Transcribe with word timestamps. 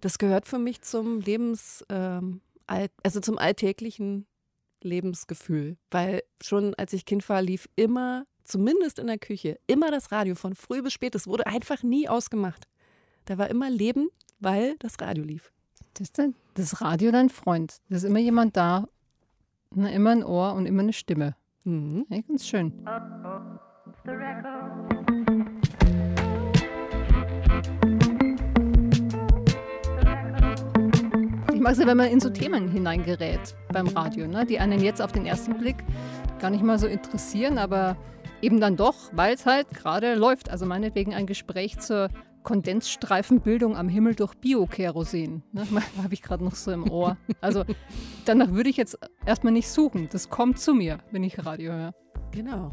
Das 0.00 0.18
gehört 0.18 0.46
für 0.46 0.58
mich 0.58 0.82
zum 0.82 1.20
Lebens, 1.20 1.84
ähm, 1.88 2.40
also 2.66 3.20
zum 3.20 3.38
alltäglichen 3.38 4.26
Lebensgefühl, 4.82 5.76
weil 5.90 6.22
schon 6.42 6.74
als 6.74 6.92
ich 6.92 7.04
Kind 7.04 7.28
war, 7.28 7.42
lief 7.42 7.68
immer, 7.76 8.24
zumindest 8.44 8.98
in 8.98 9.06
der 9.06 9.18
Küche, 9.18 9.58
immer 9.66 9.90
das 9.90 10.10
Radio 10.10 10.34
von 10.34 10.54
früh 10.54 10.82
bis 10.82 10.92
spät. 10.92 11.14
Es 11.14 11.26
wurde 11.26 11.46
einfach 11.46 11.82
nie 11.82 12.08
ausgemacht. 12.08 12.66
Da 13.26 13.36
war 13.38 13.50
immer 13.50 13.68
Leben, 13.68 14.08
weil 14.38 14.76
das 14.78 15.00
Radio 15.00 15.22
lief. 15.24 15.52
Das 15.94 16.08
ist 16.08 16.34
das 16.54 16.80
Radio 16.80 17.12
dein 17.12 17.28
Freund. 17.28 17.80
Da 17.88 17.96
ist 17.96 18.04
immer 18.04 18.18
jemand 18.18 18.56
da, 18.56 18.88
na, 19.74 19.90
immer 19.90 20.10
ein 20.10 20.24
Ohr 20.24 20.54
und 20.54 20.66
immer 20.66 20.82
eine 20.82 20.92
Stimme. 20.92 21.36
Mhm. 21.64 22.06
Ja, 22.08 22.20
ganz 22.22 22.46
schön. 22.46 22.72
Ich 31.60 31.62
mag 31.62 31.74
es 31.74 31.78
ja, 31.78 31.86
wenn 31.86 31.98
man 31.98 32.08
in 32.08 32.20
so 32.20 32.30
Themen 32.30 32.68
hineingerät 32.68 33.54
beim 33.70 33.86
Radio, 33.88 34.26
ne, 34.26 34.46
die 34.46 34.58
einen 34.58 34.82
jetzt 34.82 35.02
auf 35.02 35.12
den 35.12 35.26
ersten 35.26 35.58
Blick 35.58 35.76
gar 36.38 36.48
nicht 36.48 36.64
mal 36.64 36.78
so 36.78 36.86
interessieren, 36.86 37.58
aber 37.58 37.98
eben 38.40 38.60
dann 38.60 38.78
doch, 38.78 39.10
weil 39.12 39.34
es 39.34 39.44
halt 39.44 39.68
gerade 39.68 40.14
läuft. 40.14 40.48
Also 40.48 40.64
meinetwegen 40.64 41.12
ein 41.12 41.26
Gespräch 41.26 41.78
zur 41.78 42.08
Kondensstreifenbildung 42.44 43.76
am 43.76 43.90
Himmel 43.90 44.14
durch 44.14 44.36
Biokerosin. 44.36 45.42
Ne, 45.52 45.66
Habe 46.02 46.14
ich 46.14 46.22
gerade 46.22 46.42
noch 46.42 46.54
so 46.54 46.72
im 46.72 46.90
Ohr. 46.90 47.18
Also 47.42 47.64
danach 48.24 48.52
würde 48.52 48.70
ich 48.70 48.78
jetzt 48.78 48.98
erstmal 49.26 49.52
nicht 49.52 49.68
suchen. 49.68 50.08
Das 50.10 50.30
kommt 50.30 50.58
zu 50.58 50.72
mir, 50.72 50.96
wenn 51.10 51.22
ich 51.22 51.44
Radio 51.44 51.72
höre. 51.72 51.92
Genau. 52.30 52.70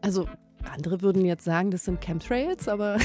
Also 0.00 0.26
andere 0.64 1.02
würden 1.02 1.24
jetzt 1.24 1.44
sagen, 1.44 1.70
das 1.70 1.84
sind 1.84 2.00
Chemtrails, 2.00 2.68
aber 2.68 2.98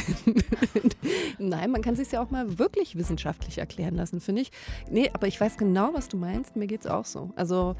nein, 1.39 1.71
man 1.71 1.81
kann 1.81 1.95
sich 1.95 2.11
ja 2.11 2.21
auch 2.21 2.31
mal 2.31 2.57
wirklich 2.59 2.95
wissenschaftlich 2.97 3.57
erklären 3.57 3.95
lassen, 3.95 4.19
finde 4.19 4.41
ich. 4.41 4.51
Nee, 4.89 5.09
aber 5.13 5.27
ich 5.27 5.39
weiß 5.39 5.57
genau, 5.57 5.93
was 5.93 6.07
du 6.07 6.17
meinst. 6.17 6.55
Mir 6.55 6.67
geht 6.67 6.81
es 6.81 6.87
auch 6.87 7.05
so. 7.05 7.31
Also 7.35 7.75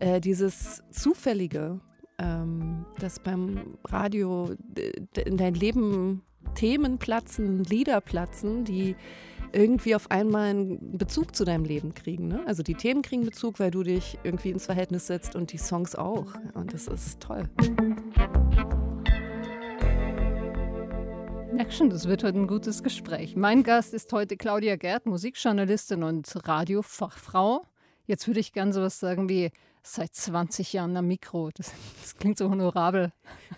äh, 0.00 0.20
dieses 0.20 0.82
Zufällige, 0.90 1.80
ähm, 2.18 2.86
dass 2.98 3.20
beim 3.20 3.76
Radio 3.84 4.54
in 5.16 5.36
dein 5.36 5.54
Leben 5.54 6.22
Themen 6.54 6.98
platzen, 6.98 7.64
Lieder 7.64 8.00
platzen, 8.00 8.64
die 8.64 8.96
irgendwie 9.52 9.94
auf 9.94 10.10
einmal 10.10 10.50
einen 10.50 10.98
Bezug 10.98 11.34
zu 11.34 11.44
deinem 11.44 11.64
Leben 11.64 11.94
kriegen. 11.94 12.28
Ne? 12.28 12.42
Also 12.46 12.62
die 12.62 12.74
Themen 12.74 13.02
kriegen 13.02 13.24
Bezug, 13.24 13.58
weil 13.58 13.70
du 13.70 13.82
dich 13.82 14.18
irgendwie 14.22 14.50
ins 14.50 14.66
Verhältnis 14.66 15.06
setzt 15.06 15.34
und 15.34 15.52
die 15.52 15.58
Songs 15.58 15.94
auch. 15.94 16.34
Und 16.54 16.72
das 16.74 16.88
ist 16.88 17.20
toll. 17.20 17.48
Merk 21.56 21.72
schon, 21.72 21.88
das 21.88 22.06
wird 22.06 22.22
heute 22.22 22.36
ein 22.36 22.46
gutes 22.46 22.82
Gespräch. 22.82 23.34
Mein 23.34 23.62
Gast 23.62 23.94
ist 23.94 24.12
heute 24.12 24.36
Claudia 24.36 24.76
Gerd, 24.76 25.06
Musikjournalistin 25.06 26.02
und 26.02 26.30
Radiofachfrau. 26.46 27.64
Jetzt 28.04 28.26
würde 28.26 28.40
ich 28.40 28.52
gerne 28.52 28.74
sowas 28.74 29.00
sagen 29.00 29.30
wie 29.30 29.50
seit 29.82 30.14
20 30.14 30.74
Jahren 30.74 30.94
am 30.98 31.06
Mikro. 31.06 31.48
Das, 31.54 31.72
das 32.02 32.14
klingt 32.16 32.36
so 32.36 32.50
honorabel. 32.50 33.10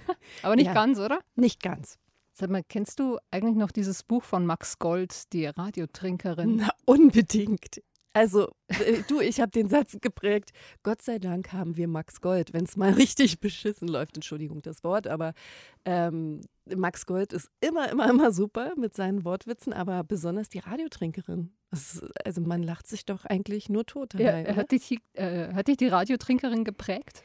Aber 0.45 0.55
nicht 0.55 0.67
ja, 0.67 0.75
ganz, 0.75 1.01
oder? 1.01 1.19
Nicht 1.35 1.61
ganz. 1.61 1.99
Sag 2.35 2.51
mal, 2.51 2.63
kennst 2.63 3.01
du 3.01 3.19
eigentlich 3.33 3.57
noch 3.57 3.73
dieses 3.73 4.05
Buch 4.05 4.23
von 4.23 4.47
Max 4.47 4.79
Gold, 4.79 5.33
die 5.33 5.47
Radiotrinkerin? 5.47 6.55
Na, 6.55 6.71
unbedingt. 6.85 7.83
Also, 8.13 8.51
äh, 8.69 9.03
du, 9.09 9.21
ich 9.21 9.41
habe 9.41 9.51
den 9.51 9.69
Satz 9.69 9.97
geprägt. 10.01 10.51
Gott 10.83 11.03
sei 11.03 11.19
Dank 11.19 11.53
haben 11.53 11.77
wir 11.77 11.89
Max 11.89 12.21
Gold, 12.21 12.53
wenn 12.53 12.65
es 12.65 12.77
mal 12.77 12.93
richtig 12.95 13.41
beschissen 13.41 13.89
läuft. 13.89 14.17
Entschuldigung 14.17 14.63
das 14.63 14.83
Wort, 14.83 15.07
aber 15.07 15.35
ähm, 15.85 16.41
Max 16.67 17.07
Gold 17.07 17.33
ist 17.33 17.49
immer, 17.61 17.91
immer, 17.91 18.09
immer 18.11 18.33
super 18.33 18.73
mit 18.77 18.95
seinen 18.95 19.25
Wortwitzen, 19.25 19.73
aber 19.73 20.05
besonders 20.05 20.49
die 20.49 20.59
Radiotrinkerin. 20.59 21.53
Ist, 21.71 22.03
also, 22.25 22.41
man 22.41 22.63
lacht 22.63 22.87
sich 22.87 23.05
doch 23.05 23.25
eigentlich 23.25 23.69
nur 23.69 23.85
tot 23.87 24.15
dabei. 24.15 24.47
Ja, 24.49 24.57
hat, 24.57 24.71
dich, 24.71 24.99
äh, 25.13 25.53
hat 25.53 25.69
dich 25.69 25.77
die 25.77 25.89
Radiotrinkerin 25.89 26.65
geprägt? 26.65 27.23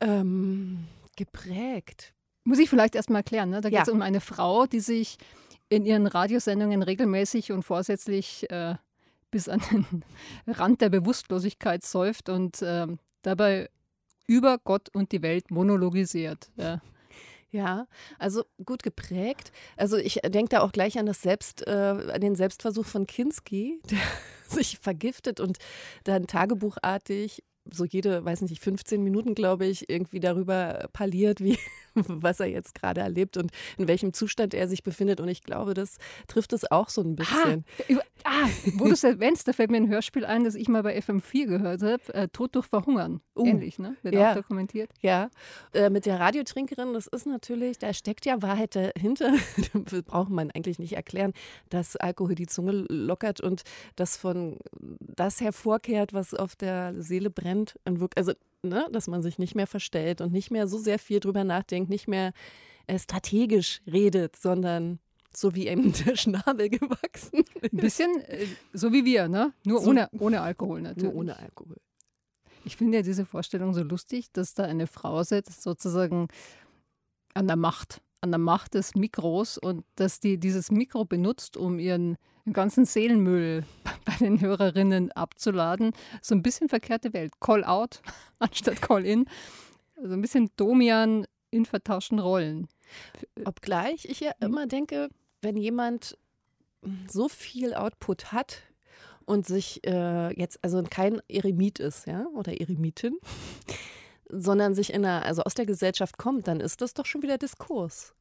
Ähm, 0.00 0.86
geprägt. 1.16 2.14
Muss 2.44 2.58
ich 2.58 2.70
vielleicht 2.70 2.94
erst 2.94 3.10
mal 3.10 3.18
erklären. 3.18 3.50
Ne? 3.50 3.60
Da 3.60 3.68
geht 3.68 3.82
es 3.82 3.88
ja. 3.88 3.92
um 3.92 4.02
eine 4.02 4.20
Frau, 4.20 4.66
die 4.66 4.80
sich 4.80 5.18
in 5.68 5.84
ihren 5.84 6.06
Radiosendungen 6.06 6.82
regelmäßig 6.82 7.52
und 7.52 7.62
vorsätzlich 7.62 8.50
äh, 8.50 8.76
bis 9.30 9.48
an 9.48 9.60
den 9.70 10.04
Rand 10.46 10.80
der 10.80 10.90
Bewusstlosigkeit 10.90 11.84
säuft 11.84 12.28
und 12.28 12.62
äh, 12.62 12.86
dabei 13.22 13.70
über 14.26 14.58
Gott 14.58 14.88
und 14.94 15.12
die 15.12 15.22
Welt 15.22 15.50
monologisiert. 15.50 16.50
Ja. 16.56 16.80
Ja, 17.52 17.88
also 18.20 18.44
gut 18.64 18.84
geprägt. 18.84 19.50
Also 19.76 19.96
ich 19.96 20.20
denke 20.24 20.50
da 20.50 20.60
auch 20.60 20.70
gleich 20.70 21.00
an 21.00 21.06
das 21.06 21.20
Selbst, 21.20 21.66
äh, 21.66 22.20
den 22.20 22.36
Selbstversuch 22.36 22.86
von 22.86 23.08
Kinski, 23.08 23.80
der 23.90 23.98
sich 24.46 24.78
vergiftet 24.78 25.40
und 25.40 25.58
dann 26.04 26.28
tagebuchartig 26.28 27.42
so 27.70 27.84
jede, 27.84 28.24
weiß 28.24 28.42
nicht, 28.42 28.62
15 28.62 29.02
Minuten, 29.02 29.34
glaube 29.34 29.66
ich, 29.66 29.90
irgendwie 29.90 30.20
darüber 30.20 30.88
parliert, 30.92 31.40
wie, 31.40 31.58
was 31.94 32.40
er 32.40 32.46
jetzt 32.46 32.74
gerade 32.74 33.00
erlebt 33.00 33.36
und 33.36 33.50
in 33.78 33.88
welchem 33.88 34.12
Zustand 34.12 34.54
er 34.54 34.68
sich 34.68 34.82
befindet. 34.82 35.20
Und 35.20 35.28
ich 35.28 35.42
glaube, 35.42 35.74
das 35.74 35.98
trifft 36.26 36.52
es 36.52 36.70
auch 36.70 36.88
so 36.88 37.02
ein 37.02 37.16
bisschen. 37.16 37.64
Ah, 38.24 38.42
ah 38.44 38.48
wo 38.74 38.86
du 38.86 38.92
es 38.92 39.04
erwähnst, 39.04 39.46
da 39.46 39.52
fällt 39.52 39.70
mir 39.70 39.76
ein 39.76 39.88
Hörspiel 39.88 40.24
ein, 40.24 40.44
das 40.44 40.54
ich 40.54 40.68
mal 40.68 40.82
bei 40.82 40.98
FM4 40.98 41.46
gehört 41.46 41.82
habe. 41.82 42.14
Äh, 42.14 42.28
Tod 42.28 42.54
durch 42.54 42.66
Verhungern. 42.66 43.20
Uh, 43.36 43.46
Ähnlich, 43.46 43.78
ne? 43.78 43.96
Wird 44.02 44.14
ja, 44.14 44.30
auch 44.30 44.36
dokumentiert. 44.36 44.90
Ja. 45.00 45.30
Äh, 45.72 45.90
mit 45.90 46.06
der 46.06 46.18
Radiotrinkerin, 46.18 46.92
das 46.92 47.06
ist 47.06 47.26
natürlich, 47.26 47.78
da 47.78 47.92
steckt 47.92 48.26
ja 48.26 48.42
Wahrheit 48.42 48.74
dahinter. 48.74 49.32
das 49.72 50.02
braucht 50.02 50.30
man 50.30 50.50
eigentlich 50.50 50.78
nicht 50.78 50.94
erklären, 50.94 51.32
dass 51.68 51.96
Alkohol 51.96 52.34
die 52.34 52.46
Zunge 52.46 52.86
lockert 52.88 53.40
und 53.40 53.62
das 53.96 54.16
von 54.16 54.58
das 54.80 55.40
hervorkehrt, 55.40 56.12
was 56.12 56.34
auf 56.34 56.56
der 56.56 56.94
Seele 57.00 57.30
brennt. 57.30 57.49
Also 58.16 58.32
ne, 58.62 58.86
dass 58.92 59.06
man 59.08 59.22
sich 59.22 59.38
nicht 59.38 59.54
mehr 59.54 59.66
verstellt 59.66 60.20
und 60.20 60.32
nicht 60.32 60.50
mehr 60.50 60.66
so 60.66 60.78
sehr 60.78 60.98
viel 60.98 61.20
drüber 61.20 61.44
nachdenkt, 61.44 61.90
nicht 61.90 62.08
mehr 62.08 62.32
äh, 62.86 62.98
strategisch 62.98 63.80
redet, 63.86 64.36
sondern 64.36 64.98
so 65.34 65.54
wie 65.54 65.68
eben 65.68 65.92
der 66.06 66.16
Schnabel 66.16 66.68
gewachsen 66.70 67.44
ist. 67.60 67.72
Ein 67.72 67.76
bisschen 67.76 68.20
äh, 68.22 68.46
so 68.72 68.92
wie 68.92 69.04
wir, 69.04 69.28
ne? 69.28 69.52
Nur 69.64 69.80
so, 69.80 69.90
ohne, 69.90 70.08
ohne 70.18 70.40
Alkohol 70.40 70.82
natürlich. 70.82 71.10
Nur 71.10 71.14
ohne 71.14 71.38
Alkohol. 71.38 71.76
Ich 72.64 72.76
finde 72.76 72.98
ja 72.98 73.02
diese 73.02 73.24
Vorstellung 73.24 73.72
so 73.72 73.82
lustig, 73.82 74.32
dass 74.32 74.54
da 74.54 74.64
eine 74.64 74.86
Frau 74.86 75.22
sitzt, 75.22 75.62
sozusagen 75.62 76.28
an 77.32 77.46
der 77.46 77.56
Macht, 77.56 78.02
an 78.20 78.30
der 78.30 78.38
Macht 78.38 78.74
des 78.74 78.94
Mikros 78.94 79.58
und 79.58 79.84
dass 79.96 80.20
die 80.20 80.38
dieses 80.38 80.70
Mikro 80.70 81.04
benutzt, 81.04 81.56
um 81.56 81.78
ihren 81.78 82.16
ganzen 82.52 82.84
Seelenmüll 82.84 83.64
bei 84.04 84.14
den 84.14 84.40
Hörerinnen 84.40 85.12
abzuladen. 85.12 85.92
So 86.22 86.34
ein 86.34 86.42
bisschen 86.42 86.68
verkehrte 86.68 87.12
Welt. 87.12 87.40
Call 87.40 87.64
out 87.64 88.02
anstatt 88.38 88.82
Call 88.82 89.06
in. 89.06 89.26
Also 89.96 90.14
ein 90.14 90.22
bisschen 90.22 90.50
Domian 90.56 91.26
in 91.50 91.66
vertauschten 91.66 92.18
Rollen. 92.18 92.68
Obgleich 93.44 94.04
ich 94.04 94.20
ja 94.20 94.32
immer 94.40 94.66
denke, 94.66 95.08
wenn 95.42 95.56
jemand 95.56 96.16
so 97.08 97.28
viel 97.28 97.74
Output 97.74 98.32
hat 98.32 98.62
und 99.26 99.46
sich 99.46 99.86
äh, 99.86 100.32
jetzt 100.38 100.58
also 100.62 100.82
kein 100.82 101.20
Eremit 101.28 101.78
ist, 101.78 102.06
ja, 102.06 102.26
oder 102.34 102.58
Eremitin, 102.60 103.18
sondern 104.32 104.74
sich 104.74 104.92
in 104.92 105.04
einer, 105.04 105.24
also 105.24 105.42
aus 105.42 105.54
der 105.54 105.66
Gesellschaft 105.66 106.18
kommt, 106.18 106.48
dann 106.48 106.60
ist 106.60 106.80
das 106.80 106.94
doch 106.94 107.06
schon 107.06 107.22
wieder 107.22 107.38
Diskurs. 107.38 108.14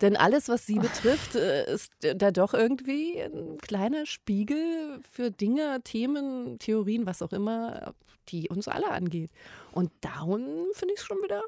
Denn 0.00 0.16
alles, 0.16 0.48
was 0.48 0.66
sie 0.66 0.78
betrifft, 0.78 1.36
äh, 1.36 1.72
ist 1.72 1.92
da 2.00 2.30
doch 2.30 2.52
irgendwie 2.52 3.18
ein 3.20 3.58
kleiner 3.58 4.04
Spiegel 4.04 5.00
für 5.10 5.30
Dinge, 5.30 5.80
Themen, 5.84 6.58
Theorien, 6.58 7.06
was 7.06 7.22
auch 7.22 7.32
immer, 7.32 7.94
die 8.28 8.48
uns 8.48 8.68
alle 8.68 8.90
angeht. 8.90 9.30
Und 9.72 9.90
darum 10.02 10.44
finde 10.72 10.94
ich 10.94 11.00
es 11.00 11.06
schon 11.06 11.18
wieder, 11.22 11.42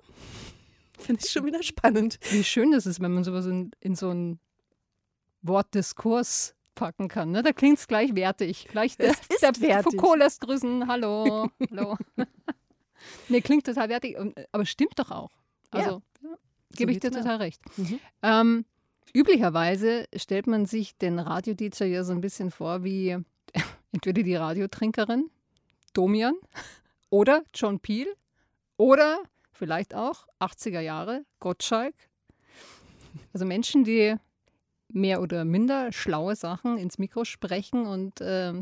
finde 0.99 1.21
ich 1.23 1.31
schon 1.31 1.45
wieder 1.45 1.63
spannend. 1.63 2.19
Wie 2.31 2.45
schön 2.45 2.73
das 2.73 2.87
ist, 2.87 3.01
wenn 3.01 3.13
man 3.13 3.25
sowas 3.25 3.47
in, 3.47 3.73
in 3.81 3.95
so 3.95 4.11
einen 4.11 4.41
Wortdiskurs 5.43 6.55
packen 6.75 7.09
kann. 7.09 7.33
Ne? 7.33 7.43
Da 7.43 7.53
klingt 7.53 7.79
es 7.79 7.89
gleich 7.89 8.15
wertig. 8.15 8.69
Gleich 8.71 8.97
das, 8.97 9.17
ist 9.29 9.43
der 9.43 9.61
wertig. 9.61 9.93
Foucault 9.93 10.19
lässt 10.19 10.41
grüßen. 10.41 10.87
Hallo. 10.87 11.49
Hallo. 11.71 11.97
Nee, 13.29 13.41
klingt 13.41 13.67
total 13.67 13.89
wertig, 13.89 14.17
aber 14.53 14.67
stimmt 14.67 14.99
doch 14.99 15.11
auch. 15.11 15.31
Also, 15.71 16.03
ja. 16.23 16.29
Gebe 16.77 16.93
ich 16.93 17.01
dir 17.01 17.11
total 17.11 17.37
recht. 17.37 17.61
Mhm. 17.79 18.01
Ähm, 18.23 18.65
üblicherweise 19.15 20.07
stellt 20.15 20.47
man 20.47 20.67
sich 20.67 20.97
den 20.97 21.19
Radio-DJ 21.19 21.85
ja 21.85 22.05
so 22.05 22.13
ein 22.13 22.21
bisschen 22.21 22.51
vor 22.51 22.85
wie 22.85 23.17
entweder 23.93 24.23
die 24.23 24.35
Radiotrinkerin, 24.35 25.31
Domian 25.93 26.35
oder 27.11 27.43
John 27.55 27.81
Peel 27.81 28.15
oder 28.77 29.19
vielleicht 29.53 29.95
auch 29.95 30.27
80er 30.41 30.81
Jahre, 30.81 31.25
Gottschalk. 31.41 31.95
Also 33.33 33.45
Menschen, 33.45 33.85
die 33.85 34.15
mehr 34.89 35.21
oder 35.21 35.45
minder 35.45 35.93
schlaue 35.93 36.37
Sachen 36.37 36.79
ins 36.79 36.99
Mikro 36.99 37.25
sprechen 37.25 37.87
und 37.87 38.21
äh, 38.21 38.53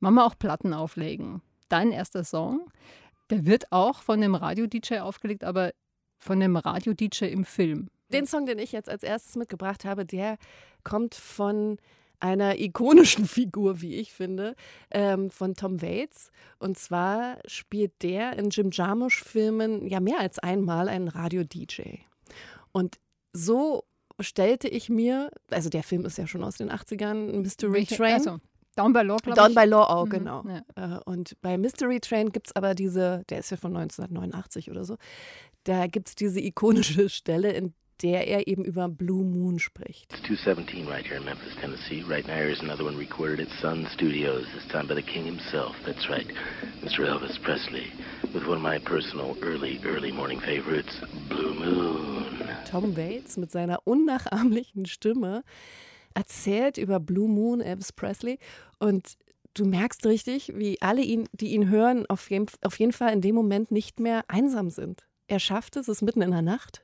manchmal 0.00 0.26
auch 0.26 0.38
Platten 0.38 0.72
auflegen. 0.72 1.42
Dein 1.68 1.90
erster 1.90 2.24
Song, 2.24 2.70
der 3.30 3.46
wird 3.46 3.72
auch 3.72 4.02
von 4.02 4.22
einem 4.22 4.34
Radio-DJ 4.34 4.98
aufgelegt, 4.98 5.44
aber 5.44 5.72
von 6.18 6.42
einem 6.42 6.56
Radio-DJ 6.56 7.26
im 7.26 7.44
Film. 7.44 7.88
Den 8.12 8.26
Song, 8.26 8.46
den 8.46 8.58
ich 8.58 8.72
jetzt 8.72 8.88
als 8.88 9.02
erstes 9.02 9.36
mitgebracht 9.36 9.84
habe, 9.84 10.04
der 10.04 10.38
kommt 10.84 11.14
von 11.14 11.78
einer 12.20 12.58
ikonischen 12.58 13.24
Figur, 13.26 13.80
wie 13.80 13.96
ich 13.96 14.12
finde, 14.12 14.54
ähm, 14.90 15.30
von 15.30 15.54
Tom 15.54 15.82
Waits. 15.82 16.30
Und 16.58 16.78
zwar 16.78 17.38
spielt 17.46 18.02
der 18.02 18.38
in 18.38 18.50
Jim 18.50 18.70
Jarmusch-Filmen 18.72 19.86
ja 19.86 20.00
mehr 20.00 20.20
als 20.20 20.38
einmal 20.38 20.88
einen 20.88 21.08
Radio-DJ. 21.08 21.98
Und 22.72 22.98
so 23.32 23.84
stellte 24.20 24.68
ich 24.68 24.88
mir, 24.88 25.30
also 25.50 25.68
der 25.68 25.82
Film 25.82 26.04
ist 26.06 26.18
ja 26.18 26.26
schon 26.26 26.42
aus 26.42 26.56
den 26.56 26.70
80ern, 26.70 27.40
Mystery 27.40 27.84
Train. 27.84 28.14
Also, 28.14 28.38
Down 28.76 28.92
by 28.92 29.00
Law, 29.00 29.16
glaube 29.16 29.30
ich. 29.30 29.34
Down 29.34 29.54
by 29.54 29.68
Law 29.68 29.84
auch, 29.84 30.04
mhm, 30.06 30.10
genau. 30.10 30.44
Ja. 30.76 30.96
Äh, 30.96 31.00
und 31.04 31.36
bei 31.40 31.56
Mystery 31.58 31.98
Train 32.00 32.30
gibt 32.30 32.48
es 32.48 32.56
aber 32.56 32.74
diese, 32.74 33.24
der 33.30 33.38
ist 33.40 33.50
ja 33.50 33.56
von 33.56 33.76
1989 33.76 34.70
oder 34.70 34.84
so, 34.84 34.96
da 35.64 35.86
gibt 35.86 36.08
es 36.08 36.14
diese 36.14 36.40
ikonische 36.40 37.08
Stelle, 37.08 37.52
in 37.52 37.74
der 38.02 38.28
er 38.28 38.46
eben 38.46 38.64
über 38.64 38.88
Blue 38.88 39.24
Moon 39.24 39.58
spricht. 39.58 40.12
It's 40.12 40.22
217 40.26 40.86
right 40.86 41.06
here 41.06 41.16
in 41.16 41.24
Memphis, 41.24 41.54
Tennessee. 41.60 42.04
Right 42.06 42.26
now 42.26 42.34
here's 42.34 42.60
another 42.60 42.84
one 42.84 42.96
recorded 42.98 43.40
at 43.40 43.48
Sun 43.60 43.88
Studios, 43.94 44.44
this 44.54 44.66
time 44.70 44.86
by 44.86 44.94
the 44.94 45.02
king 45.02 45.24
himself. 45.24 45.74
That's 45.86 46.08
right, 46.10 46.26
Mr. 46.84 47.06
Elvis 47.08 47.40
Presley, 47.42 47.90
with 48.34 48.46
one 48.46 48.58
of 48.58 48.62
my 48.62 48.78
personal 48.78 49.36
early, 49.42 49.80
early 49.84 50.12
morning 50.12 50.40
favorites, 50.40 50.92
Blue 51.28 51.54
Moon. 51.54 52.46
Tom 52.66 52.94
Waits 52.94 53.38
mit 53.38 53.50
seiner 53.50 53.78
unnachahmlichen 53.86 54.84
Stimme 54.84 55.42
erzählt 56.16 56.78
über 56.78 56.98
Blue 56.98 57.28
Moon, 57.28 57.60
Elvis 57.60 57.92
Presley 57.92 58.38
und 58.78 59.16
du 59.54 59.64
merkst 59.64 60.04
richtig, 60.06 60.52
wie 60.56 60.80
alle, 60.82 61.02
ihn, 61.02 61.28
die 61.32 61.54
ihn 61.54 61.68
hören, 61.68 62.06
auf 62.06 62.30
jeden, 62.30 62.46
auf 62.62 62.78
jeden 62.78 62.92
Fall 62.92 63.12
in 63.12 63.20
dem 63.20 63.34
Moment 63.34 63.70
nicht 63.70 64.00
mehr 64.00 64.24
einsam 64.28 64.70
sind. 64.70 65.06
Er 65.28 65.38
schafft 65.38 65.76
es, 65.76 65.88
es 65.88 65.98
ist 65.98 66.02
mitten 66.02 66.22
in 66.22 66.30
der 66.30 66.42
Nacht 66.42 66.82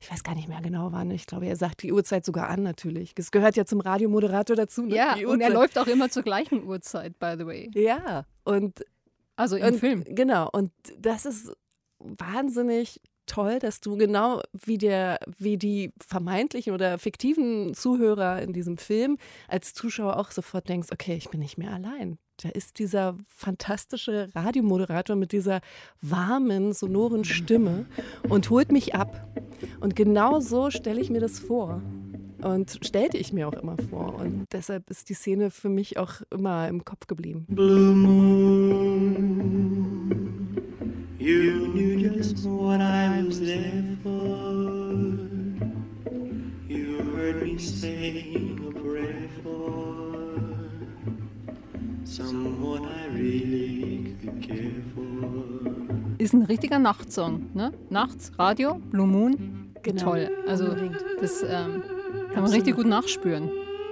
ich 0.00 0.10
weiß 0.10 0.24
gar 0.24 0.34
nicht 0.34 0.48
mehr 0.48 0.60
genau 0.62 0.92
wann. 0.92 1.10
Ich 1.10 1.26
glaube, 1.26 1.46
er 1.46 1.56
sagt 1.56 1.82
die 1.82 1.92
Uhrzeit 1.92 2.24
sogar 2.24 2.48
an 2.48 2.62
natürlich. 2.62 3.12
Es 3.16 3.30
gehört 3.30 3.56
ja 3.56 3.66
zum 3.66 3.80
Radiomoderator 3.80 4.56
dazu. 4.56 4.86
Ne? 4.86 4.96
Ja, 4.96 5.16
und 5.26 5.42
er 5.42 5.50
läuft 5.50 5.78
auch 5.78 5.86
immer 5.86 6.08
zur 6.08 6.22
gleichen 6.22 6.64
Uhrzeit, 6.64 7.18
by 7.18 7.34
the 7.38 7.46
way. 7.46 7.70
Ja, 7.74 8.24
und 8.44 8.84
also 9.36 9.56
im 9.56 9.74
und, 9.74 9.78
Film. 9.78 10.04
Genau, 10.06 10.48
und 10.50 10.72
das 10.98 11.26
ist 11.26 11.52
wahnsinnig 11.98 13.00
toll, 13.30 13.58
dass 13.60 13.80
du 13.80 13.96
genau 13.96 14.40
wie 14.52 14.78
der, 14.78 15.20
wie 15.38 15.56
die 15.56 15.92
vermeintlichen 15.98 16.72
oder 16.72 16.98
fiktiven 16.98 17.74
Zuhörer 17.74 18.42
in 18.42 18.52
diesem 18.52 18.76
Film 18.76 19.18
als 19.48 19.72
Zuschauer 19.72 20.16
auch 20.18 20.30
sofort 20.32 20.68
denkst, 20.68 20.88
okay, 20.92 21.14
ich 21.14 21.30
bin 21.30 21.40
nicht 21.40 21.56
mehr 21.58 21.72
allein. 21.72 22.18
Da 22.42 22.48
ist 22.48 22.78
dieser 22.78 23.16
fantastische 23.26 24.30
Radiomoderator 24.34 25.14
mit 25.14 25.32
dieser 25.32 25.60
warmen, 26.00 26.72
sonoren 26.72 27.24
Stimme 27.24 27.86
und 28.28 28.48
holt 28.50 28.72
mich 28.72 28.94
ab. 28.94 29.28
Und 29.80 29.94
genau 29.94 30.40
so 30.40 30.70
stelle 30.70 31.00
ich 31.00 31.10
mir 31.10 31.20
das 31.20 31.38
vor. 31.38 31.82
Und 32.42 32.78
stellte 32.82 33.18
ich 33.18 33.34
mir 33.34 33.46
auch 33.46 33.52
immer 33.52 33.76
vor. 33.90 34.14
Und 34.14 34.46
deshalb 34.52 34.88
ist 34.88 35.10
die 35.10 35.14
Szene 35.14 35.50
für 35.50 35.68
mich 35.68 35.98
auch 35.98 36.22
immer 36.30 36.66
im 36.68 36.84
Kopf 36.86 37.06
geblieben. 37.06 37.44
Blue 37.48 37.94
Moon, 37.94 39.79
you 41.20 41.68
knew 41.68 42.10
just 42.10 42.46
what 42.46 42.80
I 42.80 43.22
was 43.22 43.40
there 43.40 43.96
for. 44.02 45.18
You 46.66 47.02
heard 47.14 47.42
me 47.42 47.58
sing 47.58 48.58
a 48.68 48.80
prayer 48.80 49.28
for 49.42 50.34
someone 52.04 52.86
I 52.86 53.06
really 53.08 54.16
care 54.40 54.82
for. 54.94 56.16
Ist 56.18 56.32
ein 56.32 56.42
richtiger 56.42 56.78
Nachtsong, 56.78 57.50
ne? 57.54 57.72
Nachts, 57.90 58.32
Radio, 58.38 58.80
Blue 58.90 59.06
Moon. 59.06 59.74
Genau. 59.82 60.02
Toll. 60.02 60.30
Also 60.46 60.74
das 61.20 61.42
ähm, 61.42 61.82
kann 62.32 62.42
man 62.42 62.52
richtig 62.52 62.76
gut 62.76 62.86
nachspüren. 62.86 63.50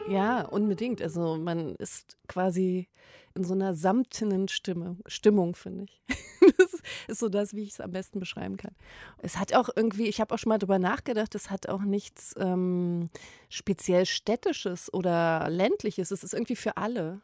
Ja, 0.08 0.42
unbedingt. 0.42 1.02
Also 1.02 1.36
man 1.36 1.74
ist 1.76 2.16
quasi 2.26 2.88
in 3.38 3.44
so 3.44 3.54
einer 3.54 3.74
samtenen 3.74 4.48
Stimme, 4.48 4.96
Stimmung, 5.06 5.54
finde 5.54 5.84
ich. 5.84 6.02
das 6.58 6.82
ist 7.06 7.20
so 7.20 7.28
das, 7.28 7.54
wie 7.54 7.62
ich 7.62 7.70
es 7.70 7.80
am 7.80 7.92
besten 7.92 8.18
beschreiben 8.18 8.56
kann. 8.56 8.74
Es 9.18 9.38
hat 9.38 9.54
auch 9.54 9.68
irgendwie, 9.74 10.06
ich 10.08 10.20
habe 10.20 10.34
auch 10.34 10.38
schon 10.38 10.50
mal 10.50 10.58
drüber 10.58 10.78
nachgedacht, 10.78 11.34
es 11.34 11.50
hat 11.50 11.68
auch 11.68 11.82
nichts 11.82 12.34
ähm, 12.38 13.10
speziell 13.48 14.06
städtisches 14.06 14.92
oder 14.92 15.48
ländliches. 15.48 16.10
Es 16.10 16.24
ist 16.24 16.34
irgendwie 16.34 16.56
für 16.56 16.76
alle. 16.76 17.20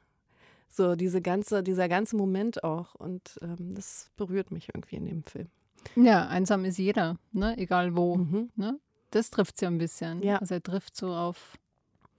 So 0.69 0.97
diese 0.97 1.21
ganze, 1.21 1.63
dieser 1.63 1.89
ganze 1.89 2.17
Moment 2.17 2.65
auch. 2.65 2.95
Und 2.95 3.39
ähm, 3.43 3.75
das 3.75 4.11
berührt 4.17 4.51
mich 4.51 4.69
irgendwie 4.75 4.97
in 4.97 5.07
dem 5.07 5.25
Film. 5.25 5.49
Ja, 5.97 6.27
einsam 6.29 6.65
ist 6.65 6.79
jeder, 6.79 7.19
ne? 7.33 7.57
egal 7.59 7.97
wo. 7.97 8.17
Mhm. 8.17 8.51
Ne? 8.57 8.79
Das 9.11 9.31
trifft 9.31 9.61
ja 9.63 9.69
ein 9.69 9.79
bisschen. 9.79 10.23
Ja. 10.23 10.39
Also 10.39 10.55
er 10.55 10.63
trifft 10.63 10.97
so 10.97 11.15
auf 11.15 11.57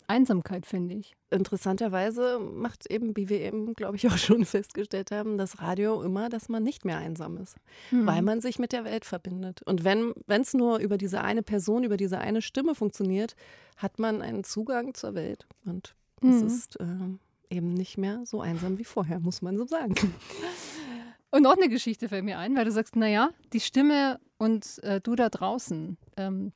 Einsamkeit, 0.07 0.65
finde 0.65 0.95
ich. 0.95 1.15
Interessanterweise 1.29 2.39
macht 2.39 2.89
eben, 2.89 3.15
wie 3.15 3.29
wir 3.29 3.41
eben, 3.41 3.73
glaube 3.73 3.97
ich, 3.97 4.07
auch 4.07 4.17
schon 4.17 4.45
festgestellt 4.45 5.11
haben, 5.11 5.37
das 5.37 5.61
Radio 5.61 6.01
immer, 6.01 6.29
dass 6.29 6.49
man 6.49 6.63
nicht 6.63 6.85
mehr 6.85 6.97
einsam 6.97 7.37
ist, 7.37 7.57
mhm. 7.91 8.05
weil 8.05 8.21
man 8.21 8.41
sich 8.41 8.59
mit 8.59 8.71
der 8.71 8.85
Welt 8.85 9.05
verbindet. 9.05 9.61
Und 9.63 9.83
wenn 9.83 10.13
es 10.27 10.53
nur 10.53 10.79
über 10.79 10.97
diese 10.97 11.21
eine 11.21 11.43
Person, 11.43 11.83
über 11.83 11.97
diese 11.97 12.19
eine 12.19 12.41
Stimme 12.41 12.75
funktioniert, 12.75 13.35
hat 13.77 13.99
man 13.99 14.21
einen 14.21 14.43
Zugang 14.43 14.93
zur 14.93 15.15
Welt. 15.15 15.47
Und 15.65 15.95
das 16.21 16.41
mhm. 16.41 16.47
ist 16.47 16.79
äh, 16.79 16.85
eben 17.55 17.73
nicht 17.73 17.97
mehr 17.97 18.21
so 18.25 18.41
einsam 18.41 18.77
wie 18.77 18.85
vorher, 18.85 19.19
muss 19.19 19.41
man 19.41 19.57
so 19.57 19.65
sagen. 19.65 19.95
Und 21.31 21.43
noch 21.43 21.57
eine 21.57 21.67
Geschichte 21.67 22.07
fällt 22.07 22.23
mir 22.23 22.39
ein, 22.39 22.55
weil 22.55 22.63
du 22.63 22.71
sagst, 22.71 22.95
naja, 22.95 23.29
die 23.51 23.59
Stimme 23.59 24.21
und 24.37 24.81
äh, 24.83 25.01
du 25.01 25.15
da 25.15 25.27
draußen. 25.27 25.97
Ähm, 26.15 26.53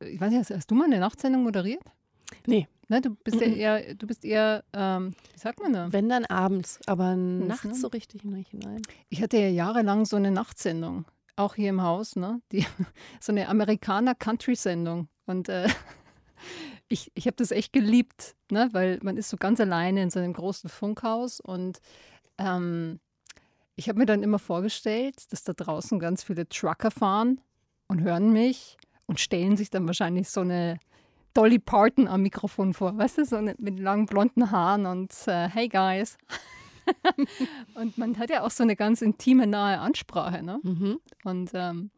ich 0.00 0.20
weiß 0.20 0.30
nicht, 0.30 0.50
hast 0.50 0.70
du 0.70 0.74
mal 0.74 0.84
eine 0.84 0.98
Nachtsendung 0.98 1.42
moderiert? 1.42 1.82
Nee. 2.46 2.68
Ne, 2.88 3.00
du 3.00 3.10
bist 3.10 3.40
ja 3.40 3.46
eher, 3.46 3.94
du 3.94 4.06
bist 4.06 4.24
eher, 4.24 4.64
ähm, 4.72 5.14
wie 5.32 5.38
sagt 5.38 5.60
man 5.60 5.72
da? 5.72 5.92
Wenn 5.92 6.08
dann 6.08 6.24
abends, 6.24 6.80
aber 6.86 7.14
nachts 7.14 7.64
ne? 7.64 7.74
so 7.74 7.86
richtig 7.86 8.24
nicht 8.24 8.50
hinein. 8.50 8.82
Ich 9.10 9.22
hatte 9.22 9.38
ja 9.38 9.46
jahrelang 9.46 10.06
so 10.06 10.16
eine 10.16 10.32
Nachtsendung, 10.32 11.04
auch 11.36 11.54
hier 11.54 11.68
im 11.68 11.82
Haus, 11.82 12.16
ne? 12.16 12.42
Die, 12.50 12.66
so 13.20 13.30
eine 13.30 13.48
Amerikaner-Country-Sendung. 13.48 15.08
Und 15.26 15.48
äh, 15.48 15.68
ich, 16.88 17.12
ich 17.14 17.26
habe 17.26 17.36
das 17.36 17.52
echt 17.52 17.72
geliebt, 17.72 18.34
ne? 18.50 18.68
weil 18.72 18.98
man 19.02 19.16
ist 19.16 19.30
so 19.30 19.36
ganz 19.36 19.60
alleine 19.60 20.02
in 20.02 20.10
so 20.10 20.18
einem 20.18 20.32
großen 20.32 20.68
Funkhaus 20.68 21.38
und 21.38 21.78
ähm, 22.38 22.98
ich 23.76 23.88
habe 23.88 24.00
mir 24.00 24.06
dann 24.06 24.22
immer 24.22 24.40
vorgestellt, 24.40 25.32
dass 25.32 25.44
da 25.44 25.52
draußen 25.52 25.98
ganz 26.00 26.24
viele 26.24 26.48
Trucker 26.48 26.90
fahren 26.90 27.40
und 27.86 28.02
hören 28.02 28.32
mich 28.32 28.76
und 29.10 29.18
stellen 29.18 29.56
sich 29.56 29.70
dann 29.70 29.88
wahrscheinlich 29.88 30.30
so 30.30 30.42
eine 30.42 30.78
Dolly 31.34 31.58
Parton 31.58 32.06
am 32.06 32.22
Mikrofon 32.22 32.74
vor, 32.74 32.96
weißt 32.96 33.18
du, 33.18 33.24
so 33.24 33.36
eine, 33.36 33.56
mit 33.58 33.80
langen 33.80 34.06
blonden 34.06 34.52
Haaren 34.52 34.86
und 34.86 35.12
äh, 35.26 35.48
hey 35.48 35.68
guys. 35.68 36.16
und 37.74 37.98
man 37.98 38.16
hat 38.18 38.30
ja 38.30 38.44
auch 38.44 38.52
so 38.52 38.62
eine 38.62 38.76
ganz 38.76 39.02
intime, 39.02 39.48
nahe 39.48 39.80
Ansprache. 39.80 40.44
Ne? 40.44 40.60
Mhm. 40.62 41.00
Und 41.24 41.50
ähm, 41.54 41.90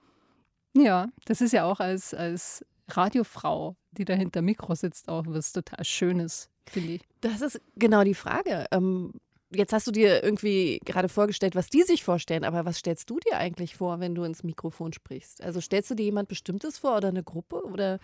ja, 0.75 1.09
das 1.27 1.43
ist 1.43 1.53
ja 1.53 1.65
auch 1.65 1.81
als, 1.81 2.15
als 2.15 2.65
Radiofrau, 2.89 3.77
die 3.91 4.07
da 4.07 4.15
hinter 4.15 4.41
Mikro 4.41 4.75
sitzt, 4.75 5.11
auch 5.11 5.25
was 5.27 5.53
total 5.53 5.85
Schönes, 5.85 6.49
finde 6.67 6.95
ich. 6.95 7.03
Das 7.21 7.43
ist 7.43 7.61
genau 7.77 8.05
die 8.05 8.15
Frage. 8.15 8.65
Ähm, 8.71 9.13
Jetzt 9.55 9.73
hast 9.73 9.87
du 9.87 9.91
dir 9.91 10.23
irgendwie 10.23 10.81
gerade 10.85 11.09
vorgestellt, 11.09 11.55
was 11.55 11.69
die 11.69 11.83
sich 11.83 12.03
vorstellen, 12.03 12.45
aber 12.45 12.65
was 12.65 12.79
stellst 12.79 13.11
du 13.11 13.19
dir 13.19 13.37
eigentlich 13.37 13.77
vor, 13.77 14.01
wenn 14.01 14.15
du 14.15 14.25
ins 14.25 14.43
Mikrofon 14.43 14.93
sprichst? 14.95 15.43
Also 15.43 15.61
stellst 15.61 15.91
du 15.91 15.95
dir 15.95 16.05
jemand 16.05 16.29
Bestimmtes 16.29 16.79
vor 16.79 16.97
oder 16.97 17.09
eine 17.09 17.23
Gruppe 17.23 17.63
oder? 17.65 17.99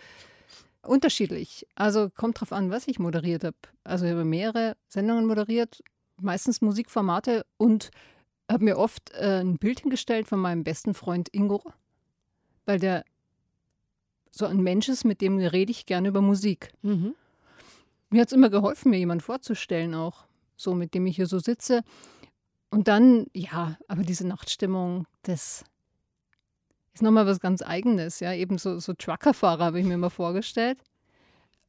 Unterschiedlich. 0.83 1.65
Also 1.75 2.09
kommt 2.09 2.39
drauf 2.39 2.53
an, 2.53 2.69
was 2.69 2.87
ich 2.87 2.99
moderiert 2.99 3.43
habe. 3.43 3.57
Also 3.83 4.05
ich 4.05 4.11
habe 4.11 4.25
mehrere 4.25 4.77
Sendungen 4.87 5.25
moderiert, 5.25 5.83
meistens 6.21 6.61
Musikformate 6.61 7.45
und 7.57 7.89
habe 8.49 8.63
mir 8.63 8.77
oft 8.77 9.11
äh, 9.13 9.41
ein 9.41 9.57
Bild 9.57 9.81
hingestellt 9.81 10.27
von 10.27 10.39
meinem 10.39 10.63
besten 10.63 10.93
Freund 10.93 11.29
Ingo, 11.33 11.63
weil 12.65 12.79
der 12.79 13.03
so 14.31 14.45
ein 14.45 14.61
Mensch 14.61 14.87
ist, 14.87 15.03
mit 15.03 15.21
dem 15.21 15.39
rede 15.39 15.71
ich 15.71 15.85
gerne 15.85 16.07
über 16.09 16.21
Musik. 16.21 16.71
Mhm. 16.83 17.15
Mir 18.11 18.21
hat 18.21 18.29
es 18.29 18.33
immer 18.33 18.49
geholfen, 18.49 18.91
mir 18.91 18.97
jemanden 18.97 19.23
vorzustellen 19.23 19.93
auch 19.95 20.28
so 20.59 20.75
mit 20.75 20.93
dem 20.93 21.07
ich 21.07 21.15
hier 21.15 21.27
so 21.27 21.39
sitze. 21.39 21.83
Und 22.69 22.87
dann, 22.87 23.27
ja, 23.33 23.77
aber 23.87 24.03
diese 24.03 24.27
Nachtstimmung, 24.27 25.07
das 25.23 25.63
ist 26.93 27.01
nochmal 27.01 27.25
was 27.25 27.39
ganz 27.39 27.61
Eigenes, 27.61 28.19
ja. 28.19 28.33
Eben 28.33 28.57
so, 28.57 28.79
so 28.79 28.93
Truckerfahrer 28.93 29.65
habe 29.65 29.79
ich 29.79 29.85
mir 29.85 29.97
mal 29.97 30.09
vorgestellt, 30.09 30.77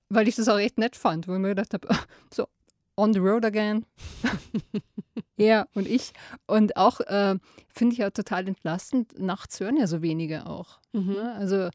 weil 0.09 0.29
ich 0.29 0.37
das 0.37 0.49
auch 0.49 0.59
echt 0.59 0.77
nett 0.77 0.97
fand, 0.97 1.29
wo 1.29 1.35
ich 1.35 1.39
mir 1.39 1.51
gedacht 1.51 1.73
habe, 1.73 1.89
so 2.35 2.49
on 2.97 3.13
the 3.15 3.21
road 3.21 3.45
again. 3.45 3.87
er 5.37 5.69
und 5.75 5.87
ich. 5.87 6.13
Und 6.47 6.77
auch 6.77 7.01
äh, 7.01 7.39
finde 7.69 7.93
ich 7.93 7.99
ja 7.99 8.11
total 8.11 8.49
entlastend, 8.49 9.19
nachts 9.19 9.61
hören 9.61 9.77
ja 9.77 9.87
so 9.87 10.03
wenige 10.03 10.47
auch. 10.47 10.81
Mhm. 10.93 11.13
Ne? 11.13 11.35
Also, 11.37 11.71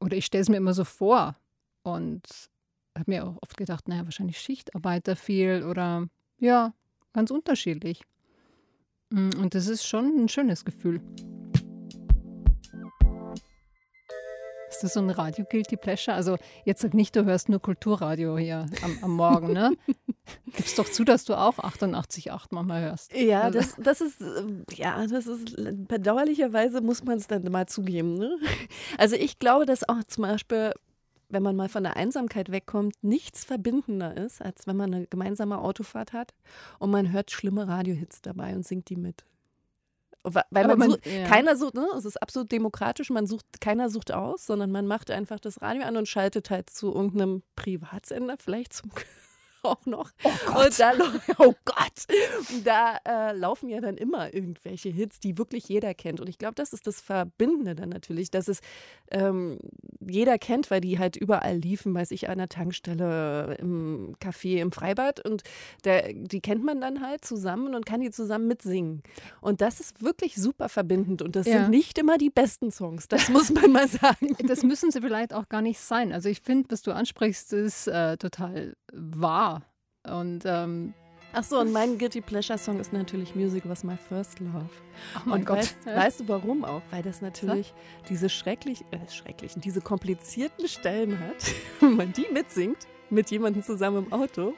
oder 0.00 0.16
ich 0.16 0.24
stelle 0.24 0.42
es 0.42 0.48
mir 0.48 0.56
immer 0.56 0.74
so 0.74 0.84
vor 0.84 1.36
und 1.82 2.22
habe 2.98 3.10
mir 3.10 3.26
auch 3.26 3.36
oft 3.42 3.56
gedacht, 3.56 3.88
naja, 3.88 4.04
wahrscheinlich 4.04 4.40
Schichtarbeiter 4.40 5.14
viel 5.14 5.64
oder 5.64 6.08
ja, 6.40 6.74
ganz 7.12 7.30
unterschiedlich. 7.30 8.02
Mm, 9.10 9.30
und 9.40 9.54
das 9.54 9.68
ist 9.68 9.86
schon 9.86 10.24
ein 10.24 10.28
schönes 10.28 10.64
Gefühl. 10.64 11.00
Hast 14.68 14.84
du 14.84 14.88
so 14.88 15.00
ein 15.00 15.10
Radio 15.10 15.44
Guilty 15.44 15.76
Pleasure? 15.76 16.16
Also 16.16 16.36
jetzt 16.64 16.80
sag 16.80 16.94
nicht, 16.94 17.14
du 17.14 17.24
hörst 17.24 17.48
nur 17.48 17.60
Kulturradio 17.60 18.38
hier 18.38 18.66
am, 18.82 18.98
am 19.02 19.10
Morgen, 19.16 19.52
ne? 19.52 19.72
Gib's 20.56 20.76
doch 20.76 20.88
zu, 20.88 21.04
dass 21.04 21.24
du 21.24 21.34
auch 21.34 21.58
88,8 21.58 22.46
manchmal 22.50 22.82
hörst. 22.82 23.12
Ja, 23.14 23.42
also 23.42 23.58
das, 23.58 23.74
das 23.76 24.00
ist, 24.00 24.22
ja, 24.72 25.04
das 25.06 25.26
ist, 25.26 25.56
bedauerlicherweise 25.88 26.80
muss 26.80 27.04
man 27.04 27.18
es 27.18 27.26
dann 27.26 27.42
mal 27.50 27.66
zugeben. 27.66 28.14
Ne? 28.14 28.38
Also 28.96 29.16
ich 29.16 29.38
glaube, 29.40 29.66
dass 29.66 29.88
auch 29.88 30.04
zum 30.04 30.22
Beispiel 30.22 30.72
wenn 31.30 31.42
man 31.42 31.56
mal 31.56 31.68
von 31.68 31.84
der 31.84 31.96
Einsamkeit 31.96 32.50
wegkommt, 32.50 32.94
nichts 33.02 33.44
verbindender 33.44 34.16
ist, 34.16 34.42
als 34.42 34.66
wenn 34.66 34.76
man 34.76 34.92
eine 34.92 35.06
gemeinsame 35.06 35.58
Autofahrt 35.58 36.12
hat 36.12 36.34
und 36.78 36.90
man 36.90 37.12
hört 37.12 37.30
schlimme 37.30 37.68
Radiohits 37.68 38.20
dabei 38.20 38.54
und 38.54 38.66
singt 38.66 38.90
die 38.90 38.96
mit. 38.96 39.24
Weil 40.22 40.44
man, 40.50 40.78
man 40.78 40.90
sucht, 40.90 41.06
ja. 41.06 41.24
keiner 41.24 41.56
sucht, 41.56 41.74
ne? 41.74 41.86
es 41.96 42.04
ist 42.04 42.20
absolut 42.20 42.52
demokratisch, 42.52 43.08
man 43.08 43.26
sucht, 43.26 43.46
keiner 43.60 43.88
sucht 43.88 44.12
aus, 44.12 44.44
sondern 44.44 44.70
man 44.70 44.86
macht 44.86 45.10
einfach 45.10 45.40
das 45.40 45.62
Radio 45.62 45.84
an 45.84 45.96
und 45.96 46.08
schaltet 46.08 46.50
halt 46.50 46.68
zu 46.68 46.92
irgendeinem 46.92 47.42
Privatsender, 47.56 48.36
vielleicht 48.38 48.74
zum 48.74 48.90
auch 49.62 49.84
noch. 49.86 50.10
Oh 50.24 50.30
Gott. 50.46 50.66
Und 50.66 50.80
da, 50.80 50.92
oh 51.38 51.54
Gott. 51.64 52.06
da 52.64 52.98
äh, 53.04 53.36
laufen 53.36 53.68
ja 53.68 53.80
dann 53.80 53.96
immer 53.96 54.32
irgendwelche 54.32 54.88
Hits, 54.88 55.20
die 55.20 55.38
wirklich 55.38 55.68
jeder 55.68 55.94
kennt. 55.94 56.20
Und 56.20 56.28
ich 56.28 56.38
glaube, 56.38 56.54
das 56.54 56.72
ist 56.72 56.86
das 56.86 57.00
Verbindende 57.00 57.74
dann 57.74 57.88
natürlich, 57.88 58.30
dass 58.30 58.48
es 58.48 58.60
ähm, 59.10 59.58
jeder 60.00 60.38
kennt, 60.38 60.70
weil 60.70 60.80
die 60.80 60.98
halt 60.98 61.16
überall 61.16 61.56
liefen, 61.56 61.94
weiß 61.94 62.10
ich, 62.12 62.28
an 62.28 62.38
der 62.38 62.48
Tankstelle, 62.48 63.56
im 63.58 64.16
Café, 64.20 64.60
im 64.60 64.72
Freibad. 64.72 65.24
Und 65.24 65.42
der, 65.84 66.12
die 66.12 66.40
kennt 66.40 66.64
man 66.64 66.80
dann 66.80 67.00
halt 67.00 67.24
zusammen 67.24 67.74
und 67.74 67.86
kann 67.86 68.00
die 68.00 68.10
zusammen 68.10 68.46
mitsingen. 68.46 69.02
Und 69.40 69.60
das 69.60 69.80
ist 69.80 70.02
wirklich 70.02 70.36
super 70.36 70.68
verbindend. 70.68 71.22
Und 71.22 71.36
das 71.36 71.46
ja. 71.46 71.60
sind 71.60 71.70
nicht 71.70 71.98
immer 71.98 72.18
die 72.18 72.30
besten 72.30 72.70
Songs, 72.70 73.08
das 73.08 73.28
muss 73.28 73.50
man 73.50 73.72
mal 73.72 73.88
sagen. 73.88 74.36
Das 74.46 74.62
müssen 74.62 74.90
sie 74.90 75.00
vielleicht 75.00 75.34
auch 75.34 75.48
gar 75.48 75.62
nicht 75.62 75.80
sein. 75.80 76.12
Also 76.12 76.28
ich 76.28 76.40
finde, 76.40 76.70
was 76.70 76.82
du 76.82 76.92
ansprichst, 76.92 77.52
ist 77.52 77.86
äh, 77.88 78.16
total 78.16 78.74
wahr. 78.92 79.49
Und 80.10 80.42
ähm, 80.44 80.94
Ach 81.32 81.44
so, 81.44 81.60
und 81.60 81.70
mein 81.72 81.96
Guilty 81.96 82.20
Pleasure 82.20 82.58
Song 82.58 82.80
ist 82.80 82.92
natürlich 82.92 83.36
Music 83.36 83.62
Was 83.68 83.84
My 83.84 83.96
First 83.96 84.40
Love. 84.40 84.68
Ach 85.14 85.26
mein 85.26 85.40
und 85.40 85.46
Gott. 85.46 85.58
Weißt, 85.58 85.86
weißt, 85.86 86.20
du 86.20 86.28
warum 86.28 86.64
auch? 86.64 86.82
Weil 86.90 87.02
das 87.02 87.22
natürlich 87.22 87.68
so? 87.68 87.74
diese 88.08 88.28
schrecklich, 88.28 88.84
äh, 88.90 88.98
schrecklichen, 89.08 89.62
diese 89.62 89.80
komplizierten 89.80 90.66
Stellen 90.66 91.20
hat. 91.20 91.36
Wenn 91.80 91.96
man 91.96 92.12
die 92.12 92.26
mitsingt, 92.32 92.88
mit 93.10 93.30
jemandem 93.30 93.62
zusammen 93.62 94.06
im 94.06 94.12
Auto, 94.12 94.54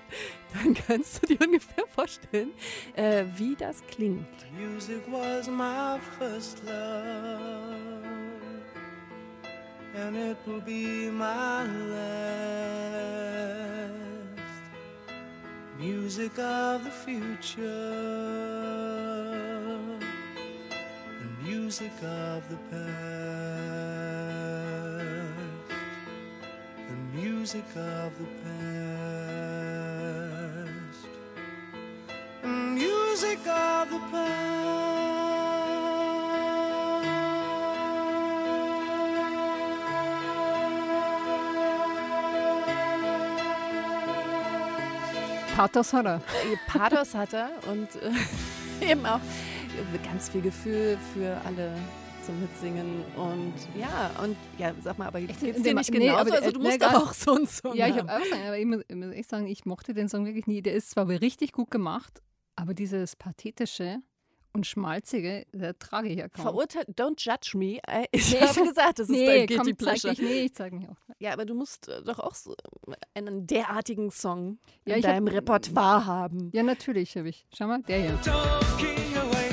dann 0.55 0.73
kannst 0.75 1.23
du 1.23 1.27
dir 1.27 1.41
ungefähr 1.47 1.87
vorstellen, 1.89 2.53
äh, 2.95 3.25
wie 3.37 3.55
das 3.55 3.85
klingt. 3.87 4.27
Music 4.59 5.03
was 5.11 5.49
my 5.49 5.99
first 6.19 6.63
love 6.65 8.03
and 9.95 10.17
it 10.17 10.39
will 10.47 10.61
be 10.61 11.11
my 11.11 11.65
last. 11.65 12.73
Music 15.83 16.39
of 16.39 16.85
the 16.85 16.91
future, 16.91 17.67
the 21.19 21.29
music 21.43 21.91
of 22.05 22.49
the 22.49 22.57
past, 22.71 22.87
the 26.89 26.95
music 27.19 27.65
of 27.75 28.17
the 28.21 28.29
past, 28.45 28.63
the 32.43 32.49
music 32.49 33.45
of 33.49 33.91
the 33.91 33.99
past. 34.13 34.82
Pathos 45.55 45.93
hat 45.93 46.07
er. 46.07 46.17
Äh, 46.17 46.57
Pathos 46.67 47.15
hat 47.15 47.35
er 47.35 47.51
und 47.71 47.89
äh, 47.97 48.91
eben 48.91 49.05
auch 49.05 49.21
ganz 50.05 50.31
viel 50.31 50.41
Gefühl 50.41 50.99
für 51.15 51.41
alle 51.45 51.75
zum 52.25 52.41
Mitsingen 52.41 53.05
und 53.17 53.53
ja, 53.79 54.11
und 54.23 54.37
ja, 54.57 54.73
sag 54.83 54.97
mal, 54.97 55.09
aber 55.09 55.21
geht's 55.21 55.41
dir 55.41 55.53
nicht 55.53 55.91
nee, 55.91 55.99
genauso, 55.99 56.33
also 56.33 56.53
du 56.53 56.61
musst 56.61 56.79
nee, 56.79 56.87
auch 56.87 57.13
so 57.13 57.35
einen 57.35 57.47
Song 57.47 57.75
Ja, 57.75 57.89
ich 57.89 57.97
habe 57.97 58.13
auch 58.13 58.25
sagen, 58.25 58.47
aber 58.47 58.59
ich 58.59 58.67
muss, 58.67 58.83
ich 58.87 58.97
muss 58.97 59.13
echt 59.13 59.29
sagen, 59.29 59.47
ich 59.47 59.65
mochte 59.65 59.93
den 59.93 60.09
Song 60.09 60.25
wirklich 60.25 60.47
nie. 60.47 60.63
Der 60.63 60.75
ist 60.75 60.91
zwar 60.91 61.09
richtig 61.09 61.53
gut 61.53 61.71
gemacht, 61.71 62.23
aber 62.55 62.75
dieses 62.75 63.17
Pathetische, 63.17 63.99
und 64.55 64.67
Schmalzige, 64.67 65.47
da 65.53 65.73
trage 65.73 66.09
ich 66.09 66.19
ja 66.19 66.29
kaum. 66.29 66.43
Verurteilt, 66.43 66.89
don't 66.89 67.19
judge 67.19 67.57
me. 67.57 67.79
Ich 68.11 68.33
nee, 68.33 68.41
habe 68.41 68.69
gesagt, 68.69 68.99
das 68.99 69.09
ist 69.09 69.11
nee, 69.17 69.27
dein 69.27 69.47
Guilty 69.47 69.71
komm, 69.71 69.77
Pleasure. 69.77 70.15
Zeig 70.15 70.17
dich, 70.17 70.29
nee, 70.29 70.41
ich 70.45 70.55
zeige 70.55 70.77
mich 70.77 70.89
auch. 70.89 70.97
Ja, 71.19 71.33
aber 71.33 71.47
du 71.47 71.55
musst 71.55 71.89
äh, 71.89 72.03
doch 72.03 72.19
auch 72.19 72.35
so 72.35 72.55
einen 73.15 73.47
derartigen 73.47 74.11
Song 74.11 74.59
ja, 74.85 74.97
in 74.97 75.03
deinem 75.03 75.27
hab, 75.29 75.35
Repertoire 75.35 76.07
haben. 76.07 76.51
Ja, 76.53 76.63
natürlich 76.63 77.17
habe 77.17 77.29
ich. 77.29 77.47
Schau 77.53 77.67
mal, 77.67 77.83
der 77.83 78.01
hier. 78.01 79.52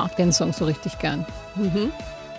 Mag 0.00 0.16
den 0.16 0.32
Song 0.32 0.54
so 0.54 0.64
richtig 0.64 0.98
gern. 0.98 1.26
Mhm. 1.56 1.92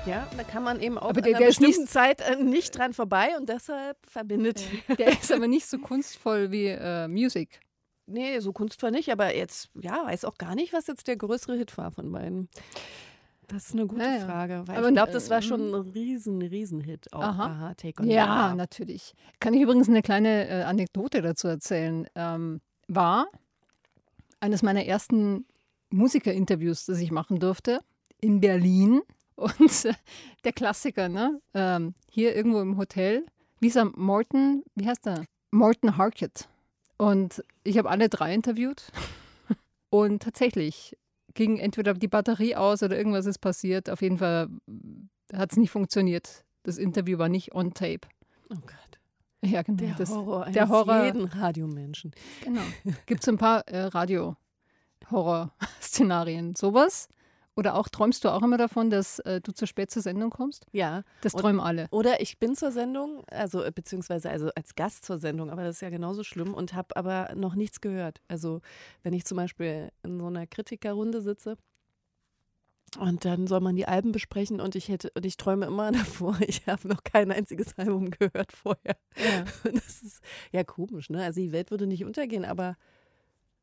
Ja, 0.07 0.27
da 0.35 0.43
kann 0.43 0.63
man 0.63 0.81
eben 0.81 0.97
auch 0.97 1.11
aber 1.11 1.21
der, 1.21 1.33
in 1.33 1.35
einer 1.37 1.45
bestimmten 1.45 1.81
nicht, 1.81 1.91
Zeit 1.91 2.19
äh, 2.21 2.35
nicht 2.35 2.75
dran 2.75 2.91
vorbei 2.91 3.37
und 3.37 3.49
deshalb 3.49 3.97
verbindet. 4.01 4.63
Der 4.97 5.09
ist 5.09 5.31
aber 5.31 5.47
nicht 5.47 5.67
so 5.67 5.77
kunstvoll 5.77 6.49
wie 6.49 6.69
äh, 6.69 7.07
Music. 7.07 7.59
Nee, 8.07 8.39
so 8.39 8.51
kunstvoll 8.51 8.89
nicht, 8.89 9.11
aber 9.11 9.35
jetzt, 9.35 9.69
ja, 9.79 10.03
weiß 10.03 10.25
auch 10.25 10.39
gar 10.39 10.55
nicht, 10.55 10.73
was 10.73 10.87
jetzt 10.87 11.07
der 11.07 11.17
größere 11.17 11.55
Hit 11.55 11.77
war 11.77 11.91
von 11.91 12.11
beiden. 12.11 12.49
Das 13.47 13.67
ist 13.67 13.73
eine 13.73 13.85
gute 13.85 14.01
ja, 14.01 14.15
ja. 14.15 14.25
Frage, 14.25 14.63
weil 14.65 14.77
aber, 14.77 14.87
ich 14.87 14.95
glaube, 14.95 15.11
das 15.11 15.29
war 15.29 15.43
schon 15.43 15.75
ein 15.75 15.91
riesen, 15.91 16.41
riesen 16.41 16.81
Hit 16.81 17.13
auch. 17.13 17.21
Aha. 17.21 17.45
Aha 17.45 17.73
Take 17.75 18.01
on 18.01 18.09
ja, 18.09 18.25
Aha. 18.25 18.55
natürlich. 18.55 19.13
Kann 19.39 19.53
ich 19.53 19.61
übrigens 19.61 19.87
eine 19.87 20.01
kleine 20.01 20.47
äh, 20.47 20.63
Anekdote 20.63 21.21
dazu 21.21 21.47
erzählen. 21.47 22.07
Ähm, 22.15 22.59
war 22.87 23.27
eines 24.39 24.63
meiner 24.63 24.83
ersten 24.83 25.45
Musikerinterviews, 25.91 26.85
das 26.85 26.99
ich 26.99 27.11
machen 27.11 27.39
durfte, 27.39 27.81
in 28.19 28.39
Berlin. 28.41 29.01
Und 29.35 29.85
äh, 29.85 29.93
der 30.43 30.53
Klassiker, 30.53 31.09
ne? 31.09 31.41
Ähm, 31.53 31.95
hier 32.09 32.35
irgendwo 32.35 32.61
im 32.61 32.77
Hotel. 32.77 33.25
Lisa 33.59 33.85
Morton, 33.85 34.63
wie 34.75 34.87
heißt 34.87 35.05
der? 35.05 35.25
Morton 35.51 35.97
Harkett. 35.97 36.47
Und 36.97 37.43
ich 37.63 37.77
habe 37.77 37.89
alle 37.89 38.09
drei 38.09 38.33
interviewt. 38.33 38.91
Und 39.89 40.21
tatsächlich 40.21 40.97
ging 41.33 41.57
entweder 41.57 41.93
die 41.93 42.07
Batterie 42.07 42.55
aus 42.55 42.83
oder 42.83 42.97
irgendwas 42.97 43.25
ist 43.25 43.39
passiert. 43.39 43.89
Auf 43.89 44.01
jeden 44.01 44.19
Fall 44.19 44.49
hat 45.33 45.51
es 45.51 45.57
nicht 45.57 45.71
funktioniert. 45.71 46.43
Das 46.63 46.77
Interview 46.77 47.17
war 47.17 47.29
nicht 47.29 47.53
on 47.55 47.73
tape. 47.73 48.07
Oh 48.49 48.55
Gott. 48.55 48.91
Ja, 49.43 49.63
genau. 49.63 49.83
Der 49.83 49.95
das, 49.95 50.09
Horror 50.09 50.45
der 50.51 50.69
Horror 50.69 51.05
jeden 51.05 51.25
Radiomenschen. 51.25 52.11
Genau. 52.43 52.61
Gibt 53.07 53.21
es 53.21 53.29
ein 53.29 53.37
paar 53.37 53.67
äh, 53.67 53.85
Radio, 53.85 54.35
Horrorszenarien. 55.09 56.55
Sowas? 56.57 57.09
Oder 57.55 57.75
auch 57.75 57.89
träumst 57.89 58.23
du 58.23 58.29
auch 58.29 58.41
immer 58.41 58.57
davon, 58.57 58.89
dass 58.89 59.19
äh, 59.19 59.41
du 59.41 59.51
zu 59.51 59.67
spät 59.67 59.91
zur 59.91 60.01
Sendung 60.01 60.29
kommst? 60.29 60.65
Ja. 60.71 61.03
Das 61.21 61.33
träumen 61.33 61.59
alle. 61.59 61.87
Oder 61.91 62.21
ich 62.21 62.39
bin 62.39 62.55
zur 62.55 62.71
Sendung, 62.71 63.23
also 63.29 63.61
äh, 63.61 63.71
beziehungsweise 63.71 64.29
also 64.29 64.49
als 64.55 64.75
Gast 64.75 65.03
zur 65.03 65.17
Sendung, 65.17 65.49
aber 65.49 65.63
das 65.63 65.75
ist 65.75 65.81
ja 65.81 65.89
genauso 65.89 66.23
schlimm 66.23 66.53
und 66.53 66.73
habe 66.73 66.95
aber 66.95 67.33
noch 67.35 67.55
nichts 67.55 67.81
gehört. 67.81 68.21
Also 68.29 68.61
wenn 69.03 69.13
ich 69.13 69.25
zum 69.25 69.35
Beispiel 69.35 69.91
in 70.03 70.17
so 70.17 70.27
einer 70.27 70.47
Kritikerrunde 70.47 71.21
sitze 71.21 71.57
und 72.99 73.25
dann 73.25 73.47
soll 73.47 73.61
man 73.61 73.75
die 73.75 73.87
Alben 73.87 74.11
besprechen 74.11 74.59
und 74.59 74.75
ich 74.75 74.89
hätte 74.89 75.11
und 75.15 75.25
ich 75.25 75.35
träume 75.35 75.65
immer 75.65 75.91
davor, 75.91 76.37
ich 76.41 76.67
habe 76.67 76.87
noch 76.87 77.03
kein 77.03 77.31
einziges 77.31 77.77
Album 77.77 78.11
gehört 78.11 78.53
vorher. 78.53 78.97
Ja. 79.17 79.43
Das 79.73 80.01
ist 80.01 80.21
ja 80.51 80.63
komisch, 80.63 81.09
ne? 81.09 81.23
Also 81.23 81.41
die 81.41 81.51
Welt 81.51 81.69
würde 81.69 81.85
nicht 81.85 82.05
untergehen, 82.05 82.45
aber 82.45 82.77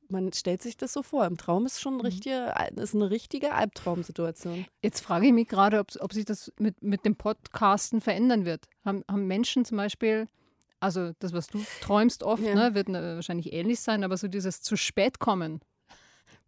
man 0.08 0.32
stellt 0.32 0.62
sich 0.62 0.76
das 0.76 0.92
so 0.92 1.02
vor. 1.02 1.26
Im 1.26 1.36
Traum 1.36 1.66
ist 1.66 1.80
schon 1.80 1.94
mhm. 1.94 2.00
richtige, 2.00 2.54
ist 2.76 2.94
eine 2.94 3.10
richtige 3.10 3.54
Albtraumsituation. 3.54 4.66
Jetzt 4.82 5.00
frage 5.00 5.26
ich 5.26 5.32
mich 5.32 5.48
gerade, 5.48 5.78
ob, 5.78 5.88
ob 6.00 6.12
sich 6.12 6.24
das 6.24 6.52
mit, 6.58 6.82
mit 6.82 7.04
dem 7.04 7.16
Podcasten 7.16 8.00
verändern 8.00 8.44
wird. 8.44 8.66
Haben, 8.84 9.04
haben 9.10 9.26
Menschen 9.26 9.64
zum 9.64 9.76
Beispiel, 9.76 10.28
also 10.80 11.12
das, 11.18 11.32
was 11.32 11.48
du 11.48 11.64
träumst 11.80 12.22
oft, 12.22 12.42
ja. 12.42 12.54
ne, 12.54 12.74
wird 12.74 12.88
wahrscheinlich 12.88 13.52
ähnlich 13.52 13.80
sein, 13.80 14.04
aber 14.04 14.16
so 14.16 14.28
dieses 14.28 14.62
zu 14.62 14.76
spät 14.76 15.18
kommen. 15.18 15.60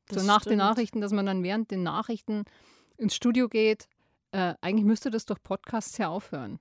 Das 0.06 0.22
so 0.22 0.26
nach 0.26 0.40
stimmt. 0.40 0.52
den 0.52 0.58
Nachrichten, 0.58 1.00
dass 1.00 1.12
man 1.12 1.26
dann 1.26 1.42
während 1.42 1.70
den 1.70 1.82
Nachrichten 1.82 2.44
ins 2.96 3.14
Studio 3.14 3.48
geht 3.48 3.88
äh, 4.32 4.54
eigentlich 4.60 4.84
müsste 4.84 5.10
das 5.10 5.26
durch 5.26 5.42
Podcasts 5.42 5.96
ja 5.98 6.08
aufhören. 6.08 6.58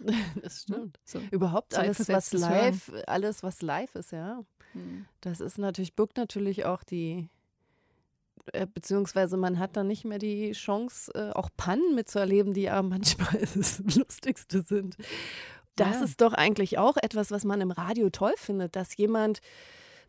Das 0.42 0.62
stimmt. 0.62 0.98
So. 1.04 1.20
Überhaupt 1.30 1.76
alles, 1.76 2.08
was 2.08 2.32
live, 2.32 2.88
hören. 2.88 3.04
alles, 3.06 3.44
was 3.44 3.62
live 3.62 3.94
ist, 3.94 4.10
ja. 4.10 4.42
Hm. 4.72 5.06
Das 5.20 5.40
ist 5.40 5.58
natürlich, 5.58 5.94
birgt 5.94 6.16
natürlich 6.16 6.64
auch 6.64 6.82
die, 6.82 7.28
äh, 8.52 8.66
beziehungsweise 8.66 9.36
man 9.36 9.58
hat 9.58 9.76
dann 9.76 9.86
nicht 9.86 10.04
mehr 10.04 10.18
die 10.18 10.52
Chance, 10.52 11.12
äh, 11.14 11.32
auch 11.32 11.50
Pannen 11.56 11.94
mitzuerleben, 11.94 12.54
die 12.54 12.62
ja 12.62 12.82
manchmal 12.82 13.40
das 13.54 13.82
Lustigste 13.96 14.62
sind. 14.62 14.96
Das 15.76 15.96
ja. 15.96 16.04
ist 16.04 16.20
doch 16.20 16.34
eigentlich 16.34 16.78
auch 16.78 16.96
etwas, 16.96 17.30
was 17.30 17.44
man 17.44 17.60
im 17.60 17.70
Radio 17.70 18.10
toll 18.10 18.34
findet, 18.36 18.76
dass 18.76 18.96
jemand 18.96 19.40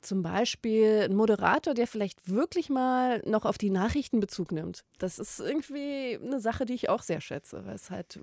zum 0.02 0.22
Beispiel 0.22 1.04
ein 1.06 1.16
Moderator, 1.16 1.74
der 1.74 1.88
vielleicht 1.88 2.30
wirklich 2.30 2.70
mal 2.70 3.22
noch 3.26 3.46
auf 3.46 3.58
die 3.58 3.70
Nachrichten 3.70 4.20
Bezug 4.20 4.52
nimmt. 4.52 4.84
Das 5.00 5.18
ist 5.18 5.40
irgendwie 5.40 6.20
eine 6.22 6.42
Sache, 6.42 6.66
die 6.66 6.74
ich 6.74 6.90
auch 6.90 7.02
sehr 7.02 7.22
schätze, 7.22 7.66
weil 7.66 7.76
es 7.76 7.90
halt 7.90 8.20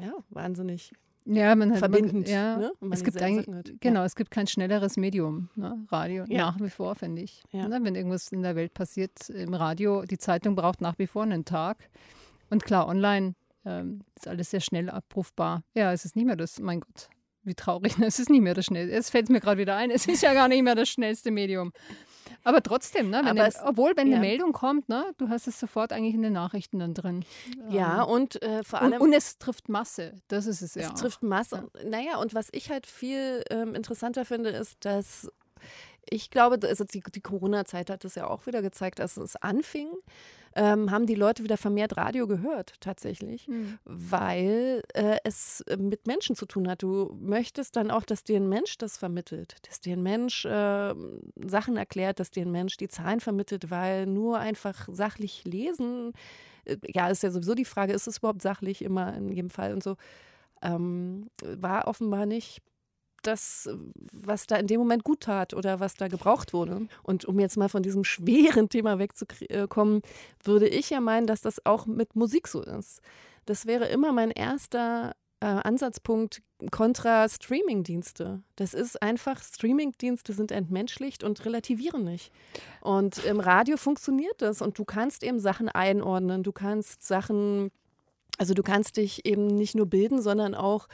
ja, 0.00 0.12
wahnsinnig 0.30 0.92
ja, 1.26 1.54
man 1.54 1.72
hat, 1.72 1.78
verbindend. 1.78 2.26
Man, 2.26 2.32
ja, 2.32 2.56
ne? 2.58 2.72
es 2.90 3.02
gibt 3.02 3.20
eigentlich, 3.20 3.46
genau, 3.80 4.00
ja. 4.00 4.06
es 4.06 4.14
gibt 4.14 4.30
kein 4.30 4.46
schnelleres 4.46 4.96
Medium, 4.96 5.48
ne? 5.56 5.86
Radio, 5.90 6.24
ja. 6.28 6.46
nach 6.46 6.60
wie 6.60 6.70
vor, 6.70 6.94
finde 6.94 7.22
ich. 7.22 7.42
Ja. 7.50 7.68
Ne? 7.68 7.80
Wenn 7.82 7.94
irgendwas 7.94 8.30
in 8.32 8.42
der 8.42 8.56
Welt 8.56 8.74
passiert 8.74 9.30
im 9.30 9.54
Radio, 9.54 10.02
die 10.02 10.18
Zeitung 10.18 10.54
braucht 10.54 10.80
nach 10.80 10.98
wie 10.98 11.06
vor 11.06 11.22
einen 11.22 11.44
Tag. 11.44 11.88
Und 12.50 12.64
klar, 12.64 12.88
online 12.88 13.34
ähm, 13.64 14.00
ist 14.16 14.28
alles 14.28 14.50
sehr 14.50 14.60
schnell 14.60 14.90
abrufbar. 14.90 15.62
Ja, 15.74 15.92
es 15.92 16.04
ist 16.04 16.16
nicht 16.16 16.26
mehr 16.26 16.36
das, 16.36 16.60
mein 16.60 16.80
Gott, 16.80 17.08
wie 17.42 17.54
traurig, 17.54 17.98
es 18.00 18.18
ist 18.18 18.30
nicht 18.30 18.42
mehr 18.42 18.54
das 18.54 18.66
schnellste. 18.66 18.94
Es 18.94 19.10
fällt 19.10 19.30
mir 19.30 19.40
gerade 19.40 19.58
wieder 19.58 19.76
ein, 19.76 19.90
es 19.90 20.06
ist 20.06 20.22
ja 20.22 20.34
gar 20.34 20.48
nicht 20.48 20.62
mehr 20.62 20.74
das 20.74 20.88
schnellste 20.88 21.30
Medium. 21.30 21.72
Aber 22.44 22.62
trotzdem, 22.62 23.10
ne, 23.10 23.22
wenn 23.24 23.38
es, 23.38 23.58
obwohl, 23.62 23.96
wenn 23.96 24.08
ja. 24.08 24.16
eine 24.16 24.26
Meldung 24.26 24.52
kommt, 24.52 24.88
ne, 24.88 25.12
du 25.16 25.28
hast 25.30 25.46
es 25.46 25.58
sofort 25.58 25.92
eigentlich 25.92 26.14
in 26.14 26.22
den 26.22 26.34
Nachrichten 26.34 26.78
dann 26.78 26.94
drin. 26.94 27.24
Ja, 27.70 28.02
ähm, 28.02 28.08
und 28.08 28.42
äh, 28.42 28.62
vor 28.62 28.82
allem. 28.82 29.00
Und, 29.00 29.00
und, 29.00 29.12
es 29.14 29.38
trifft 29.38 29.68
Masse, 29.68 30.20
das 30.28 30.46
ist 30.46 30.60
es 30.60 30.74
ja. 30.74 30.82
Es 30.82 30.90
auch. 30.90 30.94
trifft 30.94 31.22
Masse. 31.22 31.68
Ja. 31.76 31.88
Naja, 31.88 32.18
und 32.18 32.34
was 32.34 32.48
ich 32.52 32.70
halt 32.70 32.86
viel 32.86 33.42
ähm, 33.50 33.74
interessanter 33.74 34.24
finde, 34.24 34.50
ist, 34.50 34.84
dass 34.84 35.28
ich 36.08 36.30
glaube, 36.30 36.58
also 36.68 36.84
die, 36.84 37.00
die 37.00 37.20
Corona-Zeit 37.22 37.88
hat 37.88 38.04
es 38.04 38.14
ja 38.14 38.28
auch 38.28 38.46
wieder 38.46 38.60
gezeigt, 38.60 38.98
dass 38.98 39.16
es 39.16 39.36
anfing 39.36 39.88
ähm, 40.56 40.90
haben 40.90 41.06
die 41.06 41.14
Leute 41.14 41.42
wieder 41.42 41.56
vermehrt 41.56 41.96
Radio 41.96 42.26
gehört, 42.26 42.74
tatsächlich, 42.80 43.48
mhm. 43.48 43.78
weil 43.84 44.82
äh, 44.94 45.16
es 45.24 45.62
äh, 45.62 45.76
mit 45.76 46.06
Menschen 46.06 46.36
zu 46.36 46.46
tun 46.46 46.68
hat. 46.68 46.82
Du 46.82 47.16
möchtest 47.20 47.76
dann 47.76 47.90
auch, 47.90 48.04
dass 48.04 48.24
dir 48.24 48.36
ein 48.36 48.48
Mensch 48.48 48.78
das 48.78 48.96
vermittelt, 48.96 49.56
dass 49.68 49.80
dir 49.80 49.96
ein 49.96 50.02
Mensch 50.02 50.44
äh, 50.44 50.94
Sachen 51.46 51.76
erklärt, 51.76 52.20
dass 52.20 52.30
dir 52.30 52.44
ein 52.44 52.52
Mensch 52.52 52.76
die 52.76 52.88
Zahlen 52.88 53.20
vermittelt, 53.20 53.70
weil 53.70 54.06
nur 54.06 54.38
einfach 54.38 54.88
sachlich 54.92 55.44
lesen, 55.44 56.12
äh, 56.64 56.76
ja, 56.86 57.08
ist 57.08 57.22
ja 57.22 57.30
sowieso 57.30 57.54
die 57.54 57.64
Frage, 57.64 57.92
ist 57.92 58.06
es 58.06 58.18
überhaupt 58.18 58.42
sachlich 58.42 58.82
immer 58.82 59.14
in 59.14 59.30
jedem 59.32 59.50
Fall 59.50 59.72
und 59.72 59.82
so, 59.82 59.96
ähm, 60.62 61.30
war 61.42 61.88
offenbar 61.88 62.26
nicht 62.26 62.62
das, 63.26 63.68
was 64.12 64.46
da 64.46 64.56
in 64.56 64.66
dem 64.66 64.80
Moment 64.80 65.04
gut 65.04 65.20
tat 65.20 65.54
oder 65.54 65.80
was 65.80 65.94
da 65.94 66.08
gebraucht 66.08 66.52
wurde. 66.52 66.86
Und 67.02 67.24
um 67.24 67.38
jetzt 67.40 67.56
mal 67.56 67.68
von 67.68 67.82
diesem 67.82 68.04
schweren 68.04 68.68
Thema 68.68 68.98
wegzukommen, 68.98 70.02
würde 70.42 70.68
ich 70.68 70.90
ja 70.90 71.00
meinen, 71.00 71.26
dass 71.26 71.40
das 71.40 71.64
auch 71.66 71.86
mit 71.86 72.16
Musik 72.16 72.48
so 72.48 72.62
ist. 72.62 73.00
Das 73.46 73.66
wäre 73.66 73.86
immer 73.88 74.12
mein 74.12 74.30
erster 74.30 75.14
äh, 75.40 75.46
Ansatzpunkt 75.46 76.42
kontra 76.70 77.28
Streamingdienste. 77.28 78.42
Das 78.56 78.72
ist 78.72 79.02
einfach, 79.02 79.42
Streamingdienste 79.42 80.32
sind 80.32 80.50
entmenschlicht 80.50 81.22
und 81.22 81.44
relativieren 81.44 82.04
nicht. 82.04 82.32
Und 82.80 83.22
im 83.24 83.40
Radio 83.40 83.76
funktioniert 83.76 84.40
das 84.40 84.62
und 84.62 84.78
du 84.78 84.84
kannst 84.84 85.22
eben 85.22 85.40
Sachen 85.40 85.68
einordnen, 85.68 86.42
du 86.42 86.52
kannst 86.52 87.02
Sachen, 87.02 87.70
also 88.38 88.54
du 88.54 88.62
kannst 88.62 88.96
dich 88.96 89.26
eben 89.26 89.46
nicht 89.46 89.74
nur 89.74 89.86
bilden, 89.86 90.22
sondern 90.22 90.54
auch 90.54 90.88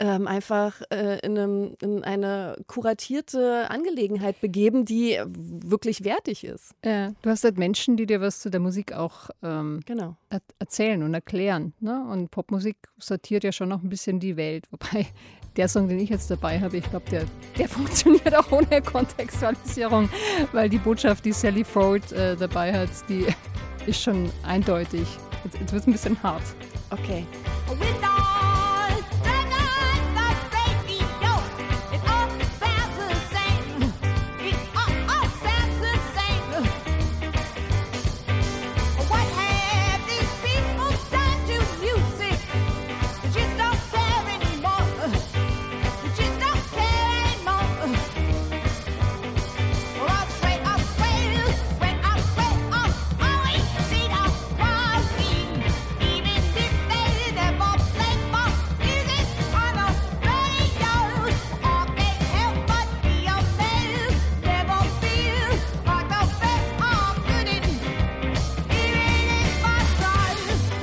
ähm, 0.00 0.26
einfach 0.26 0.80
äh, 0.90 1.18
in, 1.20 1.36
einem, 1.36 1.74
in, 1.82 2.04
eine 2.04 2.56
kuratierte 2.66 3.70
Angelegenheit 3.70 4.40
begeben, 4.40 4.84
die 4.84 5.18
wirklich 5.26 6.04
wertig 6.04 6.44
ist. 6.44 6.74
Ja, 6.84 7.12
du 7.22 7.30
hast 7.30 7.44
halt 7.44 7.58
Menschen, 7.58 7.96
die 7.96 8.06
dir 8.06 8.20
was 8.20 8.40
zu 8.40 8.50
der 8.50 8.60
Musik 8.60 8.92
auch 8.92 9.30
ähm, 9.42 9.80
genau. 9.86 10.16
er 10.30 10.40
erzählen 10.58 11.02
und 11.02 11.14
erklären. 11.14 11.72
Ne? 11.80 12.04
Und 12.10 12.30
Popmusik 12.30 12.76
sortiert 12.98 13.44
ja 13.44 13.52
schon 13.52 13.68
noch 13.68 13.82
ein 13.82 13.88
bisschen 13.88 14.20
die 14.20 14.36
Welt. 14.36 14.66
Wobei 14.70 15.06
der 15.56 15.68
Song, 15.68 15.88
den 15.88 15.98
ich 15.98 16.10
jetzt 16.10 16.30
dabei 16.30 16.60
habe, 16.60 16.76
ich 16.76 16.88
glaube, 16.88 17.10
der, 17.10 17.24
der 17.58 17.68
funktioniert 17.68 18.34
auch 18.34 18.52
ohne 18.52 18.80
Kontextualisierung, 18.82 20.08
weil 20.52 20.68
die 20.68 20.78
Botschaft, 20.78 21.24
die 21.24 21.32
Sally 21.32 21.64
Ford 21.64 22.12
äh, 22.12 22.36
dabei 22.36 22.72
hat, 22.72 22.90
die 23.08 23.26
ist 23.86 24.00
schon 24.00 24.30
eindeutig. 24.44 25.06
Jetzt, 25.44 25.58
jetzt 25.58 25.72
wird 25.72 25.82
es 25.82 25.86
ein 25.88 25.92
bisschen 25.92 26.22
hart. 26.22 26.42
Okay. 26.90 27.24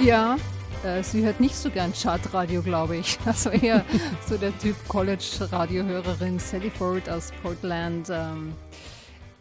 Ja, 0.06 0.38
äh, 0.84 1.02
sie 1.02 1.26
hört 1.26 1.40
nicht 1.40 1.56
so 1.56 1.72
gern 1.72 1.92
Chartradio, 1.92 2.62
glaube 2.62 2.98
ich. 2.98 3.18
Also 3.26 3.50
eher 3.50 3.84
so 4.30 4.38
der 4.38 4.56
Typ 4.60 4.76
College-Radiohörerin 4.88 6.38
Sally 6.38 6.70
Ford 6.70 7.10
aus 7.10 7.32
Portland. 7.42 8.10
Ähm, 8.12 8.54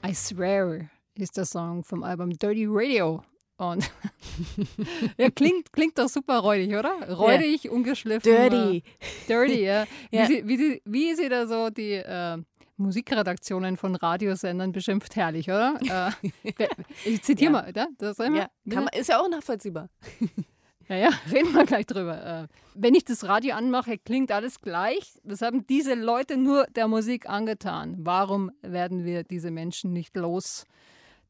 I 0.07 0.14
Swear 0.14 0.88
ist 1.16 1.37
der 1.37 1.44
Song 1.44 1.85
vom 1.85 2.03
Album 2.03 2.31
Dirty 2.31 2.64
Radio. 2.66 3.22
Und 3.59 3.92
ja, 5.18 5.29
klingt, 5.29 5.70
klingt 5.70 5.98
doch 5.98 6.09
super 6.09 6.38
räudig, 6.38 6.74
oder? 6.74 7.12
Räudig, 7.14 7.66
yeah. 7.66 7.74
ungeschliffen. 7.74 8.22
Dirty. 8.22 8.79
Äh, 8.79 8.83
dirty, 9.29 9.64
ja. 9.66 9.85
Wie, 10.11 10.16
yeah. 10.16 10.27
sie, 10.27 10.48
wie, 10.48 10.57
sie, 10.57 10.83
wie 10.87 11.14
sie 11.14 11.29
da 11.29 11.46
so 11.46 11.68
die 11.68 11.92
äh, 11.92 12.38
Musikredaktionen 12.79 13.77
von 13.77 13.96
Radiosendern 13.96 14.72
beschimpft, 14.72 15.14
herrlich, 15.14 15.48
oder? 15.50 15.79
äh, 16.22 16.50
ich 17.05 17.22
zitiere 17.22 17.53
ja. 17.53 17.61
mal, 17.61 17.68
oder? 17.68 17.88
Das 17.98 18.16
ja. 18.16 18.48
Man, 18.64 18.88
ist 18.96 19.11
ja 19.11 19.20
auch 19.20 19.29
nachvollziehbar. 19.29 19.90
Ja, 20.88 20.97
ja, 20.97 21.09
reden 21.33 21.53
wir 21.55 21.64
gleich 21.64 21.87
drüber. 21.87 22.49
Äh, 22.51 22.55
wenn 22.75 22.94
ich 22.94 23.05
das 23.05 23.25
Radio 23.25 23.55
anmache, 23.55 23.99
klingt 23.99 24.31
alles 24.31 24.61
gleich. 24.61 25.18
Was 25.23 25.42
haben 25.42 25.66
diese 25.66 25.94
Leute 25.94 26.37
nur 26.37 26.66
der 26.66 26.88
Musik 26.88 27.29
angetan? 27.29 27.97
Warum 27.99 28.51
werden 28.62 29.05
wir 29.05 29.25
diese 29.25 29.51
Menschen 29.51 29.92
nicht 29.92 30.16
los? 30.16 30.66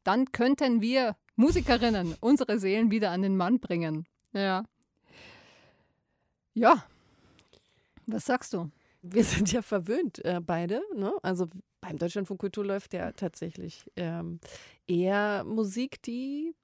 Dann 0.03 0.31
könnten 0.31 0.81
wir 0.81 1.15
Musikerinnen 1.35 2.15
unsere 2.19 2.59
Seelen 2.59 2.91
wieder 2.91 3.11
an 3.11 3.21
den 3.21 3.37
Mann 3.37 3.59
bringen. 3.59 4.05
Ja. 4.33 4.65
Ja. 6.53 6.85
Was 8.07 8.25
sagst 8.25 8.53
du? 8.53 8.71
Wir 9.01 9.23
sind 9.23 9.51
ja 9.51 9.61
verwöhnt, 9.61 10.23
äh, 10.25 10.41
beide. 10.43 10.81
Ne? 10.95 11.13
Also 11.21 11.47
beim 11.81 11.97
Deutschlandfunk 11.97 12.39
Kultur 12.39 12.65
läuft 12.65 12.93
ja 12.93 13.11
tatsächlich 13.11 13.85
ähm, 13.95 14.39
eher 14.87 15.43
Musik, 15.43 16.01
die 16.01 16.55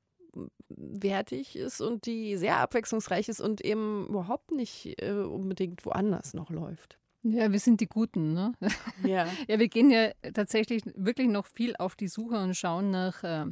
wertig 0.69 1.55
ist 1.55 1.81
und 1.81 2.05
die 2.05 2.37
sehr 2.37 2.57
abwechslungsreich 2.57 3.29
ist 3.29 3.41
und 3.41 3.61
eben 3.61 4.07
überhaupt 4.07 4.51
nicht 4.51 5.01
äh, 5.01 5.11
unbedingt 5.11 5.85
woanders 5.85 6.33
noch 6.33 6.49
läuft. 6.49 6.97
Ja, 7.23 7.51
wir 7.51 7.59
sind 7.59 7.81
die 7.81 7.87
Guten, 7.87 8.33
ne? 8.33 8.53
Ja. 9.03 9.27
ja, 9.47 9.59
wir 9.59 9.67
gehen 9.67 9.91
ja 9.91 10.11
tatsächlich 10.33 10.83
wirklich 10.95 11.27
noch 11.27 11.45
viel 11.45 11.75
auf 11.77 11.95
die 11.95 12.07
Suche 12.07 12.41
und 12.41 12.55
schauen 12.55 12.89
nach 12.89 13.23
äh, 13.23 13.45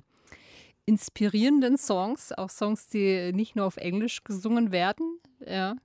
inspirierenden 0.86 1.78
Songs, 1.78 2.32
auch 2.32 2.50
Songs, 2.50 2.88
die 2.88 3.32
nicht 3.32 3.56
nur 3.56 3.66
auf 3.66 3.78
Englisch 3.78 4.24
gesungen 4.24 4.72
werden. 4.72 5.20
Ja. 5.46 5.76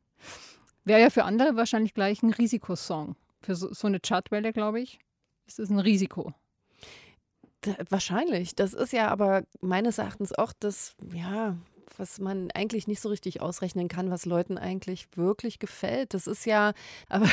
Wäre 0.84 1.00
ja 1.00 1.10
für 1.10 1.24
andere 1.24 1.56
wahrscheinlich 1.56 1.92
gleich 1.92 2.22
ein 2.22 2.32
Risikosong. 2.32 3.16
Für 3.42 3.54
so, 3.54 3.72
so 3.74 3.86
eine 3.86 4.00
Chartwelle, 4.00 4.54
glaube 4.54 4.80
ich, 4.80 4.98
ist 5.46 5.58
es 5.58 5.68
ein 5.68 5.78
Risiko. 5.78 6.32
Wahrscheinlich. 7.88 8.54
Das 8.54 8.74
ist 8.74 8.92
ja 8.92 9.08
aber 9.08 9.44
meines 9.60 9.98
Erachtens 9.98 10.32
auch 10.32 10.52
das, 10.58 10.94
ja, 11.12 11.56
was 11.98 12.18
man 12.18 12.50
eigentlich 12.52 12.86
nicht 12.86 13.00
so 13.00 13.08
richtig 13.08 13.40
ausrechnen 13.40 13.88
kann, 13.88 14.10
was 14.10 14.26
Leuten 14.26 14.58
eigentlich 14.58 15.06
wirklich 15.16 15.58
gefällt. 15.58 16.14
Das 16.14 16.26
ist 16.26 16.44
ja, 16.46 16.72
aber 17.08 17.28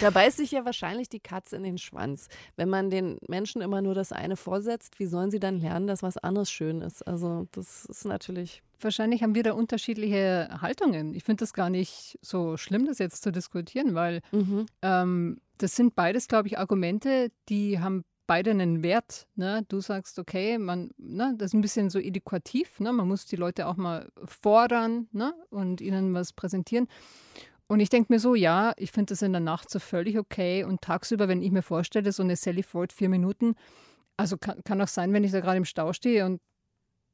da 0.00 0.10
beißt 0.10 0.36
sich 0.36 0.52
ja 0.52 0.64
wahrscheinlich 0.64 1.08
die 1.08 1.20
Katze 1.20 1.56
in 1.56 1.62
den 1.62 1.78
Schwanz. 1.78 2.28
Wenn 2.56 2.68
man 2.68 2.90
den 2.90 3.18
Menschen 3.28 3.62
immer 3.62 3.82
nur 3.82 3.94
das 3.94 4.12
eine 4.12 4.36
vorsetzt, 4.36 4.98
wie 4.98 5.06
sollen 5.06 5.30
sie 5.30 5.40
dann 5.40 5.58
lernen, 5.58 5.86
dass 5.86 6.02
was 6.02 6.16
anderes 6.18 6.50
schön 6.50 6.82
ist? 6.82 7.06
Also 7.06 7.46
das 7.52 7.84
ist 7.86 8.04
natürlich 8.04 8.62
Wahrscheinlich 8.78 9.22
haben 9.22 9.34
wir 9.34 9.42
da 9.42 9.54
unterschiedliche 9.54 10.48
Haltungen. 10.60 11.14
Ich 11.14 11.24
finde 11.24 11.40
das 11.40 11.54
gar 11.54 11.70
nicht 11.70 12.18
so 12.20 12.58
schlimm, 12.58 12.84
das 12.84 12.98
jetzt 12.98 13.22
zu 13.22 13.32
diskutieren, 13.32 13.94
weil 13.94 14.20
mhm. 14.32 14.66
ähm, 14.82 15.38
das 15.56 15.76
sind 15.76 15.94
beides, 15.94 16.28
glaube 16.28 16.48
ich, 16.48 16.58
Argumente, 16.58 17.30
die 17.48 17.80
haben 17.80 18.04
beide 18.26 18.50
einen 18.50 18.82
Wert. 18.82 19.26
Ne? 19.34 19.64
Du 19.68 19.80
sagst, 19.80 20.18
okay, 20.18 20.58
man, 20.58 20.90
ne, 20.96 21.34
das 21.36 21.46
ist 21.46 21.54
ein 21.54 21.60
bisschen 21.60 21.90
so 21.90 21.98
edukativ, 21.98 22.80
ne? 22.80 22.92
man 22.92 23.08
muss 23.08 23.26
die 23.26 23.36
Leute 23.36 23.66
auch 23.66 23.76
mal 23.76 24.10
fordern 24.24 25.08
ne? 25.12 25.34
und 25.50 25.80
ihnen 25.80 26.14
was 26.14 26.32
präsentieren. 26.32 26.88
Und 27.68 27.80
ich 27.80 27.88
denke 27.88 28.12
mir 28.12 28.20
so, 28.20 28.34
ja, 28.34 28.72
ich 28.76 28.92
finde 28.92 29.10
das 29.10 29.22
in 29.22 29.32
der 29.32 29.40
Nacht 29.40 29.70
so 29.70 29.78
völlig 29.78 30.18
okay. 30.18 30.62
Und 30.64 30.82
tagsüber, 30.82 31.26
wenn 31.28 31.42
ich 31.42 31.50
mir 31.50 31.62
vorstelle, 31.62 32.12
so 32.12 32.22
eine 32.22 32.36
Sally 32.36 32.62
Ford 32.62 32.92
vier 32.92 33.08
Minuten, 33.08 33.54
also 34.16 34.36
kann, 34.36 34.62
kann 34.64 34.80
auch 34.80 34.88
sein, 34.88 35.12
wenn 35.12 35.24
ich 35.24 35.32
da 35.32 35.40
gerade 35.40 35.56
im 35.56 35.64
Stau 35.64 35.92
stehe 35.92 36.24
und 36.24 36.40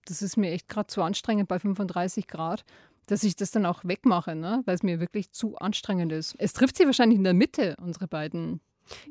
das 0.05 0.21
ist 0.21 0.37
mir 0.37 0.51
echt 0.51 0.69
gerade 0.69 0.89
zu 0.89 1.03
anstrengend 1.03 1.49
bei 1.49 1.59
35 1.59 2.27
Grad, 2.27 2.65
dass 3.07 3.23
ich 3.23 3.37
das 3.37 3.51
dann 3.51 3.67
auch 3.67 3.85
wegmache, 3.85 4.35
ne? 4.35 4.63
weil 4.65 4.75
es 4.75 4.83
mir 4.83 5.01
wirklich 5.01 5.31
zu 5.31 5.57
anstrengend 5.57 6.13
ist. 6.13 6.35
Es 6.39 6.53
trifft 6.53 6.77
sie 6.77 6.87
wahrscheinlich 6.87 7.19
in 7.19 7.25
der 7.25 7.35
Mitte, 7.35 7.77
unsere 7.81 8.09
beiden 8.09 8.61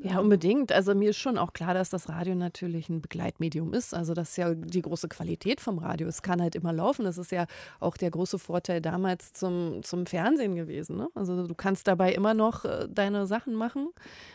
ja, 0.02 0.18
unbedingt. 0.18 0.72
Also 0.72 0.94
mir 0.94 1.10
ist 1.10 1.18
schon 1.18 1.38
auch 1.38 1.52
klar, 1.52 1.74
dass 1.74 1.90
das 1.90 2.08
Radio 2.08 2.34
natürlich 2.34 2.88
ein 2.88 3.00
Begleitmedium 3.00 3.72
ist. 3.72 3.94
Also 3.94 4.14
das 4.14 4.30
ist 4.30 4.36
ja 4.36 4.54
die 4.54 4.82
große 4.82 5.08
Qualität 5.08 5.60
vom 5.60 5.78
Radio. 5.78 6.08
Es 6.08 6.22
kann 6.22 6.40
halt 6.40 6.54
immer 6.54 6.72
laufen. 6.72 7.04
Das 7.04 7.18
ist 7.18 7.32
ja 7.32 7.46
auch 7.80 7.96
der 7.96 8.10
große 8.10 8.38
Vorteil 8.38 8.80
damals 8.80 9.32
zum, 9.32 9.82
zum 9.82 10.06
Fernsehen 10.06 10.54
gewesen. 10.54 10.96
Ne? 10.96 11.08
Also 11.14 11.46
du 11.46 11.54
kannst 11.54 11.86
dabei 11.88 12.12
immer 12.12 12.34
noch 12.34 12.64
äh, 12.64 12.88
deine 12.88 13.26
Sachen 13.26 13.54
machen, 13.54 13.88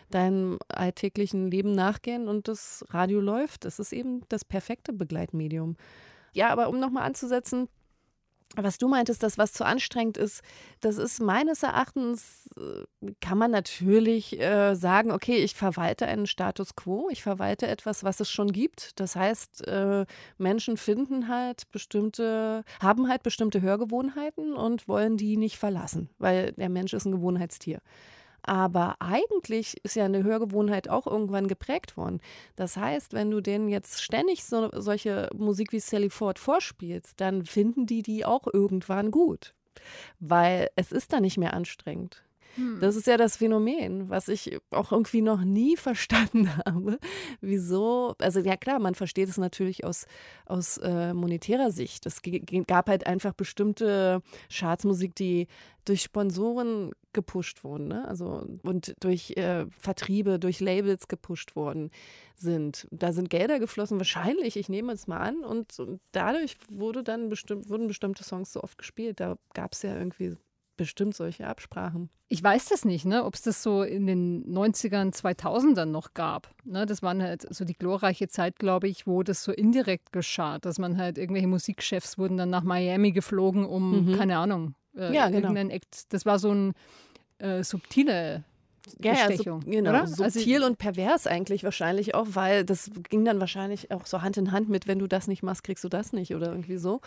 deinem 0.10 0.60
alltäglichen 0.68 1.50
Leben 1.50 1.74
nachgehen 1.74 2.28
und 2.28 2.48
das 2.48 2.86
Radio 2.90 3.22
läuft. 3.22 3.66
Das 3.66 3.80
ist 3.80 3.94
eben 3.94 4.22
das 4.30 4.44
perfekte 4.44 4.94
Begleitmedium. 4.94 5.76
Ja, 6.34 6.50
aber 6.50 6.70
um 6.70 6.80
nochmal 6.80 7.04
anzusetzen, 7.04 7.68
was 8.56 8.78
du 8.78 8.88
meintest, 8.88 9.24
dass 9.24 9.38
was 9.38 9.54
zu 9.54 9.66
anstrengend 9.66 10.18
ist, 10.18 10.42
das 10.80 10.98
ist 10.98 11.20
meines 11.20 11.64
Erachtens, 11.64 12.50
äh, 12.58 13.12
kann 13.20 13.38
man 13.38 13.52
natürlich 13.52 14.40
äh, 14.40 14.76
sagen, 14.76 15.12
okay, 15.12 15.38
ich 15.38 15.56
verwalte 15.56 16.06
einen 16.08 16.28
Status 16.28 16.76
quo, 16.76 17.10
ich 17.12 17.22
verwalte 17.22 17.68
etwas, 17.68 18.04
was 18.04 18.20
es 18.20 18.32
schon 18.32 18.52
gibt. 18.52 19.00
Das 19.00 19.16
heißt, 19.16 19.68
äh, 19.68 20.06
Menschen 20.38 20.78
finden 20.78 21.28
halt 21.28 21.70
bestimmte, 21.72 22.64
haben 22.82 23.10
halt 23.10 23.24
bestimmte 23.24 23.62
Hörgewohnheiten 23.62 24.54
und 24.54 24.88
wollen 24.88 25.18
die 25.18 25.38
nicht 25.38 25.58
verlassen, 25.58 26.10
weil 26.18 26.54
der 26.54 26.70
Mensch 26.70 26.94
ist 26.94 27.06
ein 27.06 27.12
Gewohnheitstier. 27.12 27.82
Aber 28.48 28.96
eigentlich 29.00 29.76
ist 29.84 29.98
ja 29.98 30.06
eine 30.06 30.24
Hörgewohnheit 30.24 30.90
auch 30.90 31.06
irgendwann 31.06 31.48
geprägt 31.48 31.98
worden. 31.98 32.22
Das 32.56 32.78
heißt, 32.78 33.12
wenn 33.12 33.30
du 33.30 33.42
denen 33.42 33.68
jetzt 33.68 34.02
ständig 34.02 34.46
so, 34.46 34.70
solche 34.74 35.30
Musik 35.36 35.74
wie 35.74 35.82
Sally 35.82 36.10
Ford 36.10 36.40
vorspielst, 36.40 37.20
dann 37.20 37.46
finden 37.46 37.86
die 37.86 38.02
die 38.02 38.24
auch 38.26 38.48
irgendwann 38.52 39.12
gut. 39.12 39.54
Weil 40.20 40.70
es 40.78 40.94
ist 40.94 41.12
dann 41.12 41.24
nicht 41.24 41.38
mehr 41.38 41.54
anstrengend. 41.54 42.24
Hm. 42.58 42.80
Das 42.82 42.96
ist 42.96 43.08
ja 43.08 43.18
das 43.18 43.38
Phänomen, 43.38 44.10
was 44.10 44.28
ich 44.28 44.58
auch 44.72 44.92
irgendwie 44.92 45.22
noch 45.22 45.42
nie 45.42 45.78
verstanden 45.78 46.50
habe. 46.66 47.00
Wieso? 47.40 48.16
Also 48.20 48.40
ja 48.40 48.58
klar, 48.58 48.80
man 48.80 48.96
versteht 48.96 49.30
es 49.30 49.38
natürlich 49.38 49.86
aus, 49.86 50.06
aus 50.46 50.78
äh, 50.78 51.14
monetärer 51.14 51.72
Sicht. 51.72 52.06
Es 52.06 52.22
gab 52.68 52.90
halt 52.90 53.06
einfach 53.06 53.34
bestimmte 53.34 54.22
Chartsmusik, 54.52 55.16
die 55.16 55.48
durch 55.86 56.02
Sponsoren 56.02 56.92
gepusht 57.14 57.64
wurden, 57.64 57.88
ne? 57.88 58.08
also 58.08 58.46
und 58.64 58.94
durch 59.00 59.32
äh, 59.38 59.66
Vertriebe, 59.80 60.38
durch 60.38 60.60
Labels 60.60 61.08
gepusht 61.08 61.56
worden 61.56 61.92
sind. 62.36 62.88
Da 62.92 63.14
sind 63.14 63.30
Gelder 63.30 63.60
geflossen, 63.60 63.98
wahrscheinlich, 63.98 64.58
ich 64.58 64.68
nehme 64.68 64.92
es 64.92 65.08
mal 65.08 65.20
an, 65.20 65.44
und, 65.44 65.80
und 65.80 66.02
dadurch 66.12 66.58
wurde 66.70 67.04
dann 67.04 67.30
bestimmt, 67.30 67.70
wurden 67.70 67.88
bestimmte 67.88 68.24
Songs 68.24 68.52
so 68.52 68.62
oft 68.62 68.78
gespielt. 68.78 69.20
Da 69.20 69.38
gab 69.54 69.74
es 69.74 69.82
ja 69.82 69.98
irgendwie 69.98 70.36
bestimmt 70.78 71.16
solche 71.16 71.48
Absprachen. 71.48 72.10
Ich 72.30 72.44
weiß 72.44 72.70
das 72.70 72.86
nicht, 72.86 73.06
ne, 73.06 73.24
ob 73.26 73.36
es 73.36 73.42
das 73.42 73.64
so 73.64 73.84
in 73.84 74.06
den 74.06 74.46
90ern, 74.46 75.14
2000ern 75.14 75.86
noch 75.86 76.14
gab. 76.14 76.54
Ne, 76.64 76.86
das 76.86 77.02
war 77.02 77.18
halt 77.18 77.48
so 77.54 77.66
die 77.66 77.74
glorreiche 77.74 78.28
Zeit, 78.28 78.60
glaube 78.60 78.88
ich, 78.88 79.08
wo 79.08 79.24
das 79.24 79.44
so 79.44 79.52
indirekt 79.52 80.14
geschah, 80.14 80.60
dass 80.60 80.80
man 80.80 80.98
halt 80.98 81.18
irgendwelche 81.18 81.48
Musikchefs 81.48 82.18
wurden 82.18 82.38
dann 82.38 82.50
nach 82.50 82.64
Miami 82.64 83.12
geflogen, 83.12 83.66
um, 83.66 84.12
mhm. 84.12 84.18
keine 84.18 84.38
Ahnung, 84.38 84.76
äh, 84.96 85.14
ja, 85.14 85.28
genau. 85.28 85.40
irgendein 85.40 85.70
Act. 85.70 86.14
Das 86.14 86.26
war 86.26 86.40
so 86.40 86.52
ein 86.52 86.74
äh, 87.40 87.64
subtile 87.64 88.44
ja, 89.02 89.14
ja, 89.14 89.38
so, 89.38 89.60
genau, 89.66 89.90
oder? 89.90 90.08
Subtil 90.08 90.56
also, 90.56 90.68
und 90.68 90.78
pervers 90.78 91.28
eigentlich 91.28 91.64
wahrscheinlich 91.64 92.16
auch, 92.16 92.28
weil 92.30 92.64
das 92.66 92.92
ging 93.10 93.26
dann 93.26 93.40
wahrscheinlich 93.40 93.92
auch 93.92 94.06
so 94.06 94.22
Hand 94.22 94.38
in 94.38 94.52
Hand 94.52 94.70
mit, 94.70 94.88
wenn 94.88 95.00
du 95.00 95.08
das 95.08 95.28
nicht 95.28 95.44
machst, 95.44 95.64
kriegst 95.64 95.84
du 95.84 95.90
das 95.90 96.14
nicht 96.14 96.36
oder 96.36 96.48
irgendwie 96.48 96.78
so. 96.78 97.02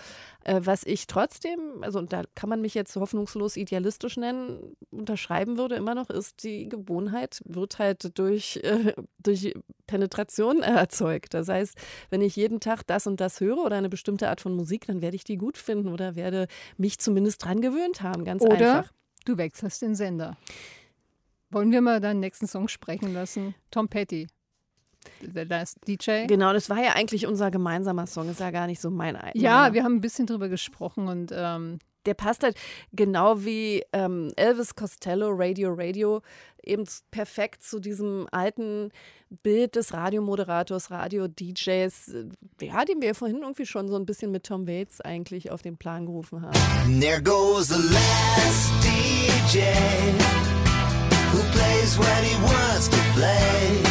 Äh, 0.45 0.61
was 0.65 0.85
ich 0.85 1.07
trotzdem, 1.07 1.61
also 1.83 2.03
da 2.03 2.23
kann 2.35 2.49
man 2.49 2.61
mich 2.61 2.75
jetzt 2.75 2.97
hoffnungslos 2.97 3.57
idealistisch 3.57 4.17
nennen, 4.17 4.77
unterschreiben 4.91 5.57
würde 5.57 5.75
immer 5.77 5.95
noch, 5.95 6.11
ist 6.11 6.43
die 6.43 6.69
Gewohnheit, 6.69 7.41
wird 7.45 7.79
halt 7.79 8.19
durch, 8.19 8.61
äh, 8.63 8.95
durch 9.19 9.55
Penetration 9.87 10.63
erzeugt. 10.63 11.35
Das 11.35 11.49
heißt, 11.49 11.77
wenn 12.11 12.23
ich 12.23 12.37
jeden 12.37 12.61
Tag 12.61 12.87
das 12.87 13.07
und 13.07 13.21
das 13.21 13.41
höre 13.41 13.59
oder 13.59 13.77
eine 13.77 13.89
bestimmte 13.89 14.29
Art 14.29 14.41
von 14.41 14.55
Musik, 14.55 14.87
dann 14.87 15.03
werde 15.03 15.17
ich 15.17 15.25
die 15.25 15.37
gut 15.37 15.59
finden 15.59 15.89
oder 15.89 16.17
werde 16.17 16.47
mich 16.77 16.99
zumindest 16.99 17.45
dran 17.45 17.61
gewöhnt 17.61 18.03
haben, 18.03 18.25
ganz 18.25 18.43
oder 18.43 18.55
einfach. 18.55 18.93
Du 19.25 19.37
wechselst 19.37 19.83
den 19.83 19.95
Sender. 19.95 20.37
Wollen 21.51 21.73
wir 21.73 21.81
mal 21.81 22.01
deinen 22.01 22.21
nächsten 22.21 22.47
Song 22.47 22.69
sprechen 22.69 23.13
lassen? 23.13 23.55
Tom 23.71 23.89
Petty. 23.89 24.29
The 25.21 25.41
Last 25.41 25.79
DJ. 25.87 26.27
Genau, 26.27 26.53
das 26.53 26.69
war 26.69 26.83
ja 26.83 26.93
eigentlich 26.93 27.27
unser 27.27 27.51
gemeinsamer 27.51 28.07
Song, 28.07 28.29
ist 28.29 28.41
ja 28.41 28.51
gar 28.51 28.67
nicht 28.67 28.81
so 28.81 28.91
mein 28.91 29.17
eigener. 29.17 29.43
Ja, 29.43 29.73
wir 29.73 29.83
haben 29.83 29.97
ein 29.97 30.01
bisschen 30.01 30.27
drüber 30.27 30.49
gesprochen 30.49 31.09
und 31.09 31.33
ähm 31.35 31.79
der 32.07 32.15
passt 32.15 32.43
halt 32.43 32.57
genau 32.93 33.45
wie 33.45 33.83
ähm, 33.93 34.33
Elvis 34.37 34.75
Costello, 34.75 35.31
Radio 35.33 35.75
Radio, 35.75 36.23
eben 36.63 36.85
perfekt 37.11 37.63
zu 37.63 37.81
diesem 37.81 38.27
alten 38.31 38.91
Bild 39.43 39.77
des 39.77 39.93
Radiomoderators, 39.93 40.91
Radio-DJs, 40.91 42.09
äh, 42.09 42.25
ja, 42.63 42.85
den 42.85 43.01
wir 43.01 43.15
vorhin 43.15 43.43
irgendwie 43.43 43.67
schon 43.67 43.89
so 43.89 43.97
ein 43.97 44.07
bisschen 44.07 44.31
mit 44.31 44.45
Tom 44.45 44.67
Waits 44.67 45.01
eigentlich 45.01 45.51
auf 45.51 45.63
den 45.63 45.77
Plan 45.77 46.07
gerufen 46.07 46.43
haben. 46.43 47.01
There 47.01 47.23
goes 47.23 47.69
the 47.69 47.95
last 47.95 48.73
DJ 48.83 49.61
who 51.33 51.41
plays 51.55 51.99
what 51.99 52.23
he 52.25 52.35
wants 52.43 52.89
to 52.89 53.01
play 53.15 53.83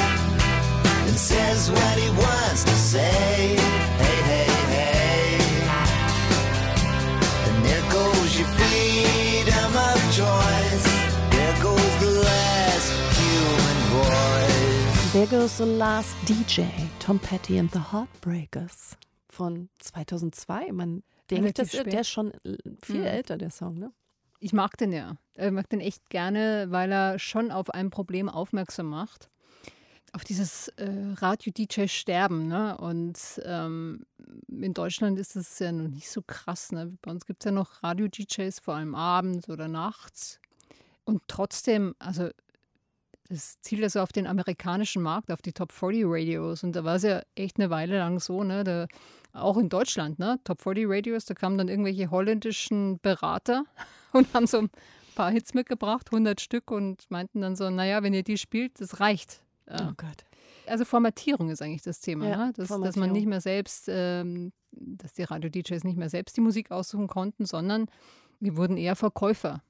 and 1.08 1.18
says 1.18 1.72
what 1.72 1.96
he 1.98 2.10
wants 2.10 2.64
to 2.64 2.76
say. 2.92 3.56
Hey, 4.04 4.20
hey, 4.32 4.50
hey. 4.76 5.38
And 7.48 7.58
there 7.66 7.86
goes 7.92 8.30
your 8.40 8.50
freedom 8.60 9.72
of 9.90 10.00
choice. 10.20 10.86
There 11.36 11.56
goes 11.68 11.94
the 12.06 12.12
last 12.30 12.90
human 13.20 13.78
voice. 13.96 15.14
There 15.14 15.28
goes 15.28 15.58
the 15.58 15.66
last 15.66 16.16
DJ, 16.26 16.70
Tom 17.00 17.20
Petty 17.20 17.58
and 17.58 17.72
the 17.72 17.80
Heartbreakers 17.80 18.98
von 19.30 19.70
2002. 19.80 20.72
Man 20.74 21.04
denkt, 21.30 21.58
das, 21.60 21.72
der 21.72 22.02
ist 22.02 22.10
schon 22.10 22.34
viel 22.84 23.02
mhm. 23.02 23.08
älter, 23.08 23.38
der 23.38 23.52
Song, 23.52 23.78
ne? 23.78 23.92
Ich 24.40 24.54
mag 24.54 24.78
den 24.78 24.92
ja. 24.92 25.18
Ich 25.36 25.52
mag 25.52 25.70
den 25.70 25.82
echt 25.82 26.10
gerne, 26.10 26.68
weil 26.70 26.92
er 26.92 27.20
schon 27.20 27.52
auf 27.52 27.70
ein 27.70 27.90
Problem 27.90 28.30
aufmerksam 28.30 28.88
macht. 28.88 29.30
Auf 30.14 30.24
dieses 30.24 30.70
äh, 30.70 30.90
Radio-DJ-Sterben. 31.16 32.48
Ne? 32.48 32.78
Und 32.78 33.20
ähm, 33.44 34.06
in 34.48 34.74
Deutschland 34.74 35.20
ist 35.20 35.36
das 35.36 35.60
ja 35.60 35.72
noch 35.72 35.90
nicht 35.90 36.10
so 36.10 36.22
krass. 36.26 36.72
Ne? 36.72 36.98
Bei 37.02 37.12
uns 37.12 37.26
gibt 37.26 37.44
es 37.44 37.46
ja 37.46 37.52
noch 37.52 37.84
Radio-DJs, 37.84 38.60
vor 38.60 38.76
allem 38.76 38.96
abends 38.96 39.50
oder 39.50 39.68
nachts. 39.68 40.40
Und 41.04 41.22
trotzdem, 41.28 41.96
also 42.00 42.30
das 43.30 43.62
zielt 43.62 43.82
ja 43.82 43.90
so 43.90 44.02
auf 44.02 44.12
den 44.12 44.28
amerikanischen 44.28 45.04
Markt, 45.04 45.32
auf 45.32 45.42
die 45.42 45.54
Top 45.54 45.72
40 45.72 46.04
Radios. 46.06 46.64
Und 46.64 46.76
da 46.76 46.84
war 46.84 46.96
es 46.96 47.04
ja 47.04 47.22
echt 47.36 47.58
eine 47.60 47.70
Weile 47.70 48.00
lang 48.00 48.20
so, 48.20 48.44
ne? 48.44 48.64
Da, 48.64 48.88
auch 49.34 49.58
in 49.58 49.70
Deutschland, 49.70 50.18
ne? 50.18 50.40
Top 50.44 50.62
40 50.62 50.90
Radios, 50.90 51.26
da 51.26 51.36
kamen 51.36 51.58
dann 51.58 51.68
irgendwelche 51.68 52.10
holländischen 52.10 53.00
Berater 53.00 53.66
und 54.14 54.34
haben 54.34 54.48
so 54.48 54.60
ein 54.62 54.70
paar 55.16 55.32
Hits 55.32 55.54
mitgebracht, 55.54 56.08
100 56.12 56.42
Stück 56.42 56.72
und 56.72 57.10
meinten 57.10 57.42
dann 57.42 57.56
so, 57.56 57.70
naja, 57.70 58.02
wenn 58.02 58.14
ihr 58.14 58.24
die 58.24 58.38
spielt, 58.38 58.82
das 58.82 59.00
reicht. 59.00 59.44
Oh 59.70 59.92
Gott. 59.96 60.26
Also 60.66 60.86
Formatierung 60.86 61.50
ist 61.50 61.62
eigentlich 61.62 61.84
das 61.84 62.00
Thema, 62.00 62.28
ja, 62.28 62.46
ne? 62.48 62.54
dass, 62.56 62.70
dass, 62.70 62.96
man 62.96 63.12
nicht 63.12 63.28
mehr 63.28 63.42
selbst, 63.42 63.86
ähm, 63.88 64.52
dass 64.72 65.14
die 65.14 65.24
Radio-DJs 65.24 65.84
nicht 65.84 65.98
mehr 65.98 66.10
selbst 66.10 66.38
die 66.38 66.42
Musik 66.42 66.72
aussuchen 66.72 67.08
konnten, 67.08 67.46
sondern 67.46 67.88
die 68.40 68.56
wurden 68.56 68.78
eher 68.78 68.96
Verkäufer. 68.96 69.62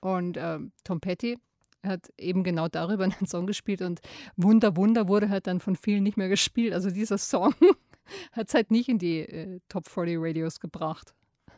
Und 0.00 0.36
ähm, 0.36 0.72
Tom 0.84 1.00
Petty 1.00 1.38
hat 1.84 2.12
eben 2.18 2.42
genau 2.42 2.68
darüber 2.68 3.04
einen 3.04 3.26
Song 3.26 3.46
gespielt 3.46 3.82
und 3.82 4.00
Wunder, 4.36 4.76
Wunder 4.76 5.08
wurde 5.08 5.28
halt 5.28 5.46
dann 5.46 5.60
von 5.60 5.76
vielen 5.76 6.02
nicht 6.02 6.16
mehr 6.16 6.28
gespielt. 6.28 6.72
Also 6.72 6.90
dieser 6.90 7.18
Song 7.18 7.54
hat 8.32 8.48
es 8.48 8.54
halt 8.54 8.70
nicht 8.70 8.88
in 8.88 8.98
die 8.98 9.20
äh, 9.20 9.60
Top 9.68 9.88
40 9.88 10.18
Radios 10.20 10.60
gebracht. 10.60 11.14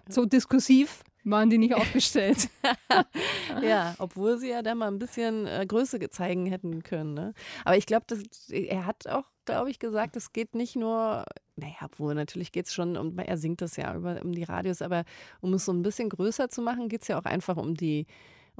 so 0.08 0.24
diskursiv 0.24 1.02
waren 1.24 1.50
die 1.50 1.58
nicht 1.58 1.74
aufgestellt. 1.74 2.48
ja, 3.62 3.94
obwohl 3.98 4.38
sie 4.38 4.48
ja 4.48 4.62
da 4.62 4.74
mal 4.74 4.88
ein 4.88 4.98
bisschen 4.98 5.46
äh, 5.46 5.66
Größe 5.66 5.98
zeigen 6.10 6.46
hätten 6.46 6.82
können. 6.82 7.14
Ne? 7.14 7.34
Aber 7.64 7.76
ich 7.76 7.86
glaube, 7.86 8.06
er 8.50 8.86
hat 8.86 9.06
auch, 9.06 9.24
glaube 9.44 9.70
ich, 9.70 9.78
gesagt, 9.78 10.16
es 10.16 10.32
geht 10.32 10.54
nicht 10.54 10.76
nur, 10.76 11.24
naja, 11.56 11.76
obwohl 11.84 12.14
natürlich 12.14 12.52
geht 12.52 12.66
es 12.66 12.74
schon, 12.74 12.96
um, 12.96 13.18
er 13.18 13.36
singt 13.36 13.60
das 13.60 13.76
ja 13.76 13.94
über, 13.94 14.20
um 14.22 14.32
die 14.32 14.44
Radios, 14.44 14.82
aber 14.82 15.04
um 15.40 15.52
es 15.54 15.64
so 15.64 15.72
ein 15.72 15.82
bisschen 15.82 16.08
größer 16.08 16.48
zu 16.48 16.62
machen, 16.62 16.88
geht 16.88 17.02
es 17.02 17.08
ja 17.08 17.18
auch 17.18 17.26
einfach 17.26 17.56
um 17.56 17.74
die 17.74 18.06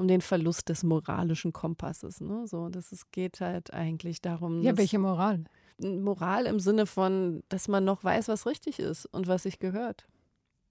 um 0.01 0.09
den 0.09 0.23
Verlust 0.23 0.69
des 0.69 0.83
moralischen 0.83 1.53
Kompasses. 1.53 2.21
Ne? 2.21 2.47
So, 2.47 2.69
dass 2.71 2.91
es 2.91 3.11
geht 3.13 3.41
halt 3.41 3.73
eigentlich 3.73 4.21
darum. 4.21 4.63
Ja, 4.63 4.77
welche 4.77 4.99
Moral? 4.99 5.45
Moral 5.79 6.47
im 6.47 6.59
Sinne 6.59 6.87
von, 6.87 7.43
dass 7.49 7.69
man 7.69 7.85
noch 7.85 8.03
weiß, 8.03 8.29
was 8.29 8.47
richtig 8.47 8.79
ist 8.79 9.07
und 9.07 9.29
was 9.29 9.45
sich 9.45 9.59
gehört. 9.59 10.07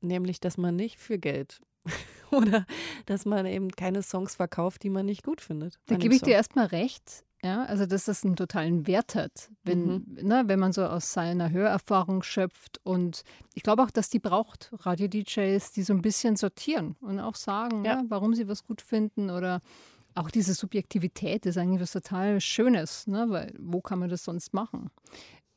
Nämlich, 0.02 0.39
dass 0.39 0.58
man 0.58 0.76
nicht 0.76 0.98
für 0.98 1.20
Geld 1.20 1.62
oder 2.32 2.65
dass 3.06 3.26
man 3.26 3.46
eben 3.46 3.70
keine 3.72 4.02
Songs 4.02 4.36
verkauft, 4.36 4.84
die 4.84 4.89
man 4.89 5.06
nicht 5.06 5.24
gut 5.24 5.42
findet. 5.42 5.80
Da 5.86 5.96
gebe 5.96 6.15
ich 6.15 6.22
dir 6.22 6.34
erstmal 6.34 6.68
recht. 6.68 7.24
Ja, 7.41 7.63
also 7.63 7.86
dass 7.86 8.06
das 8.06 8.25
einen 8.25 8.36
totalen 8.36 8.86
Wert 8.86 9.15
hat, 9.15 9.49
wenn, 9.63 9.86
mhm. 9.86 10.17
ne, 10.21 10.43
wenn 10.47 10.60
man 10.60 10.73
so 10.73 10.84
aus 10.86 11.13
seiner 11.13 11.52
Hörerfahrung 11.52 12.21
schöpft. 12.21 12.82
Und 12.84 13.23
ich 13.56 13.63
glaube 13.63 13.82
auch, 13.84 13.91
dass 13.91 14.10
die 14.10 14.19
braucht, 14.19 14.71
Radio-DJs, 14.73 15.71
die 15.71 15.84
so 15.84 15.93
ein 15.93 16.02
bisschen 16.02 16.36
sortieren 16.36 16.97
und 16.99 17.19
auch 17.19 17.36
sagen, 17.36 17.86
ja. 17.86 17.99
Ja, 17.99 18.04
warum 18.10 18.34
sie 18.34 18.47
was 18.49 18.65
gut 18.65 18.82
finden 18.82 19.30
oder 19.30 19.62
auch 20.15 20.30
diese 20.30 20.54
Subjektivität 20.54 21.45
ist 21.45 21.58
eigentlich 21.58 21.82
was 21.82 21.93
total 21.93 22.41
Schönes, 22.41 23.08
ne? 23.08 23.28
weil 23.30 23.54
wo 23.58 23.80
kann 23.80 23.99
man 23.99 24.10
das 24.10 24.25
sonst 24.25 24.54
machen? 24.54 24.89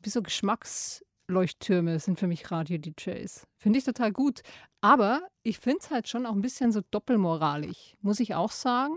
Wie 0.01 0.09
so 0.09 0.21
Geschmacksleuchttürme 0.21 1.99
sind 1.99 2.17
für 2.17 2.27
mich 2.27 2.49
Radio-DJs. 2.49 3.45
Finde 3.57 3.79
ich 3.79 3.85
total 3.85 4.13
gut. 4.13 4.41
Aber 4.79 5.21
ich 5.43 5.59
finde 5.59 5.79
es 5.81 5.91
halt 5.91 6.07
schon 6.07 6.25
auch 6.25 6.33
ein 6.33 6.41
bisschen 6.41 6.71
so 6.71 6.81
doppelmoralig, 6.91 7.97
muss 8.01 8.21
ich 8.21 8.35
auch 8.35 8.51
sagen. 8.51 8.95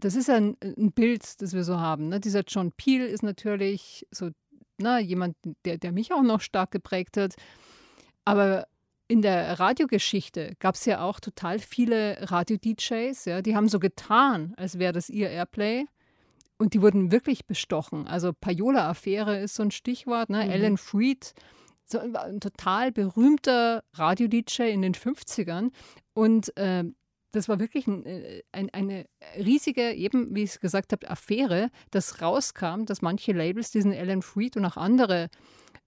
Das 0.00 0.14
ist 0.14 0.28
ja 0.28 0.36
ein, 0.36 0.56
ein 0.62 0.92
Bild, 0.92 1.40
das 1.40 1.52
wir 1.52 1.64
so 1.64 1.78
haben. 1.78 2.08
Ne? 2.08 2.20
Dieser 2.20 2.42
John 2.46 2.72
Peel 2.72 3.06
ist 3.06 3.22
natürlich 3.22 4.06
so 4.10 4.30
na, 4.78 4.98
jemand, 4.98 5.36
der, 5.64 5.78
der 5.78 5.92
mich 5.92 6.12
auch 6.12 6.22
noch 6.22 6.40
stark 6.40 6.70
geprägt 6.70 7.16
hat. 7.16 7.34
Aber 8.24 8.66
in 9.06 9.22
der 9.22 9.60
Radiogeschichte 9.60 10.54
gab 10.58 10.74
es 10.74 10.84
ja 10.86 11.02
auch 11.02 11.20
total 11.20 11.58
viele 11.58 12.16
Radio-DJs, 12.30 13.24
ja, 13.26 13.42
die 13.42 13.54
haben 13.54 13.68
so 13.68 13.78
getan, 13.78 14.54
als 14.56 14.78
wäre 14.78 14.92
das 14.92 15.10
ihr 15.10 15.30
Airplay. 15.30 15.84
Und 16.56 16.72
die 16.72 16.80
wurden 16.80 17.10
wirklich 17.10 17.46
bestochen. 17.46 18.06
Also 18.06 18.32
Payola-Affäre 18.32 19.40
ist 19.40 19.56
so 19.56 19.64
ein 19.64 19.72
Stichwort. 19.72 20.30
Ne? 20.30 20.44
Mhm. 20.44 20.50
Alan 20.50 20.78
Freed, 20.78 21.34
so 21.84 21.98
ein 21.98 22.40
total 22.40 22.92
berühmter 22.92 23.82
Radio-DJ 23.94 24.70
in 24.70 24.82
den 24.82 24.94
50ern. 24.94 25.70
Und 26.14 26.56
äh, 26.56 26.84
das 27.34 27.48
war 27.48 27.58
wirklich 27.58 27.86
ein, 27.86 28.04
äh, 28.06 28.42
ein, 28.52 28.70
eine 28.72 29.06
riesige, 29.36 29.92
eben 29.92 30.34
wie 30.34 30.42
ich 30.42 30.50
es 30.50 30.60
gesagt 30.60 30.92
habe, 30.92 31.08
Affäre, 31.10 31.70
dass 31.90 32.22
rauskam, 32.22 32.84
dass 32.86 33.02
manche 33.02 33.32
Labels 33.32 33.70
diesen 33.70 33.92
Alan 33.92 34.22
Freed 34.22 34.56
und 34.56 34.64
auch 34.64 34.76
andere 34.76 35.28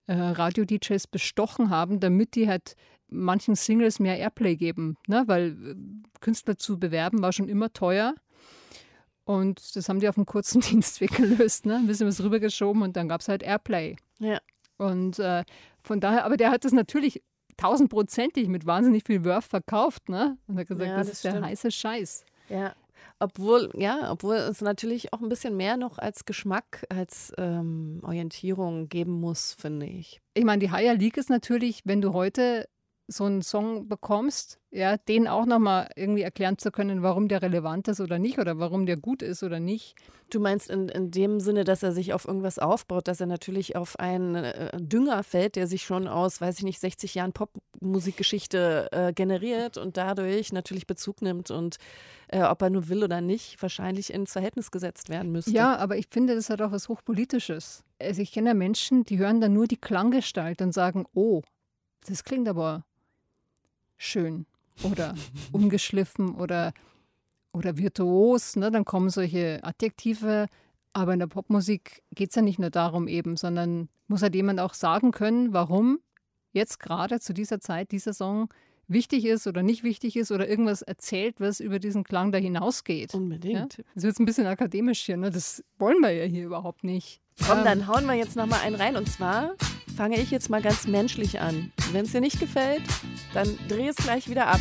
äh, 0.08 0.14
Radio-DJs 0.14 1.08
bestochen 1.08 1.70
haben, 1.70 2.00
damit 2.00 2.36
die 2.36 2.48
halt 2.48 2.76
manchen 3.10 3.56
Singles 3.56 4.00
mehr 4.00 4.18
Airplay 4.18 4.56
geben, 4.56 4.98
ne? 5.08 5.24
weil 5.28 5.52
äh, 5.52 5.76
Künstler 6.20 6.58
zu 6.58 6.80
bewerben 6.80 7.22
war 7.22 7.32
schon 7.32 7.50
immer 7.50 7.72
teuer. 7.72 8.16
Und 9.24 9.76
das 9.76 9.90
haben 9.90 10.00
die 10.00 10.08
auf 10.08 10.18
einem 10.18 10.26
kurzen 10.26 10.62
Dienstweg 10.62 11.12
gelöst, 11.12 11.66
ne? 11.66 11.76
ein 11.76 11.88
bisschen 11.88 12.08
was 12.08 12.22
rübergeschoben 12.22 12.82
und 12.82 12.96
dann 12.96 13.10
gab 13.10 13.22
es 13.22 13.28
halt 13.28 13.44
Airplay. 13.44 13.96
Ja. 14.20 14.40
Und 14.78 15.20
äh, 15.20 15.44
von 15.82 16.00
daher, 16.00 16.26
aber 16.26 16.38
der 16.38 16.52
hat 16.52 16.66
das 16.66 16.72
natürlich 16.72 17.24
tausendprozentig 17.58 18.48
mit 18.48 18.66
wahnsinnig 18.66 19.04
viel 19.06 19.26
Wurf 19.26 19.46
verkauft, 19.46 20.10
ne? 20.10 20.38
Und 20.48 20.58
hat 20.58 20.68
gesagt, 20.68 20.90
ja, 20.90 20.98
das, 20.98 21.08
das, 21.08 21.14
ist 21.14 21.20
stimmt. 21.20 21.36
der 21.36 21.44
heiße 21.46 21.72
Scheiß. 21.72 22.26
Ja. 22.50 22.74
Obwohl, 23.20 23.72
ja, 23.76 24.12
obwohl 24.12 24.36
es 24.36 24.62
natürlich 24.62 25.12
auch 25.12 25.22
ein 25.22 25.30
bisschen 25.30 25.58
mehr 25.58 25.76
noch 25.76 25.98
als 25.98 26.26
Geschmack, 26.26 26.86
als 26.90 27.34
ähm, 27.38 28.00
Orientierung 28.04 28.90
geben 28.90 29.20
muss, 29.20 29.54
finde 29.54 29.88
ich. 29.88 30.22
Ich 30.36 30.46
meine, 30.46 30.60
die 30.60 30.72
Higher 30.72 30.94
League 30.94 31.18
ist 31.18 31.30
natürlich, 31.30 31.82
wenn 31.86 32.00
du 32.00 32.14
heute 32.14 32.70
so 33.08 33.24
einen 33.24 33.42
Song 33.42 33.88
bekommst, 33.88 34.60
ja, 34.70 34.98
den 34.98 35.28
auch 35.28 35.46
nochmal 35.46 35.90
irgendwie 35.96 36.24
erklären 36.24 36.58
zu 36.58 36.72
können, 36.72 37.02
warum 37.02 37.30
der 37.30 37.42
relevant 37.42 37.88
ist 37.88 38.02
oder 38.02 38.20
nicht 38.20 38.38
oder 38.38 38.60
warum 38.60 38.86
der 38.86 38.98
gut 38.98 39.22
ist 39.22 39.44
oder 39.44 39.62
nicht. 39.62 39.96
Du 40.30 40.42
meinst 40.42 40.70
in, 40.70 40.90
in 40.90 41.10
dem 41.10 41.40
Sinne, 41.40 41.64
dass 41.64 41.84
er 41.84 41.94
sich 41.94 42.14
auf 42.14 42.28
irgendwas 42.28 42.60
aufbaut, 42.60 43.08
dass 43.08 43.22
er 43.22 43.28
natürlich 43.28 43.78
auf 43.78 43.98
einen 43.98 44.36
äh, 44.36 44.78
Dünger 44.78 45.24
fällt, 45.24 45.56
der 45.56 45.68
sich 45.68 45.84
schon 45.84 46.08
aus, 46.08 46.42
weiß 46.42 46.58
ich 46.58 46.64
nicht, 46.66 46.82
60 46.82 47.16
Jahren 47.16 47.32
Popmusikgeschichte 47.32 48.90
äh, 48.92 49.14
generiert 49.14 49.78
und 49.78 49.96
dadurch 49.96 50.52
natürlich 50.52 50.86
Bezug 50.86 51.22
nimmt 51.22 51.50
und 51.50 51.78
äh, 52.28 52.44
ob 52.44 52.62
er 52.62 52.70
nur 52.70 52.90
will 52.90 53.06
oder 53.06 53.22
nicht, 53.22 53.62
wahrscheinlich 53.62 54.14
ins 54.14 54.34
Verhältnis 54.34 54.70
gesetzt 54.70 55.08
werden 55.08 55.32
müsste. 55.32 55.52
Ja, 55.52 55.78
aber 55.78 55.96
ich 55.96 56.08
finde, 56.12 56.36
das 56.36 56.50
hat 56.50 56.62
auch 56.62 56.74
was 56.74 56.90
Hochpolitisches. 56.90 57.86
Also 58.00 58.22
ich 58.22 58.34
kenne 58.34 58.50
ja 58.50 58.54
Menschen, 58.54 59.06
die 59.06 59.18
hören 59.18 59.40
dann 59.40 59.54
nur 59.54 59.66
die 59.66 59.78
Klanggestalt 59.78 60.62
und 60.62 60.74
sagen, 60.74 61.06
oh, 61.14 61.42
das 62.06 62.26
klingt 62.26 62.50
aber 62.50 62.84
schön 63.98 64.46
oder 64.84 65.16
ungeschliffen 65.52 66.36
oder, 66.36 66.74
oder 67.54 67.78
virtuos. 67.78 68.56
Ne? 68.56 68.72
Dann 68.72 68.86
kommen 68.86 69.10
solche 69.10 69.60
Adjektive. 69.64 70.48
Aber 70.94 71.14
in 71.14 71.20
der 71.20 71.28
Popmusik 71.28 72.02
geht 72.16 72.30
es 72.30 72.36
ja 72.36 72.42
nicht 72.42 72.58
nur 72.60 72.72
darum 72.72 73.08
eben, 73.08 73.38
sondern 73.38 73.90
muss 74.08 74.22
halt 74.22 74.34
jemand 74.34 74.60
auch 74.60 74.74
sagen 74.74 75.12
können, 75.12 75.54
warum 75.54 76.00
jetzt 76.54 76.80
gerade 76.80 77.20
zu 77.20 77.34
dieser 77.34 77.60
Zeit 77.60 77.92
dieser 77.92 78.14
Song 78.14 78.50
wichtig 78.88 79.26
ist 79.26 79.48
oder 79.48 79.64
nicht 79.64 79.84
wichtig 79.84 80.16
ist 80.16 80.32
oder 80.32 80.48
irgendwas 80.48 80.82
erzählt, 80.82 81.36
was 81.40 81.60
über 81.60 81.80
diesen 81.80 82.04
Klang 82.04 82.32
da 82.32 82.38
hinausgeht. 82.38 83.14
Unbedingt. 83.14 83.78
Ja? 83.78 83.84
Das 83.96 84.04
wird 84.04 84.20
ein 84.20 84.26
bisschen 84.26 84.48
akademisch 84.48 85.02
hier, 85.02 85.18
ne? 85.18 85.30
das 85.30 85.64
wollen 85.78 86.00
wir 86.00 86.12
ja 86.12 86.26
hier 86.26 86.46
überhaupt 86.46 86.84
nicht. 86.84 87.22
Komm, 87.46 87.64
dann 87.64 87.82
ähm. 87.82 87.88
hauen 87.88 88.06
wir 88.06 88.16
jetzt 88.16 88.36
noch 88.36 88.48
mal 88.48 88.62
einen 88.62 88.76
rein 88.76 88.96
und 88.96 89.08
zwar 89.08 89.52
fange 89.98 90.20
ich 90.20 90.30
jetzt 90.30 90.50
mal 90.52 90.62
ganz 90.62 90.86
menschlich 90.86 91.42
an. 91.42 91.72
Wenn 91.92 92.06
es 92.06 92.12
dir 92.12 92.22
nicht 92.22 92.40
gefällt, 92.40 92.84
dann 93.34 93.58
dreh 93.68 93.88
es 93.88 93.96
gleich 93.96 94.30
wieder 94.30 94.48
ab. 94.48 94.60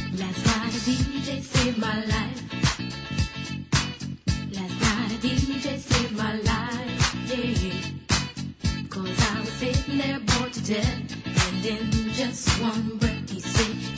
Cause 8.88 9.12
I 9.20 9.40
was 9.40 9.52
sitting 9.60 9.98
there 9.98 10.20
bored 10.20 10.50
to 10.54 10.60
death. 10.62 10.86
And 11.52 11.66
in 11.66 12.08
just 12.14 12.48
one 12.62 12.96
breath 12.96 13.30
he 13.30 13.40
said, 13.40 13.95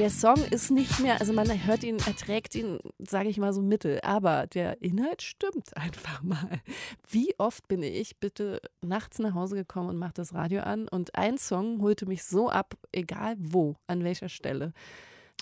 Der 0.00 0.10
Song 0.10 0.42
ist 0.50 0.72
nicht 0.72 0.98
mehr, 0.98 1.20
also 1.20 1.32
man 1.32 1.48
hört 1.64 1.84
ihn, 1.84 1.98
erträgt 1.98 2.56
ihn, 2.56 2.80
sage 2.98 3.28
ich 3.28 3.38
mal 3.38 3.52
so 3.52 3.62
mittel, 3.62 4.00
aber 4.02 4.48
der 4.48 4.82
Inhalt 4.82 5.22
stimmt 5.22 5.76
einfach 5.76 6.22
mal. 6.22 6.60
Wie 7.08 7.32
oft 7.38 7.68
bin 7.68 7.84
ich 7.84 8.18
bitte 8.18 8.60
nachts 8.82 9.20
nach 9.20 9.34
Hause 9.34 9.54
gekommen 9.54 9.90
und 9.90 9.96
mache 9.96 10.14
das 10.14 10.34
Radio 10.34 10.62
an 10.62 10.88
und 10.88 11.14
ein 11.14 11.38
Song 11.38 11.80
holte 11.82 12.06
mich 12.06 12.24
so 12.24 12.50
ab, 12.50 12.74
egal 12.90 13.36
wo, 13.38 13.76
an 13.86 14.02
welcher 14.02 14.28
Stelle 14.28 14.72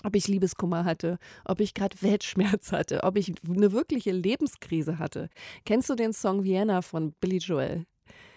ob 0.03 0.15
ich 0.15 0.27
Liebeskummer 0.27 0.85
hatte, 0.85 1.17
ob 1.45 1.61
ich 1.61 1.73
gerade 1.73 2.01
Weltschmerz 2.01 2.71
hatte, 2.71 3.03
ob 3.03 3.15
ich 3.15 3.31
eine 3.47 3.71
wirkliche 3.71 4.11
Lebenskrise 4.11 4.97
hatte. 4.97 5.29
Kennst 5.65 5.89
du 5.89 5.95
den 5.95 6.13
Song 6.13 6.43
Vienna 6.43 6.81
von 6.81 7.13
Billy 7.21 7.37
Joel? 7.37 7.85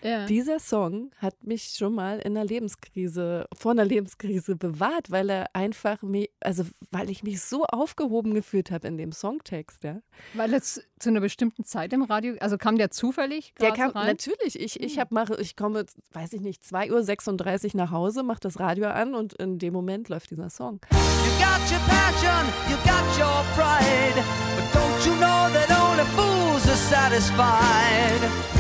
Ja. 0.03 0.27
Dieser 0.27 0.61
Song 0.61 1.11
hat 1.19 1.43
mich 1.43 1.75
schon 1.77 1.95
mal 1.95 2.19
in 2.19 2.37
einer 2.37 2.45
Lebenskrise, 2.47 3.49
vor 3.57 3.73
einer 3.73 3.85
Lebenskrise 3.85 4.55
bewahrt, 4.55 5.11
weil 5.11 5.31
er 5.31 5.47
einfach 5.55 6.03
mich, 6.03 6.31
also 6.41 6.65
weil 6.93 7.11
ich 7.11 7.23
mich 7.23 7.41
so 7.41 7.65
aufgehoben 7.65 8.33
gefühlt 8.35 8.71
habe 8.71 8.87
in 8.87 8.99
dem 8.99 9.11
Songtext, 9.11 9.83
ja. 9.85 10.01
Weil 10.35 10.55
es 10.55 10.87
zu 11.01 11.09
einer 11.09 11.21
bestimmten 11.21 11.65
Zeit 11.65 11.93
im 11.93 12.03
Radio, 12.03 12.37
also 12.41 12.57
kam 12.57 12.79
der 12.79 12.91
zufällig? 12.91 13.53
Der 13.61 13.73
kam 13.73 13.91
rein? 13.91 14.07
natürlich. 14.07 14.61
Ich, 14.61 14.81
ich 14.81 14.95
hm. 14.95 15.01
habe 15.01 15.15
mache, 15.15 15.41
ich 15.41 15.57
komme, 15.57 15.85
weiß 16.13 16.35
ich 16.35 16.41
nicht, 16.41 16.63
2.36 16.63 17.65
Uhr 17.65 17.71
nach 17.75 17.91
Hause, 17.91 18.23
mache 18.23 18.41
das 18.41 18.61
Radio 18.61 18.87
an 18.89 19.15
und 19.15 19.35
in 19.35 19.59
dem 19.59 19.73
Moment 19.73 20.09
läuft 20.09 20.31
dieser 20.31 20.51
Song. 20.51 20.81
You 20.93 20.99
got 21.39 21.61
your 21.71 21.81
passion, 21.89 22.47
you 22.71 22.77
got 22.85 23.19
your 23.19 23.45
pride, 23.57 24.23
but 24.55 24.81
don't 24.81 25.07
you 25.07 25.17
know 25.17 25.49
that 25.53 25.69
only 25.71 26.05
fools 26.15 26.69
are 26.69 26.77
satisfied? 26.77 28.56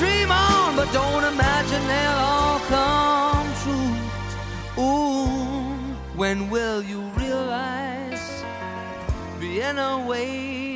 Dream 0.00 0.32
on, 0.32 0.76
but 0.76 0.90
don't 0.94 1.24
imagine 1.24 1.86
they'll 1.86 2.24
all 2.32 2.58
come 2.74 3.46
true. 3.62 4.82
Ooh, 4.82 5.94
when 6.16 6.48
will 6.48 6.82
you 6.82 7.00
realize 7.18 8.42
Vienna 9.38 10.02
waits? 10.08 10.69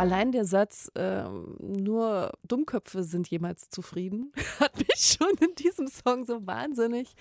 Allein 0.00 0.32
der 0.32 0.46
Satz, 0.46 0.90
äh, 0.94 1.24
nur 1.58 2.32
Dummköpfe 2.48 3.04
sind 3.04 3.28
jemals 3.28 3.68
zufrieden, 3.68 4.32
hat 4.60 4.76
mich 4.78 5.16
schon 5.18 5.28
in 5.40 5.54
diesem 5.56 5.88
Song 5.88 6.24
so 6.24 6.46
wahnsinnig 6.46 7.12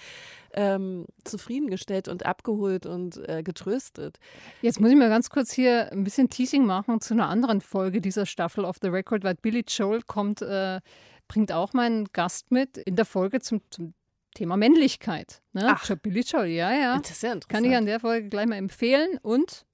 ähm, 0.54 1.06
zufriedengestellt 1.26 2.08
und 2.08 2.26
abgeholt 2.26 2.86
und 2.86 3.18
äh, 3.28 3.44
getröstet. 3.44 4.18
Jetzt 4.62 4.80
muss 4.80 4.92
ich 4.92 4.96
mal 4.96 5.10
ganz 5.10 5.30
kurz 5.30 5.52
hier 5.52 5.92
ein 5.92 6.06
bisschen 6.06 6.30
Teasing 6.30 6.66
machen 6.66 7.02
zu 7.02 7.14
einer 7.14 7.28
anderen 7.28 7.60
Folge 7.60 8.00
dieser 8.00 8.26
Staffel 8.26 8.64
of 8.64 8.78
the 8.82 8.88
Record, 8.88 9.26
weil 9.26 9.36
Billy 9.36 9.66
Joel 9.68 10.02
kommt, 10.02 10.42
äh, 10.42 10.80
bringt 11.28 11.52
auch 11.52 11.74
meinen 11.74 12.06
Gast 12.14 12.50
mit 12.50 12.78
in 12.78 12.96
der 12.96 13.06
Folge 13.06 13.42
zum, 13.42 13.62
zum 13.72 13.94
Thema 14.36 14.56
Männlichkeit. 14.56 15.42
Ne? 15.52 15.66
Ach. 15.68 15.90
Billy 16.02 16.22
Joel, 16.22 16.52
ja, 16.52 16.72
ja. 16.72 16.98
Das 16.98 17.12
ist 17.12 17.24
ja 17.24 17.34
interessant. 17.34 17.50
Kann 17.50 17.70
ich 17.70 17.76
an 17.76 17.86
der 17.86 18.00
Folge 18.00 18.30
gleich 18.30 18.48
mal 18.48 18.56
empfehlen. 18.56 19.18
Und 19.22 19.66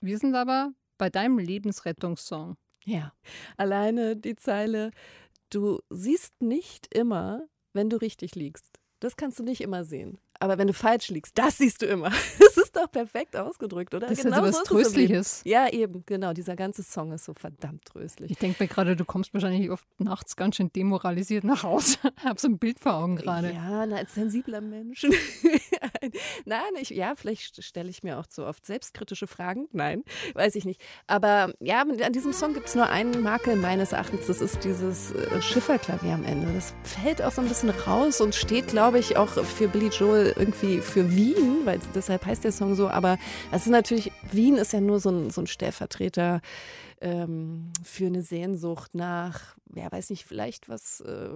wir 0.00 0.18
sind 0.18 0.36
aber 0.36 0.72
bei 0.98 1.10
deinem 1.10 1.38
Lebensrettungssong. 1.38 2.56
Ja. 2.84 3.12
Alleine 3.56 4.16
die 4.16 4.36
Zeile, 4.36 4.90
du 5.50 5.80
siehst 5.90 6.40
nicht 6.40 6.94
immer, 6.94 7.46
wenn 7.72 7.90
du 7.90 8.00
richtig 8.00 8.34
liegst. 8.34 8.78
Das 9.00 9.16
kannst 9.16 9.38
du 9.38 9.42
nicht 9.42 9.60
immer 9.60 9.84
sehen. 9.84 10.18
Aber 10.40 10.58
wenn 10.58 10.66
du 10.66 10.72
falsch 10.72 11.08
liegst, 11.08 11.36
das 11.38 11.58
siehst 11.58 11.82
du 11.82 11.86
immer. 11.86 12.10
Das 12.38 12.63
ist 12.74 12.82
doch 12.82 12.90
perfekt 12.90 13.36
ausgedrückt, 13.36 13.94
oder? 13.94 14.08
Das 14.08 14.18
genau 14.18 14.38
ist 14.38 14.42
also 14.42 14.60
was 14.60 14.68
so. 14.68 14.74
Tröstliches. 14.74 15.42
Ja, 15.44 15.68
eben, 15.68 16.04
genau. 16.06 16.32
Dieser 16.32 16.56
ganze 16.56 16.82
Song 16.82 17.12
ist 17.12 17.24
so 17.24 17.34
verdammt 17.34 17.84
tröstlich. 17.84 18.32
Ich 18.32 18.38
denke 18.38 18.62
mir 18.62 18.68
gerade, 18.68 18.96
du 18.96 19.04
kommst 19.04 19.32
wahrscheinlich 19.34 19.70
oft 19.70 19.86
nachts 19.98 20.36
ganz 20.36 20.56
schön 20.56 20.72
demoralisiert 20.72 21.44
nach 21.44 21.62
Hause. 21.62 21.98
Hab 22.24 22.40
so 22.40 22.48
ein 22.48 22.58
Bild 22.58 22.80
vor 22.80 22.94
Augen 22.94 23.16
gerade. 23.16 23.52
Ja, 23.52 23.86
na, 23.86 23.96
als 23.96 24.14
sensibler 24.14 24.60
Mensch. 24.60 25.04
Nein, 26.44 26.60
ich, 26.80 26.90
ja, 26.90 27.14
vielleicht 27.16 27.62
stelle 27.62 27.88
ich 27.88 28.02
mir 28.02 28.18
auch 28.18 28.26
zu 28.26 28.44
oft 28.44 28.66
selbstkritische 28.66 29.26
Fragen. 29.26 29.68
Nein, 29.72 30.04
weiß 30.34 30.54
ich 30.56 30.64
nicht. 30.64 30.80
Aber 31.06 31.52
ja, 31.60 31.82
an 31.82 32.12
diesem 32.12 32.32
Song 32.32 32.54
gibt 32.54 32.68
es 32.68 32.74
nur 32.74 32.88
einen 32.88 33.22
Makel 33.22 33.56
meines 33.56 33.92
Erachtens. 33.92 34.26
Das 34.26 34.40
ist 34.40 34.64
dieses 34.64 35.12
äh, 35.12 35.40
Schifferklavier 35.40 36.14
am 36.14 36.24
Ende. 36.24 36.52
Das 36.52 36.74
fällt 36.82 37.22
auch 37.22 37.32
so 37.32 37.40
ein 37.40 37.48
bisschen 37.48 37.70
raus 37.70 38.20
und 38.20 38.34
steht, 38.34 38.68
glaube 38.68 38.98
ich, 38.98 39.16
auch 39.16 39.28
für 39.28 39.68
Billy 39.68 39.88
Joel 39.88 40.34
irgendwie 40.36 40.80
für 40.80 41.14
Wien, 41.14 41.64
weil 41.64 41.80
deshalb 41.94 42.26
heißt 42.26 42.44
der 42.44 42.52
Song 42.52 42.63
so. 42.72 42.88
Aber 42.88 43.18
das 43.50 43.66
ist 43.66 43.72
natürlich, 43.72 44.12
Wien 44.32 44.56
ist 44.56 44.72
ja 44.72 44.80
nur 44.80 45.00
so 45.00 45.10
ein, 45.10 45.30
so 45.30 45.42
ein 45.42 45.46
Stellvertreter 45.46 46.40
ähm, 47.00 47.72
für 47.82 48.06
eine 48.06 48.22
Sehnsucht 48.22 48.94
nach, 48.94 49.56
ja, 49.74 49.90
weiß 49.90 50.10
nicht, 50.10 50.24
vielleicht 50.24 50.68
was. 50.68 51.00
Äh, 51.00 51.28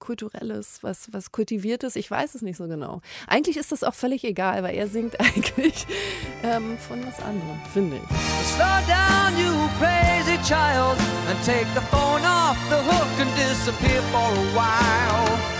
Kulturelles, 0.00 0.82
was, 0.82 1.12
was 1.12 1.30
Kultiviertes, 1.30 1.94
ich 1.94 2.10
weiß 2.10 2.34
es 2.34 2.42
nicht 2.42 2.56
so 2.56 2.66
genau. 2.66 3.02
Eigentlich 3.28 3.56
ist 3.56 3.70
das 3.70 3.84
auch 3.84 3.94
völlig 3.94 4.24
egal, 4.24 4.62
weil 4.62 4.74
er 4.74 4.88
singt 4.88 5.20
eigentlich 5.20 5.86
ähm, 6.42 6.76
von 6.78 7.06
was 7.06 7.20
anderem, 7.20 7.60
finde 7.72 7.96
ich. 7.96 8.56
Slow 8.56 8.80
down, 8.88 9.38
you 9.38 9.68
crazy 9.78 10.38
child, 10.42 10.98
and 11.28 11.38
take 11.44 11.66
the 11.74 11.82
phone 11.90 12.24
off 12.24 12.56
the 12.70 12.76
hook 12.76 13.20
and 13.20 13.30
disappear 13.36 14.02
for 14.10 14.18
a 14.18 14.54
while. 14.56 15.59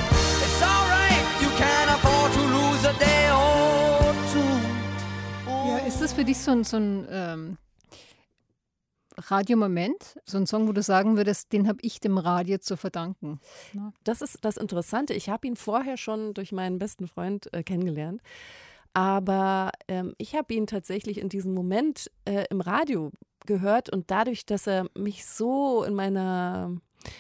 Das 6.11 6.17
für 6.17 6.25
dich 6.25 6.39
so 6.39 6.51
ein, 6.51 6.65
so 6.65 6.77
ein 6.77 7.07
ähm, 7.09 7.59
Radiomoment? 9.17 10.19
So 10.25 10.39
ein 10.39 10.47
Song, 10.47 10.67
wo 10.67 10.73
du 10.73 10.83
sagen 10.83 11.17
würdest, 11.17 11.53
den 11.53 11.69
habe 11.69 11.79
ich 11.83 12.01
dem 12.01 12.19
Radio 12.19 12.59
zu 12.59 12.77
verdanken? 12.77 13.39
Das 14.03 14.21
ist 14.21 14.39
das 14.41 14.57
Interessante. 14.57 15.15
Ich 15.15 15.29
habe 15.29 15.47
ihn 15.47 15.55
vorher 15.55 15.97
schon 15.97 16.35
durch 16.35 16.51
meinen 16.51 16.81
besten 16.81 17.07
Freund 17.07 17.53
äh, 17.53 17.63
kennengelernt. 17.63 18.23
Aber 18.93 19.71
ähm, 19.87 20.15
ich 20.19 20.35
habe 20.35 20.53
ihn 20.53 20.67
tatsächlich 20.67 21.19
in 21.19 21.29
diesem 21.29 21.55
Moment 21.55 22.11
äh, 22.25 22.45
im 22.51 22.61
Radio 22.61 23.13
gehört 23.47 23.89
und 23.89 24.11
dadurch, 24.11 24.45
dass 24.47 24.67
er 24.67 24.87
mich 24.97 25.25
so 25.25 25.85
in 25.85 25.95
meiner 25.95 26.77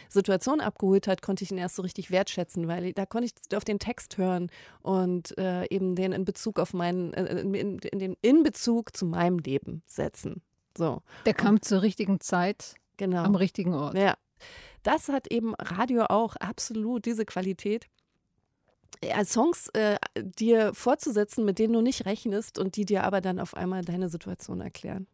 Situation 0.09 0.61
abgeholt 0.61 1.07
hat, 1.07 1.23
konnte 1.23 1.45
ich 1.45 1.51
ihn 1.51 1.59
erst 1.59 1.77
so 1.77 1.83
richtig 1.83 2.11
wertschätzen, 2.11 2.69
weil 2.69 2.93
da 2.93 3.07
konnte 3.07 3.27
ich 3.27 3.57
auf 3.57 3.65
den 3.65 3.79
Text 3.79 4.19
hören 4.19 4.51
und 4.83 5.37
äh, 5.39 5.67
eben 5.71 5.95
den 5.95 6.13
in 6.13 6.25
Bezug 6.25 6.59
auf 6.59 6.75
meinen, 6.75 7.13
äh, 7.15 7.41
in, 7.41 7.55
in, 7.55 7.99
den 7.99 8.17
in 8.23 8.43
Bezug 8.43 8.97
zu 8.97 9.07
meinem 9.07 9.39
Leben 9.39 9.83
setzen. 9.87 10.43
So. 10.77 11.03
Der 11.27 11.35
kam 11.35 11.63
zur 11.63 11.83
richtigen 11.83 12.21
Zeit 12.21 12.75
Genau. 12.97 13.23
am 13.23 13.35
richtigen 13.35 13.73
Ort. 13.73 13.97
Ja. 13.97 14.15
Das 14.83 15.09
hat 15.09 15.31
eben 15.33 15.55
Radio 15.55 16.05
auch 16.05 16.37
absolut 16.37 17.07
diese 17.07 17.25
Qualität. 17.25 17.87
Ja, 19.03 19.25
Songs 19.25 19.69
äh, 19.69 19.99
dir 20.17 20.75
vorzusetzen, 20.75 21.45
mit 21.47 21.59
denen 21.59 21.73
du 21.73 21.81
nicht 21.81 22.05
rechnest 22.05 22.59
und 22.59 22.77
die 22.77 22.85
dir 22.85 23.05
aber 23.05 23.21
dann 23.23 23.41
auf 23.41 23.55
einmal 23.55 23.85
deine 23.85 24.11
Situation 24.11 24.61
erklären. 24.61 25.07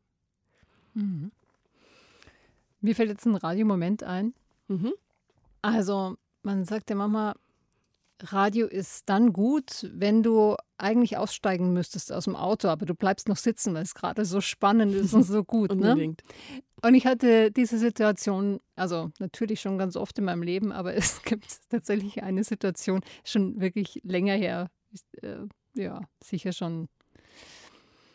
Mhm. 0.95 1.31
Mir 2.81 2.97
fällt 2.97 3.11
jetzt 3.11 3.27
ein 3.27 3.37
Radiomoment 3.37 4.03
ein. 4.03 4.35
Mhm. 4.69 4.93
Also, 5.63 6.17
man 6.43 6.65
sagt 6.65 6.89
der 6.89 6.97
Mama, 6.97 7.35
Radio 8.21 8.67
ist 8.67 9.09
dann 9.09 9.33
gut, 9.33 9.91
wenn 9.93 10.23
du 10.23 10.57
eigentlich 10.79 11.17
aussteigen 11.17 11.73
müsstest 11.73 12.13
aus 12.13 12.25
dem 12.25 12.37
Auto, 12.37 12.69
aber 12.69 12.87
du 12.87 12.95
bleibst 12.95 13.29
noch 13.29 13.37
sitzen, 13.37 13.75
weil 13.75 13.83
es 13.83 13.95
gerade 13.95 14.25
so 14.25 14.41
spannend 14.41 14.95
ist 14.95 15.13
und 15.13 15.25
so 15.25 15.45
gut. 15.45 15.71
ne? 15.75 15.93
Unbedingt. 15.93 16.23
Und 16.83 16.95
ich 16.95 17.07
hatte 17.07 17.51
diese 17.51 17.79
Situation, 17.79 18.61
also 18.75 19.11
natürlich 19.19 19.61
schon 19.61 19.79
ganz 19.79 19.97
oft 19.97 20.19
in 20.19 20.25
meinem 20.25 20.43
Leben, 20.43 20.73
aber 20.73 20.95
es 20.97 21.23
gibt 21.23 21.47
tatsächlich 21.69 22.23
eine 22.23 22.45
Situation, 22.45 23.01
schon 23.25 23.61
wirklich 23.61 24.01
länger 24.03 24.35
her, 24.35 24.71
äh, 25.23 25.47
ja, 25.75 26.01
sicher 26.23 26.53
schon 26.53 26.89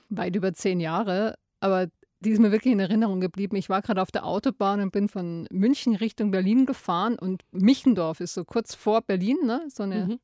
weit 0.09 0.35
über 0.35 0.53
zehn 0.53 0.79
Jahre, 0.79 1.35
aber 1.59 1.87
die 2.21 2.29
ist 2.31 2.39
mir 2.39 2.51
wirklich 2.51 2.71
in 2.73 2.79
Erinnerung 2.79 3.19
geblieben. 3.19 3.55
Ich 3.55 3.69
war 3.69 3.81
gerade 3.81 4.01
auf 4.01 4.12
der 4.12 4.25
Autobahn 4.25 4.79
und 4.81 4.91
bin 4.91 5.07
von 5.10 5.47
München 5.51 5.95
Richtung 5.95 6.31
Berlin 6.31 6.65
gefahren 6.65 7.17
und 7.19 7.43
Michendorf 7.51 8.19
ist 8.19 8.34
so 8.36 8.43
kurz 8.45 8.75
vor 8.75 9.01
Berlin, 9.01 9.38
ne? 9.43 9.65
so, 9.69 9.84
eine, 9.84 10.05
Mhm. 10.05 10.19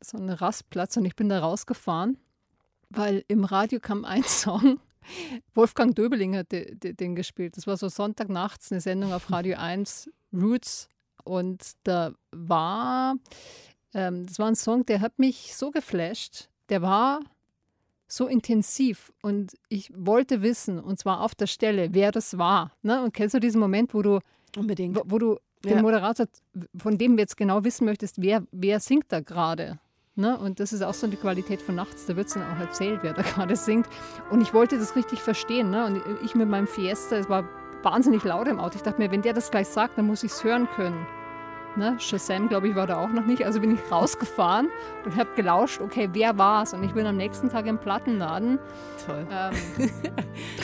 so 0.00 0.18
ein 0.18 0.28
Rastplatz 0.30 0.96
und 0.96 1.04
ich 1.04 1.14
bin 1.16 1.28
da 1.28 1.38
rausgefahren, 1.40 2.18
weil 2.90 3.24
im 3.28 3.44
Radio 3.44 3.78
kam 3.80 4.04
ein 4.04 4.22
Song. 4.24 4.80
Wolfgang 5.54 5.94
Döbeling 5.96 6.36
hat 6.36 6.52
de- 6.52 6.74
de- 6.76 6.92
den 6.92 7.16
gespielt. 7.16 7.56
Das 7.56 7.66
war 7.66 7.76
so 7.76 7.88
Sonntagnachts 7.88 8.70
eine 8.70 8.80
Sendung 8.80 9.12
auf 9.12 9.30
Radio 9.30 9.56
1, 9.58 10.10
Roots. 10.32 10.88
Und 11.24 11.72
da 11.84 12.12
war, 12.32 13.14
ähm, 13.94 14.26
das 14.26 14.38
war 14.40 14.48
ein 14.48 14.56
Song, 14.56 14.84
der 14.86 15.00
hat 15.00 15.18
mich 15.18 15.54
so 15.56 15.70
geflasht. 15.70 16.48
Der 16.68 16.82
war 16.82 17.20
so 18.12 18.26
intensiv 18.26 19.10
und 19.22 19.54
ich 19.70 19.90
wollte 19.96 20.42
wissen, 20.42 20.78
und 20.78 20.98
zwar 20.98 21.22
auf 21.22 21.34
der 21.34 21.46
Stelle, 21.46 21.88
wer 21.92 22.12
das 22.12 22.36
war. 22.36 22.72
Ne? 22.82 23.02
Und 23.02 23.14
kennst 23.14 23.34
du 23.34 23.40
diesen 23.40 23.58
Moment, 23.58 23.94
wo 23.94 24.02
du, 24.02 24.18
Unbedingt. 24.54 24.96
wo, 24.96 25.02
wo 25.06 25.18
du 25.18 25.38
den 25.64 25.76
Ja. 25.76 25.82
Moderator, 25.82 26.26
von 26.76 26.98
dem 26.98 27.16
du 27.16 27.22
jetzt 27.22 27.38
genau 27.38 27.64
wissen 27.64 27.86
möchtest, 27.86 28.20
wer, 28.20 28.42
wer 28.52 28.80
singt 28.80 29.06
da 29.08 29.20
gerade? 29.20 29.78
Ne? 30.14 30.38
Und 30.38 30.60
das 30.60 30.74
ist 30.74 30.82
auch 30.82 30.92
so 30.92 31.06
die 31.06 31.16
Qualität 31.16 31.62
von 31.62 31.74
nachts, 31.74 32.04
da 32.04 32.14
wird 32.14 32.26
es 32.26 32.34
dann 32.34 32.42
auch 32.42 32.60
erzählt, 32.60 33.00
wer 33.02 33.14
da 33.14 33.22
gerade 33.34 33.56
singt. 33.56 33.86
Und 34.30 34.42
ich 34.42 34.52
wollte 34.52 34.78
das 34.78 34.94
richtig 34.94 35.20
verstehen. 35.20 35.70
Ne? 35.70 35.86
Und 35.86 36.02
ich 36.22 36.34
mit 36.34 36.50
meinem 36.50 36.66
Fiesta, 36.66 37.16
es 37.16 37.30
war 37.30 37.48
wahnsinnig 37.82 38.24
laut 38.24 38.46
im 38.46 38.60
Auto. 38.60 38.76
Ich 38.76 38.82
dachte 38.82 39.00
mir, 39.00 39.10
wenn 39.10 39.22
der 39.22 39.32
das 39.32 39.50
gleich 39.50 39.68
sagt, 39.68 39.96
dann 39.96 40.06
muss 40.06 40.22
ich 40.22 40.32
es 40.32 40.44
hören 40.44 40.68
können. 40.76 41.06
Ne? 41.76 41.96
Shazam, 41.98 42.48
glaube 42.48 42.68
ich, 42.68 42.74
war 42.74 42.86
da 42.86 42.98
auch 42.98 43.08
noch 43.08 43.24
nicht. 43.24 43.44
Also 43.44 43.60
bin 43.60 43.74
ich 43.74 43.80
rausgefahren 43.90 44.68
und 45.04 45.16
habe 45.16 45.30
gelauscht, 45.36 45.80
okay, 45.80 46.08
wer 46.12 46.36
war's? 46.36 46.74
Und 46.74 46.84
ich 46.84 46.92
bin 46.92 47.06
am 47.06 47.16
nächsten 47.16 47.48
Tag 47.48 47.66
im 47.66 47.78
Plattenladen. 47.78 48.58
Toll. 49.06 49.26
Ähm, 49.30 49.52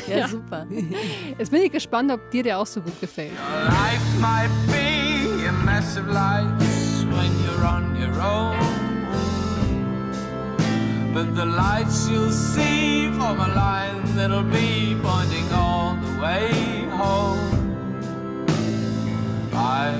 Ja, 0.06 0.18
Ja. 0.18 0.28
super. 0.28 0.66
jetzt 1.38 1.50
bin 1.50 1.62
ich 1.62 1.72
gespannt, 1.72 2.10
ob 2.12 2.30
dir 2.30 2.42
der 2.42 2.58
auch 2.58 2.66
so 2.66 2.80
gut 2.80 2.98
gefällt. 3.00 3.32
Life 3.66 4.20
might 4.20 4.50
be 4.66 5.46
a 5.48 5.52
of 5.98 6.06
lights 6.08 7.04
when 7.10 7.30
you're 7.44 7.64
on 7.66 7.96
your 7.96 8.12
own. 8.22 8.56
But 11.14 11.34
the 11.34 11.44
lights 11.44 12.08
you'll 12.08 12.30
see 12.30 13.10
from 13.12 13.40
a 13.40 13.48
line 13.48 14.02
that'll 14.14 14.42
be 14.44 14.94
pointing 15.02 15.50
all 15.52 15.96
the 15.96 16.20
way 16.22 16.86
home. 16.96 17.38
I 19.52 19.92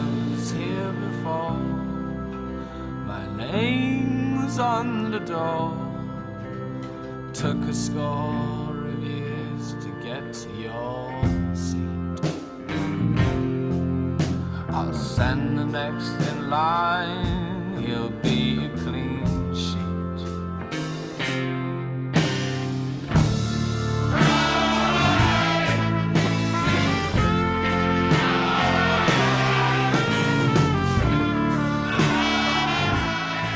my 3.49 3.55
name's 3.55 4.59
on 4.59 5.11
the 5.11 5.21
door. 5.21 5.73
Took 7.33 7.57
a 7.69 7.73
score 7.73 8.89
of 8.89 9.03
years 9.03 9.75
to 9.85 9.91
get 10.05 10.33
to 10.35 10.51
your 10.55 11.11
seat. 11.55 12.21
I'll 14.69 14.93
send 14.93 15.59
the 15.59 15.65
next 15.65 16.13
in 16.31 16.51
line. 16.51 17.83
He'll 17.83 18.11
be 18.11 18.48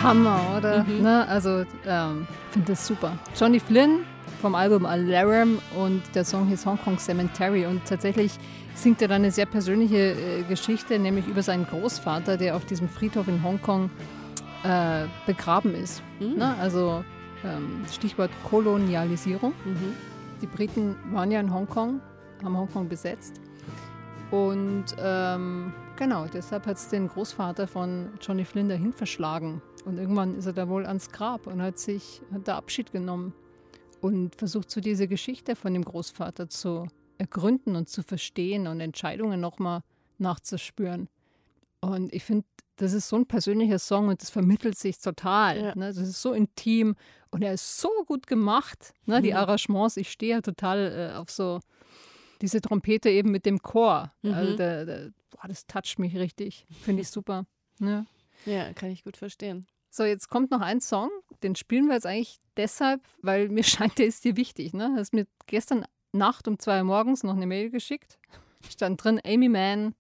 Hammer, 0.03 0.41
oder? 0.59 0.85
Ne? 0.85 1.27
Also, 1.29 1.65
ähm, 1.87 2.27
finde 2.51 2.73
das 2.73 2.87
super. 2.87 3.17
Johnny 3.39 3.61
Flynn 3.61 4.01
vom 4.41 4.55
Album 4.57 4.85
Alarm 4.85 5.59
und 5.79 6.03
der 6.15 6.25
Song 6.25 6.49
hieß 6.49 6.67
Hong 6.67 6.79
Kong 6.79 6.99
Cemetery. 6.99 7.67
Und 7.67 7.85
tatsächlich 7.85 8.33
singt 8.75 9.01
er 9.01 9.09
dann 9.09 9.23
eine 9.23 9.31
sehr 9.31 9.47
persönliche 9.47 10.13
äh, 10.13 10.43
Geschichte, 10.49 10.99
nämlich 10.99 11.29
über 11.29 11.43
seinen 11.43 11.67
Großvater, 11.67 12.37
der 12.37 12.57
auf 12.57 12.65
diesem 12.65 12.89
Friedhof 12.89 13.29
in 13.29 13.43
Hongkong 13.45 13.91
äh, 14.65 15.05
begraben 15.27 15.75
ist. 15.75 16.03
Mhm. 16.19 16.39
Ne? 16.39 16.57
Also, 16.61 17.05
ähm, 17.45 17.85
Stichwort 17.93 18.31
Kolonialisierung. 18.51 19.53
Mhm. 19.65 19.95
Die 20.41 20.47
Briten 20.47 20.97
waren 21.13 21.31
ja 21.31 21.39
in 21.39 21.55
Hongkong, 21.55 22.01
haben 22.43 22.57
Hongkong 22.57 22.89
besetzt. 22.89 23.41
Und 24.33 24.87
ähm, 24.99 25.73
genau, 25.97 26.27
deshalb 26.27 26.67
hat 26.67 26.77
es 26.79 26.89
den 26.89 27.07
Großvater 27.07 27.69
von 27.69 28.09
Johnny 28.21 28.45
Flynn 28.45 28.69
dahin 28.69 28.93
verschlagen. 28.93 29.61
Und 29.85 29.99
irgendwann 29.99 30.37
ist 30.37 30.47
er 30.47 30.53
da 30.53 30.69
wohl 30.69 30.87
ans 30.87 31.11
Grab 31.11 31.47
und 31.47 31.61
hat 31.61 31.79
sich 31.79 32.23
hat 32.33 32.47
da 32.47 32.57
Abschied 32.57 32.93
genommen 32.93 33.35
und 34.01 34.37
versucht 34.37 34.71
so 34.71 34.81
diese 34.81 35.09
Geschichte 35.09 35.57
von 35.57 35.73
dem 35.75 35.85
Großvater 35.85 36.49
zu 36.49 36.87
ergründen 37.19 37.77
und 37.77 37.89
zu 37.89 38.03
verstehen 38.03 38.67
und 38.67 38.81
Entscheidungen 38.81 39.41
nochmal 39.41 39.83
nachzuspüren. 40.19 41.09
Und 41.81 42.13
ich 42.13 42.25
finde, 42.25 42.47
das 42.77 42.93
ist 42.93 43.09
so 43.09 43.17
ein 43.17 43.27
persönlicher 43.27 43.79
Song 43.79 44.09
und 44.09 44.23
das 44.23 44.31
vermittelt 44.31 44.79
sich 44.79 44.99
total. 44.99 45.61
Ja. 45.61 45.75
Ne? 45.75 45.87
Das 45.89 45.99
ist 45.99 46.23
so 46.23 46.33
intim 46.33 46.97
und 47.31 47.43
er 47.43 47.55
ist 47.55 47.79
so 47.79 47.91
gut 48.07 48.27
gemacht. 48.27 48.93
Ne? 49.07 49.21
Die 49.23 49.31
mhm. 49.31 49.37
Arrangements, 49.37 49.97
ich 49.97 50.11
stehe 50.11 50.37
ja 50.37 50.41
total 50.41 51.13
äh, 51.13 51.17
auf 51.17 51.31
so 51.31 51.61
diese 52.41 52.61
Trompete 52.61 53.09
eben 53.09 53.31
mit 53.31 53.47
dem 53.47 53.63
Chor. 53.63 54.13
Mhm. 54.23 54.35
Also 54.35 54.57
der, 54.57 54.85
der, 54.85 55.11
boah, 55.31 55.49
das 55.49 55.67
toucht 55.67 55.99
mich 55.99 56.17
richtig. 56.17 56.67
Finde 56.83 57.03
ich 57.03 57.09
super. 57.09 57.47
Ne? 57.79 58.07
Ja, 58.47 58.73
kann 58.73 58.91
ich 58.91 59.05
gut 59.05 59.17
verstehen. 59.17 59.67
So, 59.95 60.05
jetzt 60.05 60.31
kommt 60.31 60.51
noch 60.51 60.63
ein 60.63 60.81
Song, 60.81 61.11
den 61.43 61.55
spielen 61.55 61.87
wir 61.87 61.95
jetzt 61.95 62.07
eigentlich 62.07 62.39
deshalb, 62.57 63.03
weil 63.21 63.51
mir 63.51 63.63
scheint, 63.63 63.99
der 63.99 64.07
ist 64.07 64.25
dir 64.25 64.39
wichtig. 64.39 64.73
Ne? 64.73 64.91
Du 64.95 64.97
hast 64.99 65.13
mir 65.13 65.27
gestern 65.47 65.85
Nacht 66.13 66.49
um 66.49 66.59
zwei 66.59 66.79
Uhr 66.79 66.85
morgens 66.85 67.23
noch 67.25 67.37
eine 67.37 67.47
Mail 67.47 67.69
geschickt. 67.69 68.19
Stand 68.67 69.05
drin, 69.05 69.21
Amy 69.23 69.51
Mann, 69.51 69.95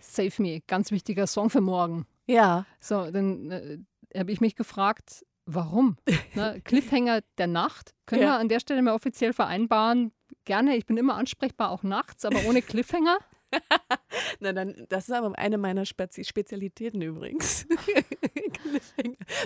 Save 0.00 0.32
Me, 0.42 0.60
ganz 0.66 0.90
wichtiger 0.90 1.26
Song 1.26 1.48
für 1.48 1.62
morgen. 1.62 2.04
Ja. 2.26 2.66
So, 2.78 3.10
dann 3.10 3.50
äh, 3.50 3.78
habe 4.18 4.32
ich 4.32 4.42
mich 4.42 4.54
gefragt, 4.54 5.24
warum? 5.46 5.96
ne? 6.34 6.60
Cliffhanger 6.64 7.20
der 7.38 7.46
Nacht. 7.46 7.94
Können 8.04 8.20
ja. 8.20 8.28
wir 8.28 8.38
an 8.38 8.50
der 8.50 8.60
Stelle 8.60 8.82
mal 8.82 8.94
offiziell 8.94 9.32
vereinbaren? 9.32 10.12
Gerne, 10.44 10.76
ich 10.76 10.84
bin 10.84 10.98
immer 10.98 11.14
ansprechbar, 11.14 11.70
auch 11.70 11.82
nachts, 11.82 12.26
aber 12.26 12.44
ohne 12.46 12.60
Cliffhanger. 12.60 13.16
Na 14.40 14.52
dann, 14.52 14.86
das 14.88 15.08
ist 15.08 15.14
aber 15.14 15.38
eine 15.38 15.56
meiner 15.56 15.86
Spezi 15.86 16.24
Spezialitäten 16.24 17.00
übrigens. 17.00 17.66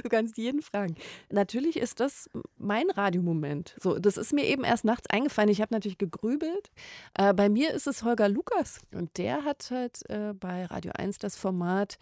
Du 0.03 0.09
kannst 0.09 0.37
jeden 0.37 0.63
fragen. 0.63 0.95
Natürlich 1.31 1.77
ist 1.77 2.01
das 2.01 2.31
mein 2.59 2.91
Radiomoment. 2.91 3.77
So, 3.81 3.99
das 3.99 4.17
ist 4.17 4.33
mir 4.33 4.45
eben 4.45 4.65
erst 4.65 4.85
nachts 4.85 5.09
eingefallen. 5.11 5.51
Ich 5.51 5.61
habe 5.61 5.75
natürlich 5.75 5.99
gegrübelt. 5.99 6.71
Äh, 7.15 7.35
bei 7.35 7.49
mir 7.49 7.73
ist 7.73 7.87
es 7.87 8.03
Holger 8.03 8.29
Lukas 8.29 8.81
und 8.93 9.17
der 9.19 9.45
hat 9.45 9.71
halt 9.71 10.09
äh, 10.11 10.35
bei 10.35 10.65
Radio 10.67 10.93
1 10.95 11.19
das 11.19 11.37
Format 11.37 11.99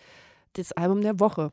das 0.54 0.72
Album 0.72 1.02
der 1.02 1.20
Woche 1.20 1.52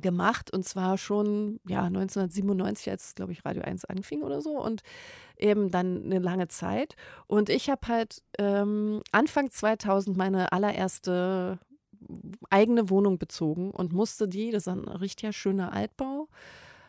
gemacht 0.00 0.52
und 0.52 0.64
zwar 0.64 0.98
schon 0.98 1.60
ja 1.66 1.84
1997, 1.84 2.90
als 2.90 3.14
glaube 3.14 3.32
ich 3.32 3.44
Radio 3.44 3.62
1 3.62 3.86
anfing 3.86 4.22
oder 4.22 4.42
so 4.42 4.62
und 4.62 4.82
eben 5.38 5.70
dann 5.70 6.04
eine 6.04 6.18
lange 6.18 6.48
Zeit 6.48 6.94
und 7.26 7.48
ich 7.48 7.70
habe 7.70 7.86
halt 7.88 8.22
ähm, 8.38 9.02
Anfang 9.12 9.50
2000 9.50 10.16
meine 10.16 10.52
allererste 10.52 11.58
eigene 12.50 12.90
Wohnung 12.90 13.18
bezogen 13.18 13.70
und 13.70 13.92
musste 13.92 14.28
die, 14.28 14.50
das 14.50 14.66
ist 14.66 14.68
ein 14.68 14.88
richtig 14.88 15.36
schöner 15.36 15.72
Altbau, 15.72 16.28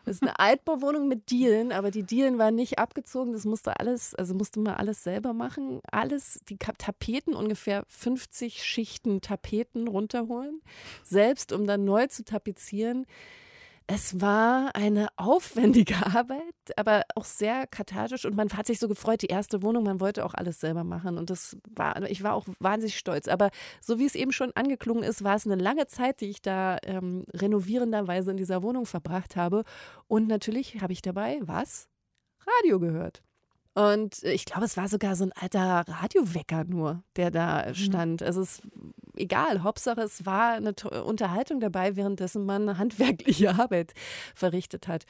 das 0.04 0.16
ist 0.16 0.22
eine 0.22 0.38
Altbauwohnung 0.38 1.08
mit 1.08 1.30
Dielen, 1.30 1.72
aber 1.72 1.90
die 1.90 2.02
Dielen 2.02 2.38
waren 2.38 2.54
nicht 2.54 2.78
abgezogen. 2.78 3.32
Das 3.32 3.44
musste 3.44 3.78
alles, 3.78 4.14
also 4.14 4.34
musste 4.34 4.60
man 4.60 4.74
alles 4.74 5.04
selber 5.04 5.32
machen. 5.32 5.80
Alles, 5.90 6.40
die 6.48 6.56
Tapeten, 6.56 7.34
ungefähr 7.34 7.84
50 7.88 8.62
Schichten 8.62 9.20
Tapeten 9.20 9.88
runterholen, 9.88 10.62
selbst 11.04 11.52
um 11.52 11.66
dann 11.66 11.84
neu 11.84 12.06
zu 12.06 12.24
tapezieren. 12.24 13.06
Es 13.92 14.20
war 14.20 14.76
eine 14.76 15.08
aufwendige 15.16 15.96
Arbeit, 16.06 16.54
aber 16.76 17.02
auch 17.16 17.24
sehr 17.24 17.66
kathartisch 17.66 18.24
und 18.24 18.36
man 18.36 18.48
hat 18.50 18.68
sich 18.68 18.78
so 18.78 18.86
gefreut, 18.86 19.22
die 19.22 19.26
erste 19.26 19.64
Wohnung, 19.64 19.82
man 19.82 19.98
wollte 19.98 20.24
auch 20.24 20.34
alles 20.34 20.60
selber 20.60 20.84
machen 20.84 21.18
und 21.18 21.28
das 21.28 21.56
war, 21.68 22.00
ich 22.08 22.22
war 22.22 22.34
auch 22.34 22.46
wahnsinnig 22.60 22.96
stolz. 22.96 23.26
Aber 23.26 23.50
so 23.80 23.98
wie 23.98 24.06
es 24.06 24.14
eben 24.14 24.30
schon 24.30 24.52
angeklungen 24.54 25.02
ist, 25.02 25.24
war 25.24 25.34
es 25.34 25.44
eine 25.44 25.56
lange 25.56 25.88
Zeit, 25.88 26.20
die 26.20 26.30
ich 26.30 26.40
da 26.40 26.78
ähm, 26.84 27.24
renovierenderweise 27.34 28.30
in 28.30 28.36
dieser 28.36 28.62
Wohnung 28.62 28.86
verbracht 28.86 29.34
habe 29.34 29.64
und 30.06 30.28
natürlich 30.28 30.80
habe 30.80 30.92
ich 30.92 31.02
dabei 31.02 31.40
was? 31.42 31.88
Radio 32.46 32.78
gehört. 32.78 33.24
Und 33.74 34.22
ich 34.24 34.46
glaube, 34.46 34.64
es 34.64 34.76
war 34.76 34.88
sogar 34.88 35.14
so 35.14 35.24
ein 35.24 35.32
alter 35.32 35.84
Radiowecker 35.86 36.64
nur, 36.64 37.02
der 37.16 37.30
da 37.30 37.66
mhm. 37.68 37.74
stand. 37.74 38.22
Also 38.22 38.42
es 38.42 38.58
ist 38.58 38.62
egal, 39.16 39.62
Hauptsache 39.62 40.00
es 40.00 40.26
war 40.26 40.54
eine 40.54 40.74
Unterhaltung 41.04 41.60
dabei, 41.60 41.94
währenddessen 41.96 42.44
man 42.44 42.78
handwerkliche 42.78 43.54
Arbeit 43.58 43.94
verrichtet 44.34 44.88
hat. 44.88 45.04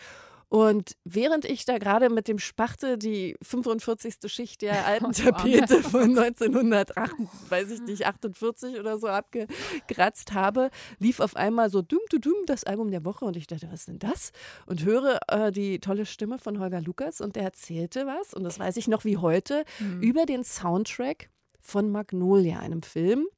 Und 0.50 0.96
während 1.04 1.44
ich 1.44 1.64
da 1.64 1.78
gerade 1.78 2.10
mit 2.10 2.26
dem 2.26 2.40
Spachtel 2.40 2.98
die 2.98 3.36
45. 3.40 4.16
Schicht 4.26 4.62
der 4.62 4.84
alten 4.86 5.12
Tapete 5.12 5.80
von 5.80 6.18
1948 6.18 8.80
oder 8.80 8.98
so 8.98 9.06
abgekratzt 9.06 10.32
habe, 10.32 10.70
lief 10.98 11.20
auf 11.20 11.36
einmal 11.36 11.70
so 11.70 11.82
dumm, 11.82 12.00
dumm, 12.10 12.32
das 12.46 12.64
Album 12.64 12.90
der 12.90 13.04
Woche. 13.04 13.24
Und 13.24 13.36
ich 13.36 13.46
dachte, 13.46 13.68
was 13.70 13.82
ist 13.82 13.88
denn 13.88 14.00
das? 14.00 14.32
Und 14.66 14.84
höre 14.84 15.20
äh, 15.28 15.52
die 15.52 15.78
tolle 15.78 16.04
Stimme 16.04 16.40
von 16.40 16.58
Holger 16.58 16.80
Lukas 16.80 17.20
und 17.20 17.36
der 17.36 17.44
erzählte 17.44 18.06
was, 18.06 18.34
und 18.34 18.42
das 18.42 18.58
weiß 18.58 18.76
ich 18.76 18.88
noch 18.88 19.04
wie 19.04 19.18
heute, 19.18 19.64
mhm. 19.78 20.02
über 20.02 20.26
den 20.26 20.42
Soundtrack 20.42 21.30
von 21.60 21.92
Magnolia, 21.92 22.58
einem 22.58 22.82
Film 22.82 23.28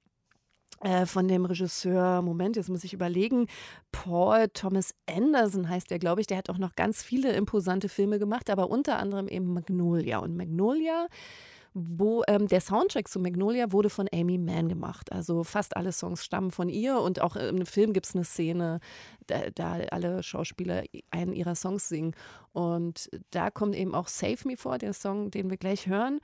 äh, 0.83 1.07
von 1.07 1.29
dem 1.29 1.45
Regisseur, 1.45 2.23
Moment, 2.23 2.57
jetzt 2.57 2.69
muss 2.69 2.85
ich 2.85 2.93
überlegen, 2.93 3.47
Paul 3.93 4.49
Thomas 4.53 4.95
Anderson 5.07 5.69
heißt 5.69 5.91
der, 5.91 5.99
glaube 5.99 6.21
ich. 6.21 6.27
Der 6.27 6.39
hat 6.39 6.51
auch 6.51 6.59
noch 6.59 6.75
ganz 6.75 7.03
viele 7.03 7.33
imposante 7.33 7.89
Filme 7.89 8.19
gemacht, 8.19 8.51
aber 8.51 8.71
unter 8.71 8.99
anderem 8.99 9.29
eben 9.29 9.53
Magnolia. 9.53 10.19
Und 10.19 10.37
Magnolia 10.37 11.07
wo 11.75 12.23
ähm, 12.29 12.49
der 12.49 12.61
Soundtrack 12.61 13.09
zu 13.09 13.19
Magnolia 13.19 13.73
wurde 13.73 13.89
von 13.89 14.09
Amy 14.13 14.39
Mann 14.39 14.69
gemacht. 14.69 15.11
Also 15.11 15.43
fast 15.43 15.77
alle 15.77 15.93
Songs 15.93 16.25
stammen 16.25 16.51
von 16.51 16.69
ihr 16.69 16.99
und 16.99 17.21
auch 17.21 17.37
im 17.37 17.65
Film 17.65 17.93
gibt 17.93 18.07
es 18.07 18.15
eine 18.15 18.25
Szene, 18.25 18.81
da, 19.27 19.51
da, 19.55 19.79
alle 19.91 20.23
Schauspieler 20.23 20.85
einen 21.11 21.33
ihrer 21.33 21.55
Songs 21.55 21.89
singen. 21.89 22.15
Und 22.53 23.09
da 23.31 23.51
kommt 23.51 23.75
eben 23.75 23.95
auch 23.95 24.09
Save 24.09 24.39
Me 24.45 24.57
vor, 24.57 24.79
der 24.79 24.93
Song, 24.93 25.31
den 25.31 25.49
wir 25.49 25.57
gleich 25.57 25.87
hören. 25.87 26.21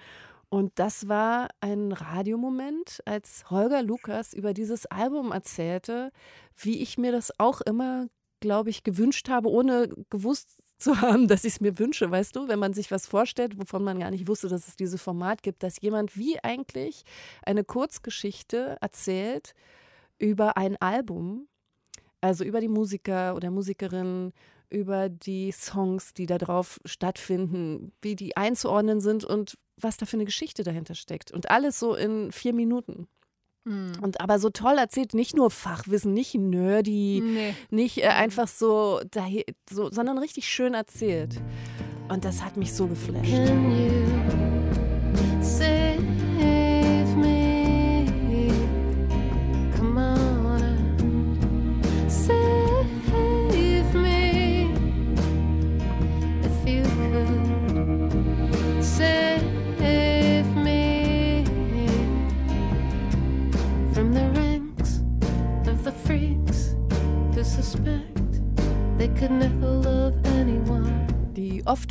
Und 0.51 0.73
das 0.77 1.09
war 1.09 1.49
ein 1.61 1.93
Radiomoment, 1.93 3.03
als 3.05 3.51
Holger 3.51 3.83
Lukas 3.83 4.33
über 4.33 4.55
dieses 4.55 4.87
Album 4.87 5.31
erzählte, 5.31 6.11
wie 6.57 6.81
ich 6.81 6.97
mir 6.97 7.13
das 7.13 7.39
auch 7.39 7.61
immer, 7.61 8.07
glaube 8.41 8.71
ich, 8.71 8.83
gewünscht 8.83 9.29
habe, 9.29 9.51
ohne 9.51 9.89
gewusst 10.09 10.57
zu 10.79 11.01
haben, 11.03 11.29
dass 11.29 11.45
ich 11.45 11.55
es 11.55 11.61
mir 11.61 11.79
wünsche, 11.79 12.11
weißt 12.11 12.35
du, 12.35 12.49
wenn 12.49 12.59
man 12.59 12.73
sich 12.73 12.91
was 12.91 13.07
vorstellt, 13.07 13.59
wovon 13.59 13.85
man 13.85 14.01
gar 14.01 14.11
nicht 14.11 14.27
wusste, 14.27 14.49
dass 14.49 14.69
es 14.69 14.77
dieses 14.77 15.03
Format 15.03 15.43
gibt, 15.43 15.63
dass 15.63 15.81
jemand 15.83 16.17
wie 16.17 16.43
eigentlich 16.43 17.03
eine 17.43 17.65
Kurzgeschichte 17.65 18.79
erzählt 18.81 19.55
über 20.19 20.57
ein 20.57 20.77
Album, 20.81 21.47
also 22.21 22.43
über 22.43 22.61
die 22.61 22.69
Musiker 22.69 23.35
oder 23.35 23.51
Musikerin, 23.51 24.33
über 24.71 25.09
die 25.09 25.53
Songs, 25.53 26.15
die 26.15 26.27
da 26.27 26.39
drauf 26.39 26.81
stattfinden, 26.85 27.93
wie 28.03 28.17
die 28.17 28.37
einzuordnen 28.37 29.01
sind 29.01 29.25
und 29.25 29.59
was 29.81 29.97
da 29.97 30.07
für 30.07 30.17
eine 30.17 30.25
Geschichte 30.25 30.63
dahinter 30.63 30.95
steckt. 30.95 31.33
Und 31.33 31.51
alles 31.51 31.79
so 31.79 31.95
in 31.95 32.33
vier 32.33 32.53
Minuten. 32.53 33.09
Mhm. 33.65 33.93
Und 34.01 34.21
aber 34.21 34.39
so 34.39 34.51
toll 34.51 34.79
erzählt, 34.79 35.15
nicht 35.15 35.37
nur 35.37 35.51
Fachwissen, 35.51 36.13
nicht 36.13 36.35
nerdy, 36.35 37.23
nee. 37.25 37.55
nicht 37.71 37.99
äh, 37.99 38.09
einfach 38.09 38.49
so, 38.49 39.01
daher, 39.11 39.45
so, 39.71 39.91
sondern 39.91 40.19
richtig 40.19 40.49
schön 40.49 40.75
erzählt. 40.75 41.41
Und 42.09 42.25
das 42.25 42.43
hat 42.43 42.57
mich 42.57 42.73
so 42.73 42.87
geflasht. 42.87 44.58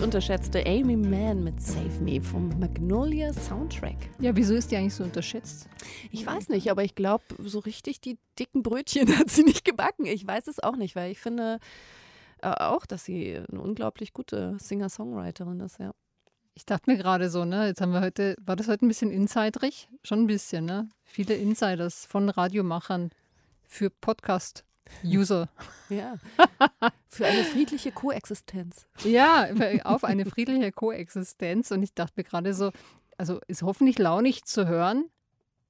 Unterschätzte 0.07 0.65
Amy 0.65 0.95
Mann 0.95 1.43
mit 1.43 1.61
Save 1.61 1.99
Me 1.99 2.21
vom 2.21 2.57
Magnolia 2.61 3.33
Soundtrack. 3.33 3.97
Ja, 4.19 4.33
wieso 4.37 4.53
ist 4.53 4.71
die 4.71 4.77
eigentlich 4.77 4.93
so 4.95 5.03
unterschätzt? 5.03 5.67
Ich 6.11 6.25
weiß 6.25 6.47
nicht, 6.47 6.71
aber 6.71 6.85
ich 6.85 6.95
glaube, 6.95 7.25
so 7.39 7.59
richtig 7.59 7.99
die 7.99 8.17
dicken 8.39 8.63
Brötchen 8.63 9.09
hat 9.19 9.29
sie 9.29 9.43
nicht 9.43 9.65
gebacken. 9.65 10.05
Ich 10.05 10.25
weiß 10.25 10.47
es 10.47 10.63
auch 10.63 10.77
nicht, 10.77 10.95
weil 10.95 11.11
ich 11.11 11.19
finde 11.19 11.59
äh, 12.41 12.47
auch, 12.47 12.85
dass 12.85 13.03
sie 13.03 13.35
eine 13.35 13.59
unglaublich 13.59 14.13
gute 14.13 14.55
Singer-Songwriterin 14.61 15.59
ist, 15.59 15.77
ja. 15.77 15.91
Ich 16.53 16.65
dachte 16.65 16.89
mir 16.89 16.95
gerade 16.95 17.29
so, 17.29 17.43
ne, 17.43 17.67
jetzt 17.67 17.81
haben 17.81 17.91
wir 17.91 17.99
heute, 17.99 18.37
war 18.39 18.55
das 18.55 18.69
heute 18.69 18.85
ein 18.85 18.87
bisschen 18.87 19.11
insiderig? 19.11 19.89
Schon 20.03 20.19
ein 20.19 20.27
bisschen, 20.27 20.63
ne? 20.63 20.87
Viele 21.03 21.35
Insiders 21.35 22.05
von 22.05 22.29
Radiomachern 22.29 23.09
für 23.65 23.89
Podcast 23.89 24.63
User. 25.03 25.49
Ja. 25.89 26.17
Für 27.07 27.27
eine 27.27 27.45
friedliche 27.45 27.93
Koexistenz. 27.93 28.87
Ja, 29.05 29.47
auf 29.85 30.03
eine 30.03 30.25
friedliche 30.25 30.73
Koexistenz. 30.73 31.71
Und 31.71 31.81
ich 31.81 31.93
dachte 31.93 32.11
mir 32.17 32.25
gerade 32.25 32.53
so, 32.53 32.71
also 33.17 33.39
ist 33.47 33.61
hoffentlich 33.61 33.97
launig 33.97 34.43
zu 34.43 34.67
hören, 34.67 35.05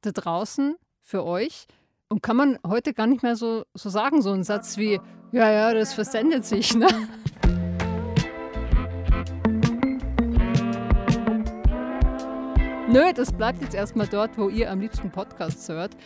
da 0.01 0.09
draußen 0.09 0.75
für 1.01 1.23
euch. 1.23 1.67
Und 2.09 2.23
kann 2.23 2.35
man 2.35 2.57
heute 2.65 2.95
gar 2.95 3.05
nicht 3.05 3.21
mehr 3.21 3.35
so, 3.35 3.63
so 3.75 3.89
sagen, 3.89 4.23
so 4.23 4.31
einen 4.31 4.43
Satz 4.43 4.77
wie, 4.77 4.99
ja, 5.31 5.51
ja, 5.51 5.73
das 5.75 5.93
versendet 5.93 6.45
sich. 6.45 6.73
Ne? 6.73 6.87
Nö, 12.89 13.11
das 13.13 13.33
bleibt 13.33 13.61
jetzt 13.61 13.75
erstmal 13.75 14.07
dort, 14.07 14.37
wo 14.37 14.47
ihr 14.47 14.71
am 14.71 14.79
liebsten 14.79 15.11
Podcasts 15.11 15.67
hört. 15.67 15.97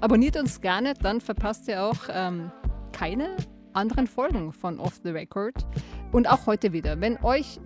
Abonniert 0.00 0.36
uns 0.36 0.60
gerne, 0.60 0.94
dann 0.94 1.20
verpasst 1.20 1.66
ihr 1.66 1.82
auch 1.82 1.96
ähm, 2.12 2.52
keine 2.92 3.36
anderen 3.72 4.06
Folgen 4.06 4.52
von 4.52 4.78
Off 4.78 5.00
the 5.02 5.10
Record. 5.10 5.66
Und 6.12 6.30
auch 6.30 6.46
heute 6.46 6.72
wieder. 6.72 7.00
Wenn 7.00 7.16
euch 7.24 7.58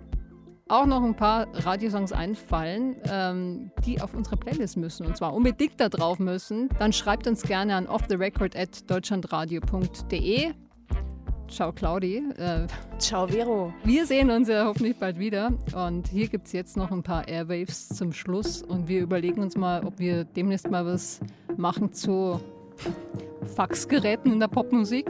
auch 0.69 0.87
noch 0.87 1.03
ein 1.03 1.15
paar 1.15 1.45
Radiosongs 1.53 2.13
einfallen, 2.13 2.95
ähm, 3.11 3.69
die 3.85 4.01
auf 4.01 4.15
unsere 4.15 4.37
Playlist 4.37 4.77
müssen 4.77 5.05
und 5.05 5.15
zwar 5.17 5.35
unbedingt 5.35 5.79
da 5.79 5.87
drauf 5.87 6.17
müssen, 6.17 6.69
dann 6.79 6.93
schreibt 6.93 7.27
uns 7.27 7.43
gerne 7.43 7.75
an 7.75 7.85
offtherecord@deutschlandradio.de. 7.85 10.53
Ciao 11.53 11.71
Claudi. 11.71 12.23
Äh, 12.37 12.65
Ciao 12.97 13.27
Vero. 13.27 13.71
Wir 13.83 14.07
sehen 14.07 14.31
uns 14.31 14.47
ja 14.47 14.65
hoffentlich 14.65 14.97
bald 14.97 15.19
wieder 15.19 15.53
und 15.75 16.07
hier 16.07 16.27
gibt 16.27 16.47
es 16.47 16.51
jetzt 16.51 16.75
noch 16.75 16.89
ein 16.89 17.03
paar 17.03 17.27
Airwaves 17.27 17.89
zum 17.89 18.11
Schluss 18.11 18.63
und 18.63 18.87
wir 18.87 19.01
überlegen 19.01 19.39
uns 19.39 19.55
mal, 19.55 19.85
ob 19.85 19.99
wir 19.99 20.23
demnächst 20.23 20.71
mal 20.71 20.83
was 20.83 21.19
machen 21.55 21.93
zu 21.93 22.39
Faxgeräten 23.55 24.31
in 24.33 24.39
der 24.39 24.47
Popmusik, 24.47 25.05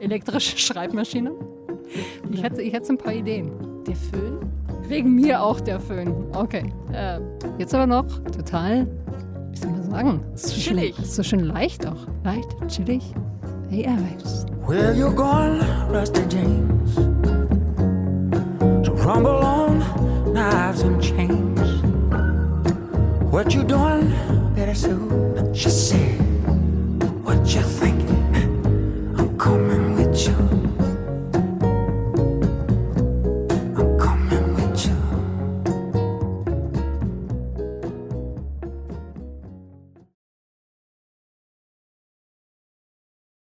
elektrische 0.00 0.58
Schreibmaschinen. 0.58 1.32
Ich 2.32 2.42
hätte, 2.42 2.60
ich 2.62 2.72
hätte 2.72 2.94
ein 2.94 2.98
paar 2.98 3.14
Ideen. 3.14 3.52
Der 3.86 3.94
Föhn? 3.94 4.40
Wegen 4.88 5.14
mir 5.14 5.40
auch 5.40 5.60
der 5.60 5.78
Föhn. 5.78 6.12
Okay. 6.34 6.72
Äh, 6.92 7.20
jetzt 7.58 7.72
aber 7.72 7.86
noch 7.86 8.06
total, 8.36 8.88
wie 9.52 9.58
soll 9.58 9.70
man 9.70 9.90
sagen? 9.90 10.24
So 10.34 10.56
chillig. 10.56 10.96
Schön, 10.96 11.04
so 11.04 11.22
schön 11.22 11.40
leicht 11.40 11.86
auch. 11.86 12.08
Leicht, 12.24 12.48
chillig. 12.66 13.14
Where 14.66 14.94
you 14.94 15.12
going, 15.12 15.60
Rusty 15.90 16.24
James? 16.26 16.94
So 18.86 18.92
rumble 18.94 19.30
on, 19.30 20.32
knives 20.32 20.80
and 20.82 21.02
chains. 21.02 21.82
What 23.32 23.54
you 23.54 23.64
doing, 23.64 24.10
better 24.54 24.74
soon? 24.74 25.52
Just 25.54 25.88
say 25.88 26.16
What 27.24 27.54
you 27.54 27.62
thinking? 27.62 29.14
I'm 29.18 29.38
coming 29.38 29.94
with 29.96 30.26
you. 30.26 30.63